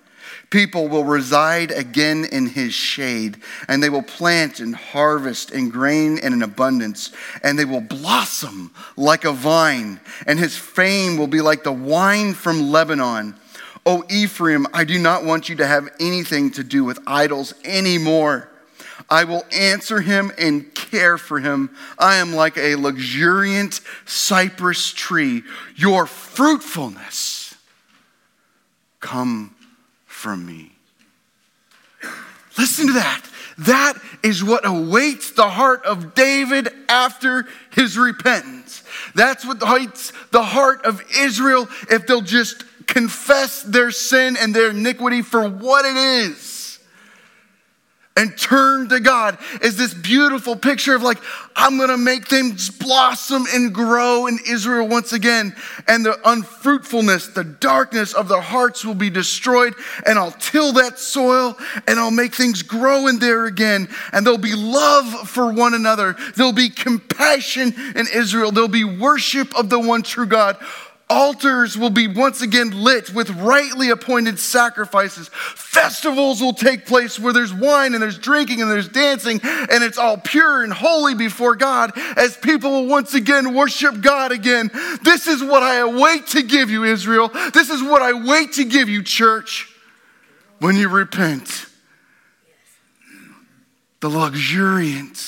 People 0.50 0.86
will 0.88 1.04
reside 1.04 1.72
again 1.72 2.24
in 2.24 2.46
his 2.46 2.72
shade, 2.72 3.38
and 3.68 3.82
they 3.82 3.90
will 3.90 4.02
plant 4.02 4.60
and 4.60 4.76
harvest 4.76 5.50
and 5.50 5.72
grain 5.72 6.18
in 6.18 6.32
an 6.32 6.42
abundance, 6.42 7.10
and 7.42 7.58
they 7.58 7.64
will 7.64 7.80
blossom 7.80 8.72
like 8.96 9.24
a 9.24 9.32
vine, 9.32 9.98
and 10.26 10.38
his 10.38 10.56
fame 10.56 11.16
will 11.16 11.26
be 11.26 11.40
like 11.40 11.64
the 11.64 11.72
wine 11.72 12.32
from 12.32 12.70
Lebanon. 12.70 13.34
O 13.84 14.04
Ephraim, 14.08 14.66
I 14.72 14.84
do 14.84 14.98
not 14.98 15.24
want 15.24 15.48
you 15.48 15.56
to 15.56 15.66
have 15.66 15.88
anything 15.98 16.50
to 16.52 16.64
do 16.64 16.84
with 16.84 16.98
idols 17.06 17.54
anymore. 17.64 18.48
I 19.08 19.24
will 19.24 19.44
answer 19.52 20.00
him 20.00 20.32
and 20.38 20.74
care 20.74 21.16
for 21.16 21.38
him. 21.38 21.70
I 21.98 22.16
am 22.16 22.34
like 22.34 22.56
a 22.56 22.74
luxuriant 22.74 23.80
cypress 24.04 24.92
tree. 24.92 25.42
Your 25.76 26.06
fruitfulness 26.06 27.54
come 29.00 29.54
from 30.06 30.44
me. 30.44 30.72
Listen 32.58 32.88
to 32.88 32.94
that. 32.94 33.22
That 33.58 33.94
is 34.22 34.42
what 34.42 34.66
awaits 34.66 35.30
the 35.32 35.48
heart 35.48 35.84
of 35.84 36.14
David 36.14 36.68
after 36.88 37.46
his 37.72 37.96
repentance. 37.96 38.82
That's 39.14 39.46
what 39.46 39.62
awaits 39.62 40.12
the 40.30 40.42
heart 40.42 40.84
of 40.84 41.02
Israel 41.16 41.68
if 41.90 42.06
they'll 42.06 42.20
just 42.20 42.64
confess 42.86 43.62
their 43.62 43.90
sin 43.90 44.36
and 44.36 44.54
their 44.54 44.70
iniquity 44.70 45.22
for 45.22 45.48
what 45.48 45.84
it 45.84 45.96
is 45.96 46.55
and 48.16 48.36
turn 48.36 48.88
to 48.88 48.98
God 48.98 49.38
is 49.60 49.76
this 49.76 49.92
beautiful 49.92 50.56
picture 50.56 50.94
of 50.94 51.02
like, 51.02 51.18
I'm 51.54 51.78
gonna 51.78 51.98
make 51.98 52.26
things 52.26 52.70
blossom 52.70 53.44
and 53.52 53.74
grow 53.74 54.26
in 54.26 54.38
Israel 54.48 54.88
once 54.88 55.12
again. 55.12 55.54
And 55.86 56.04
the 56.04 56.18
unfruitfulness, 56.28 57.28
the 57.28 57.44
darkness 57.44 58.14
of 58.14 58.28
their 58.28 58.40
hearts 58.40 58.84
will 58.84 58.94
be 58.94 59.10
destroyed. 59.10 59.74
And 60.06 60.18
I'll 60.18 60.32
till 60.32 60.72
that 60.74 60.98
soil 60.98 61.56
and 61.86 61.98
I'll 61.98 62.10
make 62.10 62.34
things 62.34 62.62
grow 62.62 63.06
in 63.06 63.18
there 63.18 63.44
again. 63.44 63.88
And 64.12 64.24
there'll 64.24 64.38
be 64.38 64.54
love 64.54 65.28
for 65.28 65.52
one 65.52 65.74
another. 65.74 66.16
There'll 66.36 66.52
be 66.52 66.70
compassion 66.70 67.74
in 67.94 68.06
Israel. 68.12 68.50
There'll 68.50 68.68
be 68.68 68.84
worship 68.84 69.54
of 69.58 69.68
the 69.68 69.78
one 69.78 70.02
true 70.02 70.26
God. 70.26 70.56
Altars 71.08 71.78
will 71.78 71.90
be 71.90 72.08
once 72.08 72.42
again 72.42 72.82
lit 72.82 73.14
with 73.14 73.30
rightly 73.30 73.90
appointed 73.90 74.40
sacrifices. 74.40 75.28
Festivals 75.28 76.40
will 76.40 76.52
take 76.52 76.84
place 76.84 77.16
where 77.16 77.32
there's 77.32 77.54
wine 77.54 77.94
and 77.94 78.02
there's 78.02 78.18
drinking 78.18 78.60
and 78.60 78.68
there's 78.68 78.88
dancing, 78.88 79.38
and 79.44 79.84
it's 79.84 79.98
all 79.98 80.16
pure 80.16 80.64
and 80.64 80.72
holy 80.72 81.14
before 81.14 81.54
God 81.54 81.92
as 82.16 82.36
people 82.36 82.72
will 82.72 82.86
once 82.86 83.14
again 83.14 83.54
worship 83.54 84.00
God 84.00 84.32
again. 84.32 84.68
This 85.04 85.28
is 85.28 85.44
what 85.44 85.62
I 85.62 85.76
await 85.76 86.26
to 86.28 86.42
give 86.42 86.70
you, 86.70 86.82
Israel. 86.82 87.28
This 87.54 87.70
is 87.70 87.84
what 87.84 88.02
I 88.02 88.12
wait 88.12 88.54
to 88.54 88.64
give 88.64 88.88
you, 88.88 89.04
church, 89.04 89.72
when 90.58 90.74
you 90.74 90.88
repent. 90.88 91.66
The 94.00 94.10
luxuriant, 94.10 95.18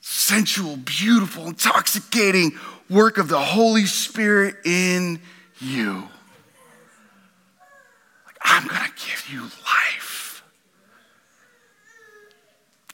sensual, 0.00 0.76
beautiful, 0.76 1.48
intoxicating 1.48 2.52
work 2.90 3.18
of 3.18 3.28
the 3.28 3.40
Holy 3.40 3.86
Spirit 3.86 4.56
in 4.64 5.20
you. 5.60 6.08
Like, 8.26 8.38
I'm 8.42 8.66
going 8.66 8.82
to 8.82 8.92
give 8.94 9.28
you 9.30 9.42
life. 9.42 10.42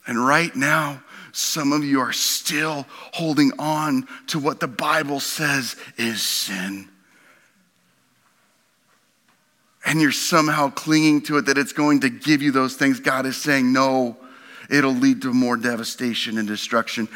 And 0.06 0.24
right 0.26 0.54
now, 0.54 1.02
some 1.32 1.72
of 1.72 1.84
you 1.84 2.00
are 2.00 2.12
still 2.12 2.86
holding 3.12 3.52
on 3.58 4.08
to 4.28 4.38
what 4.38 4.60
the 4.60 4.68
Bible 4.68 5.20
says 5.20 5.76
is 5.96 6.22
sin. 6.22 6.88
And 9.84 10.00
you're 10.00 10.12
somehow 10.12 10.70
clinging 10.70 11.22
to 11.22 11.38
it 11.38 11.46
that 11.46 11.58
it's 11.58 11.72
going 11.72 12.00
to 12.00 12.10
give 12.10 12.42
you 12.42 12.52
those 12.52 12.76
things. 12.76 13.00
God 13.00 13.24
is 13.24 13.36
saying, 13.36 13.72
no, 13.72 14.16
it'll 14.68 14.92
lead 14.92 15.22
to 15.22 15.32
more 15.32 15.56
devastation 15.56 16.38
and 16.38 16.46
destruction 16.46 17.08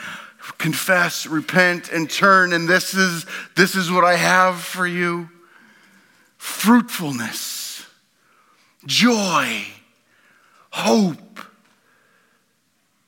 confess, 0.58 1.26
repent, 1.26 1.90
and 1.90 2.08
turn. 2.08 2.52
And 2.52 2.68
this 2.68 2.94
is, 2.94 3.26
this 3.56 3.74
is 3.74 3.90
what 3.90 4.04
I 4.04 4.16
have 4.16 4.60
for 4.60 4.86
you 4.86 5.28
fruitfulness, 6.36 7.86
joy, 8.86 9.64
hope, 10.70 11.40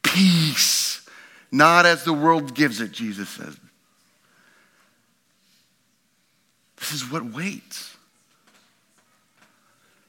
peace. 0.02 1.06
Not 1.52 1.86
as 1.86 2.04
the 2.04 2.12
world 2.12 2.54
gives 2.54 2.80
it, 2.80 2.92
Jesus 2.92 3.28
says. 3.28 3.56
This 6.78 6.92
is 6.92 7.10
what 7.10 7.24
waits. 7.24 7.96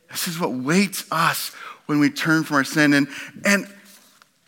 This 0.10 0.28
is 0.28 0.40
what 0.40 0.52
waits 0.52 1.06
us 1.12 1.50
when 1.86 2.00
we 2.00 2.10
turn 2.10 2.44
from 2.44 2.58
our 2.58 2.64
sin. 2.64 2.94
And, 2.94 3.08
and 3.46 3.68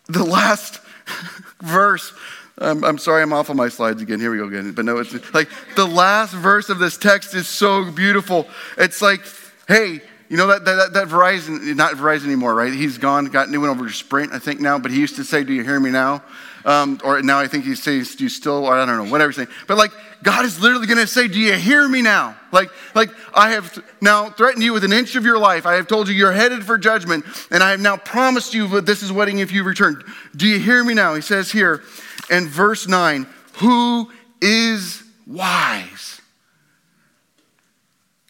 the 0.08 0.24
last 0.24 0.80
verse 1.62 2.14
I'm, 2.60 2.84
I'm 2.84 2.98
sorry, 2.98 3.24
I'm 3.24 3.34
off 3.34 3.50
on 3.50 3.56
my 3.56 3.70
slides 3.70 4.02
again. 4.02 4.20
Here 4.20 4.32
we 4.32 4.38
go 4.38 4.46
again. 4.46 4.74
But 4.74 4.86
no, 4.86 4.98
it's 4.98 5.34
like 5.34 5.50
the 5.76 5.86
last 5.86 6.34
verse 6.34 6.70
of 6.70 6.80
this 6.80 6.98
text 6.98 7.34
is 7.34 7.48
so 7.48 7.90
beautiful. 7.90 8.48
It's 8.78 9.02
like, 9.02 9.22
hey, 9.68 10.02
you 10.30 10.38
know 10.38 10.48
that, 10.48 10.66
that, 10.66 10.94
that 10.94 11.08
Verizon, 11.08 11.76
not 11.76 11.94
Verizon 11.94 12.26
anymore, 12.26 12.54
right? 12.54 12.72
He's 12.72 13.00
gone, 13.00 13.26
got 13.26 13.50
new 13.50 13.62
one 13.62 13.70
over 13.70 13.88
to 13.88 13.92
Sprint, 13.94 14.32
I 14.32 14.40
think 14.40 14.60
now, 14.60 14.78
but 14.78 14.92
he 14.92 15.00
used 15.00 15.16
to 15.16 15.24
say, 15.24 15.44
Do 15.44 15.54
you 15.54 15.64
hear 15.64 15.80
me 15.80 15.90
now? 15.90 16.24
Um, 16.66 17.00
or 17.04 17.22
now 17.22 17.40
I 17.40 17.48
think 17.48 17.64
he 17.64 17.74
says, 17.74 18.16
Do 18.16 18.26
you 18.26 18.30
still, 18.30 18.66
or 18.66 18.78
I 18.78 18.86
don't 18.86 19.04
know, 19.04 19.12
whatever 19.12 19.32
he's 19.32 19.38
saying. 19.38 19.48
But 19.66 19.78
like, 19.78 19.92
God 20.22 20.46
is 20.46 20.60
literally 20.62 20.86
going 20.86 21.00
to 21.00 21.08
say, 21.08 21.28
Do 21.28 21.40
you 21.40 21.54
hear 21.54 21.88
me 21.88 22.04
now? 22.04 22.38
Like, 22.52 22.70
like 22.94 23.10
I 23.34 23.52
have 23.52 23.84
now 24.02 24.30
threatened 24.30 24.64
you 24.64 24.72
with 24.72 24.84
an 24.84 24.94
inch 24.94 25.16
of 25.16 25.26
your 25.26 25.40
life. 25.40 25.66
I 25.66 25.74
have 25.76 25.88
told 25.88 26.08
you 26.08 26.14
you're 26.14 26.32
headed 26.32 26.64
for 26.64 26.78
judgment, 26.78 27.26
and 27.50 27.64
I 27.64 27.72
have 27.72 27.80
now 27.80 27.98
promised 27.98 28.54
you 28.54 28.68
that 28.70 28.86
this 28.86 29.02
is 29.02 29.12
wedding 29.12 29.40
if 29.40 29.52
you 29.52 29.64
return. 29.64 30.04
Do 30.36 30.46
you 30.46 30.60
hear 30.60 30.84
me 30.84 30.94
now? 30.94 31.16
He 31.16 31.22
says 31.22 31.52
here, 31.52 31.82
and 32.30 32.48
verse 32.48 32.88
9 32.88 33.28
Who 33.60 34.12
is 34.42 35.04
wise? 35.28 36.22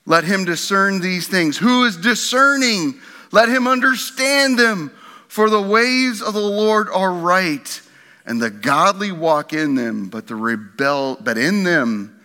Let 0.05 0.23
him 0.23 0.43
discern 0.43 1.01
these 1.01 1.27
things. 1.27 1.57
Who 1.57 1.83
is 1.83 1.95
discerning? 1.95 2.99
Let 3.31 3.47
him 3.49 3.67
understand 3.67 4.57
them. 4.57 4.91
For 5.27 5.51
the 5.51 5.61
ways 5.61 6.23
of 6.23 6.33
the 6.33 6.39
Lord 6.39 6.89
are 6.89 7.13
right, 7.13 7.81
and 8.25 8.41
the 8.41 8.49
godly 8.49 9.11
walk 9.11 9.53
in 9.53 9.75
them, 9.75 10.09
but 10.09 10.25
the 10.25 10.35
rebel 10.35 11.17
but 11.21 11.37
in 11.37 11.63
them 11.63 12.19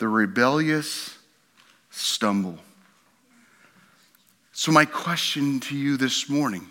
the 0.00 0.08
rebellious 0.08 1.16
stumble. 1.90 2.58
So 4.52 4.72
my 4.72 4.86
question 4.86 5.60
to 5.60 5.76
you 5.76 5.98
this 5.98 6.28
morning 6.28 6.66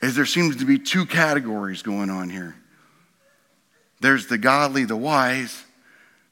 is 0.00 0.14
there 0.14 0.24
seems 0.24 0.56
to 0.56 0.64
be 0.64 0.78
two 0.78 1.06
categories 1.06 1.82
going 1.82 2.08
on 2.08 2.30
here. 2.30 2.54
There's 4.00 4.26
the 4.26 4.38
godly, 4.38 4.84
the 4.84 4.96
wise, 4.96 5.64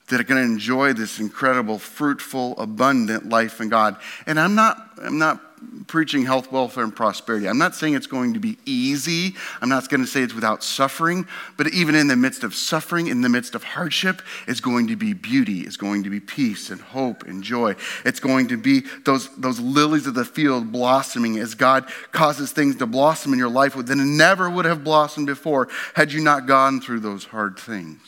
that 0.08 0.20
are 0.20 0.24
going 0.24 0.44
to 0.44 0.52
enjoy 0.52 0.92
this 0.92 1.18
incredible, 1.18 1.78
fruitful, 1.78 2.56
abundant 2.58 3.28
life 3.28 3.60
in 3.60 3.68
God. 3.68 3.96
And 4.26 4.38
I'm 4.38 4.54
not, 4.54 4.90
I'm 5.02 5.18
not 5.18 5.40
preaching 5.86 6.24
health, 6.24 6.50
welfare, 6.50 6.84
and 6.84 6.94
prosperity. 6.94 7.48
I'm 7.48 7.58
not 7.58 7.74
saying 7.74 7.94
it's 7.94 8.06
going 8.06 8.34
to 8.34 8.40
be 8.40 8.58
easy. 8.64 9.34
I'm 9.60 9.68
not 9.68 9.88
going 9.88 10.00
to 10.00 10.06
say 10.06 10.22
it's 10.22 10.34
without 10.34 10.62
suffering. 10.62 11.26
But 11.56 11.68
even 11.68 11.94
in 11.94 12.08
the 12.08 12.16
midst 12.16 12.44
of 12.44 12.54
suffering, 12.54 13.06
in 13.06 13.20
the 13.20 13.28
midst 13.28 13.54
of 13.54 13.62
hardship, 13.62 14.22
it's 14.46 14.60
going 14.60 14.88
to 14.88 14.96
be 14.96 15.12
beauty. 15.12 15.60
It's 15.60 15.76
going 15.76 16.04
to 16.04 16.10
be 16.10 16.20
peace 16.20 16.70
and 16.70 16.80
hope 16.80 17.24
and 17.24 17.42
joy. 17.42 17.76
It's 18.04 18.20
going 18.20 18.48
to 18.48 18.56
be 18.56 18.82
those, 19.04 19.34
those 19.36 19.60
lilies 19.60 20.06
of 20.06 20.14
the 20.14 20.24
field 20.24 20.72
blossoming 20.72 21.38
as 21.38 21.54
God 21.54 21.88
causes 22.12 22.52
things 22.52 22.76
to 22.76 22.86
blossom 22.86 23.32
in 23.32 23.38
your 23.38 23.48
life 23.48 23.74
that 23.74 23.96
never 23.96 24.50
would 24.50 24.64
have 24.64 24.84
blossomed 24.84 25.26
before 25.26 25.68
had 25.94 26.12
you 26.12 26.20
not 26.20 26.46
gone 26.46 26.80
through 26.80 27.00
those 27.00 27.24
hard 27.24 27.58
things. 27.58 28.00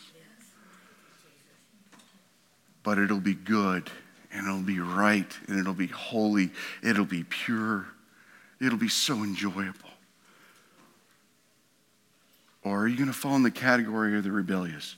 But 2.83 2.99
it'll 2.99 3.21
be 3.21 3.35
good 3.35 3.91
and 4.33 4.47
it'll 4.47 4.61
be 4.61 4.81
right 4.81 5.31
and 5.47 5.59
it'll 5.59 5.75
be 5.75 5.87
holy, 5.87 6.51
it'll 6.83 7.05
be 7.05 7.25
pure, 7.25 7.87
it'll 8.61 8.79
be 8.79 8.89
so 8.89 9.23
enjoyable. 9.23 9.91
Or 12.63 12.83
are 12.83 12.89
you 12.89 12.97
going 12.97 13.09
to 13.09 13.15
fall 13.15 13.37
in 13.37 13.43
the 13.43 13.51
category 13.51 14.17
of 14.19 14.25
the 14.25 14.33
rebellious? 14.33 14.97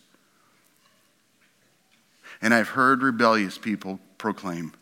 And 2.43 2.55
I've 2.55 2.71
heard 2.71 3.03
rebellious 3.03 3.59
people 3.59 4.01
proclaim, 4.19 4.73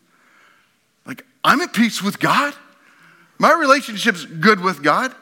like, 1.05 1.25
I'm 1.43 1.61
at 1.61 1.73
peace 1.73 2.01
with 2.01 2.19
God. 2.19 2.53
My 3.37 3.53
relationship's 3.53 4.25
good 4.25 4.59
with 4.61 4.81
God. 4.81 5.13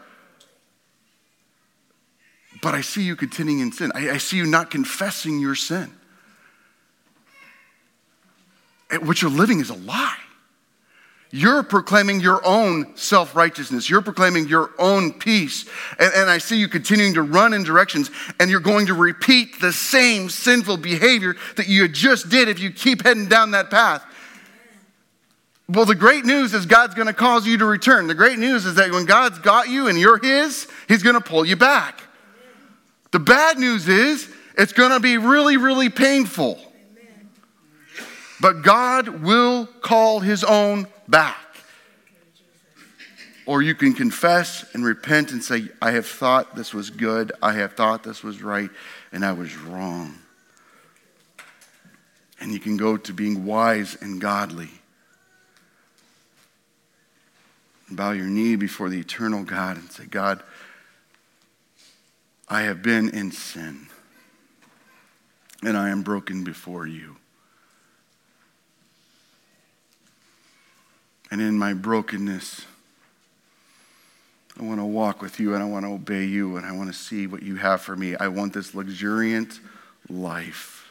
But 2.62 2.74
I 2.74 2.82
see 2.82 3.04
you 3.04 3.16
continuing 3.16 3.60
in 3.60 3.72
sin. 3.72 3.92
I, 3.94 4.12
I 4.12 4.18
see 4.18 4.38
you 4.38 4.46
not 4.46 4.72
confessing 4.72 5.40
your 5.40 5.56
sin 5.56 5.97
Eh, 8.92 8.98
what 8.98 9.22
you're 9.22 9.32
living 9.32 9.60
is 9.60 9.70
a 9.70 9.76
lie. 9.76 10.18
You're 11.30 11.64
proclaiming 11.64 12.22
your 12.22 12.46
own 12.46 12.96
self 12.96 13.36
righteousness. 13.36 13.90
You're 13.90 14.02
proclaiming 14.02 14.48
your 14.48 14.72
own 14.80 15.12
peace. 15.12 15.66
And, 16.00 16.14
and, 16.16 16.30
I 16.30 16.38
see 16.38 16.58
you 16.58 16.70
continuing 16.70 17.16
to 17.16 17.22
run 17.22 17.54
in 17.54 17.64
directions, 17.64 18.10
and 18.40 18.50
you're 18.50 18.62
going 18.62 18.86
to 18.86 18.94
repeat 18.94 19.60
the 19.60 19.74
same 19.74 20.30
sinful 20.30 20.78
behavior 20.78 21.36
that 21.58 21.68
you 21.68 21.88
just 21.90 22.30
did 22.30 22.48
if 22.48 22.60
you 22.60 22.72
keep 22.72 23.04
heading 23.04 23.28
down 23.28 23.52
that 23.52 23.70
path. 23.70 24.06
Well, 25.70 25.86
the 25.86 25.96
great 25.96 26.24
news 26.24 26.54
is 26.54 26.66
God's 26.66 26.96
going 26.96 27.08
to 27.08 27.14
cause 27.14 27.46
you 27.46 27.58
to 27.58 27.66
return. 27.66 28.08
The 28.08 28.16
great 28.16 28.40
news 28.40 28.66
is 28.66 28.76
that 28.76 28.90
when 28.92 29.06
God's 29.06 29.40
got 29.40 29.68
you 29.68 29.88
and 29.88 30.00
you're 30.00 30.18
His, 30.18 30.66
He's 30.88 31.04
going 31.04 31.16
to 31.16 31.22
pull 31.22 31.46
you 31.46 31.58
back. 31.58 32.04
The 33.12 33.20
bad 33.20 33.58
news 33.58 33.90
is 33.90 34.30
it's 34.58 34.72
going 34.72 34.92
to 34.92 35.02
be 35.02 35.18
really, 35.18 35.58
really 35.58 35.90
painful. 35.90 36.58
But 38.40 38.62
God 38.62 39.08
will 39.24 39.66
call 39.82 40.20
his 40.20 40.44
own 40.44 40.88
back. 41.08 41.38
Or 43.46 43.62
you 43.62 43.76
can 43.76 43.94
confess 43.94 44.66
and 44.74 44.84
repent 44.84 45.32
and 45.32 45.42
say, 45.42 45.70
I 45.82 45.92
have 45.92 46.06
thought 46.06 46.56
this 46.56 46.74
was 46.74 46.90
good, 46.90 47.32
I 47.42 47.54
have 47.54 47.74
thought 47.74 48.04
this 48.04 48.22
was 48.22 48.42
right, 48.42 48.70
and 49.12 49.24
I 49.24 49.32
was 49.32 49.56
wrong. 49.56 50.16
And 52.40 52.52
you 52.52 52.60
can 52.60 52.78
go 52.78 52.98
to 52.98 53.14
being 53.14 53.46
wise 53.46 53.98
and 54.02 54.20
godly. 54.20 54.70
bow 57.90 58.12
your 58.12 58.28
knee 58.28 58.56
before 58.56 58.90
the 58.90 59.00
eternal 59.00 59.44
God 59.44 59.78
and 59.78 59.92
say, 59.92 60.06
God, 60.06 60.44
I 62.50 62.62
have 62.62 62.82
been 62.82 63.10
in 63.10 63.32
sin, 63.32 63.88
and 65.64 65.78
I 65.78 65.90
am 65.90 66.02
broken 66.02 66.44
before 66.44 66.88
you. 66.88 67.18
And 71.30 71.42
in 71.42 71.58
my 71.58 71.74
brokenness, 71.74 72.66
I 74.60 74.64
want 74.64 74.80
to 74.80 74.86
walk 74.86 75.22
with 75.22 75.40
you 75.40 75.54
and 75.54 75.62
I 75.62 75.68
want 75.68 75.86
to 75.86 75.92
obey 75.92 76.26
you 76.26 76.58
and 76.58 76.66
I 76.66 76.72
want 76.72 76.90
to 76.90 76.98
see 76.98 77.28
what 77.28 77.44
you 77.44 77.58
have 77.58 77.82
for 77.82 77.96
me. 77.96 78.16
I 78.16 78.28
want 78.28 78.54
this 78.54 78.74
luxuriant 78.74 79.60
life, 80.10 80.90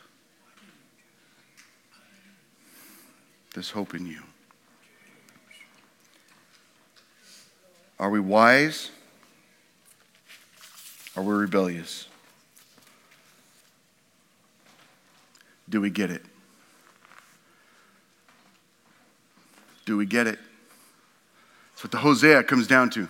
this 3.55 3.71
hope 3.71 3.95
in 3.95 4.07
you. 4.07 4.21
Are 7.99 8.11
we 8.11 8.21
wise? 8.21 8.91
Are 11.17 11.23
we 11.23 11.33
rebellious? 11.33 12.07
Do 15.69 15.81
we 15.81 15.91
get 15.91 16.11
it? 16.11 16.23
Do 19.87 19.97
we 19.97 20.05
get 20.05 20.27
it? 20.27 20.39
That's 21.73 21.85
what 21.85 21.93
the 21.93 21.99
Hosea 21.99 22.43
comes 22.43 22.67
down 22.67 22.91
to. 22.91 23.09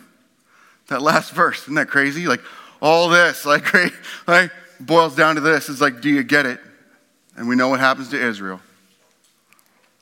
That 0.88 1.02
last 1.02 1.32
verse, 1.32 1.62
isn't 1.62 1.74
that 1.74 1.88
crazy? 1.88 2.28
Like 2.28 2.42
all 2.80 3.08
this, 3.08 3.44
like, 3.44 3.66
like 4.28 4.52
boils 4.78 5.16
down 5.16 5.34
to 5.34 5.40
this. 5.40 5.68
It's 5.68 5.80
like, 5.80 6.00
do 6.00 6.08
you 6.08 6.22
get 6.22 6.46
it? 6.46 6.60
And 7.36 7.48
we 7.48 7.56
know 7.56 7.68
what 7.68 7.80
happens 7.80 8.10
to 8.10 8.20
Israel. 8.20 8.60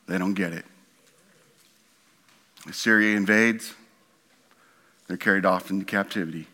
They 0.07 0.19
don't 0.19 0.35
get 0.35 0.53
it. 0.53 0.65
Assyria 2.69 3.17
invades, 3.17 3.75
they're 5.07 5.17
carried 5.17 5.45
off 5.45 5.71
into 5.71 5.85
captivity. 5.85 6.47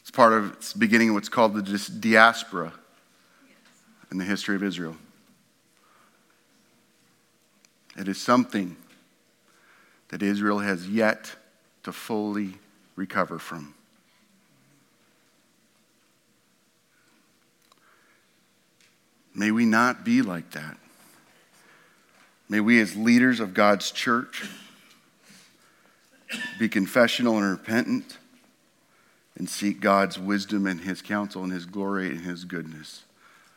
It's 0.00 0.10
part 0.10 0.32
of 0.32 0.52
it's 0.52 0.72
beginning 0.72 1.08
of 1.10 1.14
what's 1.14 1.28
called 1.28 1.54
the 1.54 1.90
diaspora 2.00 2.72
in 4.10 4.18
the 4.18 4.24
history 4.24 4.54
of 4.54 4.62
Israel. 4.62 4.96
It 7.96 8.08
is 8.08 8.20
something 8.20 8.76
that 10.08 10.22
Israel 10.22 10.58
has 10.58 10.88
yet 10.88 11.34
to 11.82 11.92
fully 11.92 12.54
recover 12.94 13.38
from. 13.38 13.74
May 19.34 19.50
we 19.50 19.66
not 19.66 20.04
be 20.04 20.22
like 20.22 20.52
that. 20.52 20.78
May 22.48 22.60
we, 22.60 22.80
as 22.80 22.96
leaders 22.96 23.40
of 23.40 23.54
God's 23.54 23.90
church, 23.90 24.44
be 26.58 26.68
confessional 26.68 27.36
and 27.36 27.50
repentant 27.50 28.18
and 29.36 29.48
seek 29.48 29.80
God's 29.80 30.18
wisdom 30.18 30.66
and 30.66 30.80
His 30.80 31.02
counsel 31.02 31.44
and 31.44 31.52
His 31.52 31.66
glory 31.66 32.08
and 32.08 32.20
His 32.20 32.44
goodness 32.44 33.04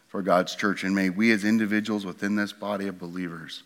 for 0.08 0.22
God's 0.22 0.56
church. 0.56 0.84
And 0.84 0.96
may 0.96 1.10
we, 1.10 1.32
as 1.32 1.46
individuals 1.46 2.06
within 2.06 2.36
this 2.36 2.52
body 2.52 2.88
of 2.88 3.00
believers, 3.00 3.64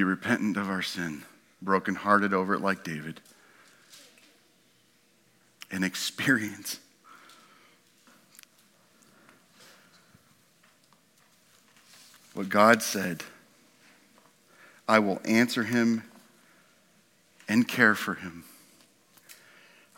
be 0.00 0.04
repentant 0.04 0.56
of 0.56 0.70
our 0.70 0.80
sin, 0.80 1.22
brokenhearted 1.60 2.32
over 2.32 2.54
it 2.54 2.62
like 2.62 2.82
David, 2.82 3.20
and 5.70 5.84
experience 5.84 6.80
what 12.32 12.48
God 12.48 12.82
said 12.82 13.24
I 14.88 15.00
will 15.00 15.20
answer 15.26 15.64
him 15.64 16.04
and 17.46 17.68
care 17.68 17.94
for 17.94 18.14
him. 18.14 18.44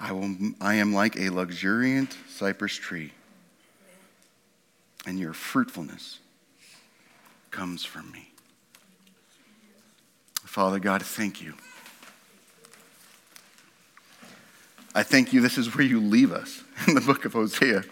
I, 0.01 0.11
will, 0.11 0.35
I 0.61 0.75
am 0.75 0.93
like 0.93 1.17
a 1.17 1.31
luxuriant 1.31 2.17
cypress 2.29 2.75
tree, 2.75 3.13
and 5.07 5.21
your 5.21 5.33
fruitfulness 5.33 6.19
comes 7.53 7.85
from 7.85 8.11
me. 8.11 8.32
Father 10.45 10.79
God, 10.79 11.03
thank 11.03 11.41
you. 11.41 11.55
I 14.95 15.03
thank 15.03 15.33
you. 15.33 15.41
This 15.41 15.57
is 15.57 15.75
where 15.75 15.85
you 15.85 16.01
leave 16.01 16.33
us 16.33 16.63
in 16.87 16.95
the 16.95 17.01
book 17.01 17.25
of 17.25 17.33
Hosea. 17.33 17.85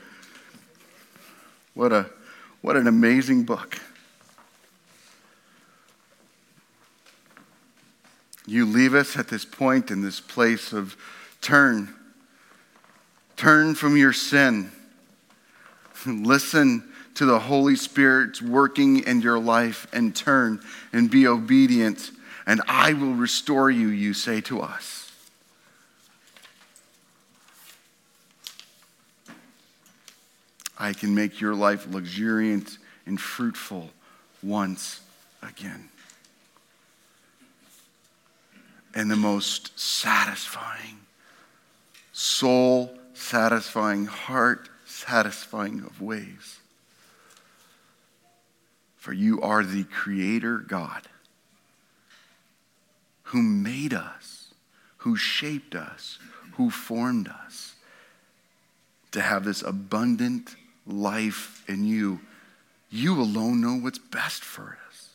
What, 1.74 1.92
a, 1.92 2.10
what 2.60 2.76
an 2.76 2.86
amazing 2.86 3.44
book. 3.44 3.78
You 8.46 8.66
leave 8.66 8.94
us 8.94 9.16
at 9.16 9.28
this 9.28 9.44
point 9.44 9.90
in 9.90 10.02
this 10.02 10.20
place 10.20 10.72
of 10.72 10.96
turn. 11.40 11.94
Turn 13.36 13.74
from 13.74 13.96
your 13.96 14.12
sin. 14.12 14.72
Listen 16.06 16.84
to 17.14 17.24
the 17.24 17.38
Holy 17.38 17.76
Spirit's 17.76 18.42
working 18.42 19.04
in 19.04 19.20
your 19.20 19.38
life 19.38 19.86
and 19.92 20.14
turn 20.14 20.60
and 20.92 21.10
be 21.10 21.26
obedient 21.26 22.10
and 22.50 22.60
I 22.66 22.94
will 22.94 23.12
restore 23.12 23.70
you, 23.70 23.90
you 23.90 24.12
say 24.12 24.40
to 24.40 24.60
us. 24.60 25.12
I 30.76 30.92
can 30.92 31.14
make 31.14 31.40
your 31.40 31.54
life 31.54 31.86
luxuriant 31.88 32.78
and 33.06 33.20
fruitful 33.20 33.90
once 34.42 35.00
again. 35.44 35.90
And 38.96 39.08
the 39.08 39.14
most 39.14 39.78
satisfying, 39.78 40.98
soul 42.12 42.98
satisfying, 43.14 44.06
heart 44.06 44.68
satisfying 44.86 45.84
of 45.84 46.02
ways. 46.02 46.58
For 48.96 49.12
you 49.12 49.40
are 49.40 49.62
the 49.62 49.84
creator 49.84 50.58
God 50.58 51.06
who 53.30 53.42
made 53.42 53.94
us, 53.94 54.52
who 54.98 55.16
shaped 55.16 55.76
us, 55.76 56.18
who 56.54 56.68
formed 56.68 57.28
us 57.28 57.74
to 59.12 59.20
have 59.20 59.44
this 59.44 59.62
abundant 59.62 60.56
life 60.84 61.62
in 61.68 61.84
you. 61.84 62.20
You 62.90 63.20
alone 63.20 63.60
know 63.60 63.76
what's 63.76 63.98
best 63.98 64.42
for 64.42 64.76
us. 64.88 65.10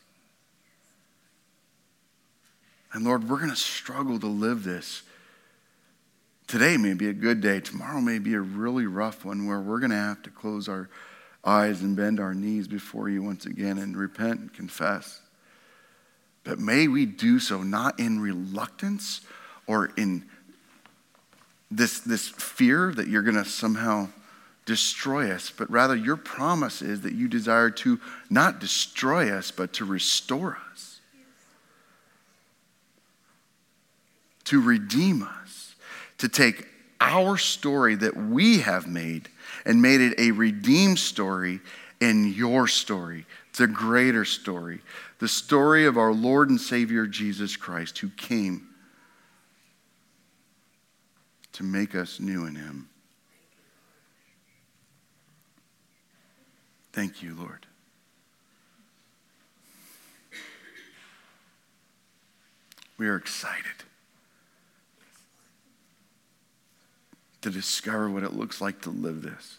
And 2.93 3.03
Lord, 3.03 3.27
we're 3.27 3.39
going 3.39 3.49
to 3.49 3.55
struggle 3.57 4.17
to 4.19 4.27
live 4.27 4.63
this. 4.63 5.03
Today 6.47 6.77
may 6.77 6.93
be 6.93 7.09
a 7.09 7.13
good 7.13 7.41
day. 7.41 7.59
Tomorrow 7.59 7.99
may 7.99 8.19
be 8.19 8.35
a 8.35 8.39
really 8.39 8.85
rough 8.85 9.25
one 9.25 9.45
where 9.45 9.59
we're 9.59 9.79
going 9.79 9.89
to 9.89 9.97
have 9.97 10.23
to 10.23 10.29
close 10.29 10.69
our 10.69 10.89
eyes 11.43 11.81
and 11.81 11.97
bend 11.97 12.21
our 12.21 12.33
knees 12.33 12.69
before 12.69 13.09
you 13.09 13.21
once 13.21 13.45
again 13.45 13.77
and 13.77 13.97
repent 13.97 14.39
and 14.39 14.53
confess. 14.53 15.19
But 16.45 16.59
may 16.59 16.87
we 16.87 17.05
do 17.05 17.39
so 17.39 17.63
not 17.63 17.99
in 17.99 18.19
reluctance 18.19 19.21
or 19.67 19.91
in 19.97 20.23
this, 21.69 21.99
this 21.99 22.29
fear 22.29 22.93
that 22.93 23.07
you're 23.07 23.23
going 23.23 23.35
to 23.35 23.43
somehow 23.43 24.07
destroy 24.65 25.31
us, 25.31 25.51
but 25.55 25.69
rather 25.69 25.95
your 25.95 26.17
promise 26.17 26.81
is 26.81 27.01
that 27.01 27.13
you 27.13 27.27
desire 27.27 27.69
to 27.69 27.99
not 28.29 28.59
destroy 28.59 29.31
us, 29.31 29.51
but 29.51 29.73
to 29.73 29.85
restore 29.85 30.57
us, 30.71 31.01
to 34.45 34.61
redeem 34.61 35.23
us, 35.23 35.75
to 36.19 36.29
take 36.29 36.67
our 37.01 37.37
story 37.37 37.95
that 37.95 38.15
we 38.15 38.59
have 38.59 38.87
made 38.87 39.29
and 39.65 39.81
made 39.81 40.01
it 40.01 40.19
a 40.19 40.31
redeemed 40.31 40.99
story 40.99 41.59
in 42.01 42.33
your 42.33 42.67
story, 42.67 43.25
the 43.55 43.67
greater 43.67 44.25
story, 44.25 44.81
the 45.19 45.27
story 45.27 45.85
of 45.85 45.97
our 45.97 46.13
Lord 46.13 46.49
and 46.49 46.59
Savior 46.59 47.07
Jesus 47.07 47.55
Christ, 47.55 47.99
who 47.99 48.09
came 48.09 48.67
to 51.53 51.63
make 51.63 51.95
us 51.95 52.19
new 52.19 52.45
in 52.45 52.55
Him. 52.55 52.89
Thank 56.91 57.21
you, 57.21 57.35
Lord. 57.35 57.65
We 62.97 63.07
are 63.07 63.17
excited 63.17 63.65
to 67.41 67.49
discover 67.49 68.09
what 68.09 68.23
it 68.23 68.33
looks 68.33 68.61
like 68.61 68.81
to 68.81 68.89
live 68.89 69.21
this. 69.21 69.57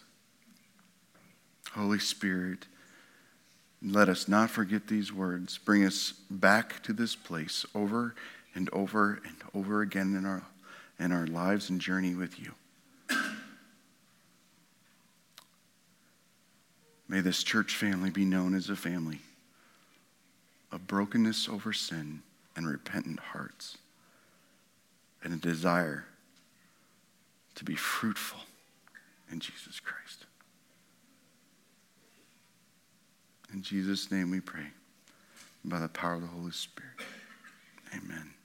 Holy 1.73 1.99
Spirit, 1.99 2.65
let 3.81 4.09
us 4.09 4.27
not 4.27 4.49
forget 4.49 4.87
these 4.87 5.13
words. 5.13 5.57
Bring 5.57 5.85
us 5.85 6.13
back 6.29 6.81
to 6.83 6.93
this 6.93 7.15
place 7.15 7.65
over 7.75 8.15
and 8.55 8.69
over 8.73 9.21
and 9.23 9.35
over 9.53 9.81
again 9.81 10.15
in 10.15 10.25
our, 10.25 10.43
in 10.99 11.11
our 11.11 11.27
lives 11.27 11.69
and 11.69 11.79
journey 11.79 12.15
with 12.15 12.39
you. 12.39 12.53
May 17.07 17.21
this 17.21 17.43
church 17.43 17.75
family 17.75 18.09
be 18.09 18.25
known 18.25 18.53
as 18.53 18.69
a 18.69 18.75
family 18.75 19.19
of 20.71 20.87
brokenness 20.87 21.47
over 21.47 21.71
sin 21.71 22.21
and 22.55 22.67
repentant 22.67 23.19
hearts 23.19 23.77
and 25.23 25.33
a 25.33 25.37
desire 25.37 26.05
to 27.55 27.63
be 27.63 27.75
fruitful 27.75 28.41
in 29.31 29.39
Jesus 29.39 29.79
Christ. 29.79 30.26
In 33.57 33.63
Jesus' 33.63 34.11
name 34.11 34.29
we 34.29 34.39
pray. 34.39 34.67
By 35.65 35.79
the 35.79 35.87
power 35.87 36.13
of 36.13 36.21
the 36.21 36.27
Holy 36.27 36.51
Spirit. 36.51 36.91
Amen. 37.91 38.36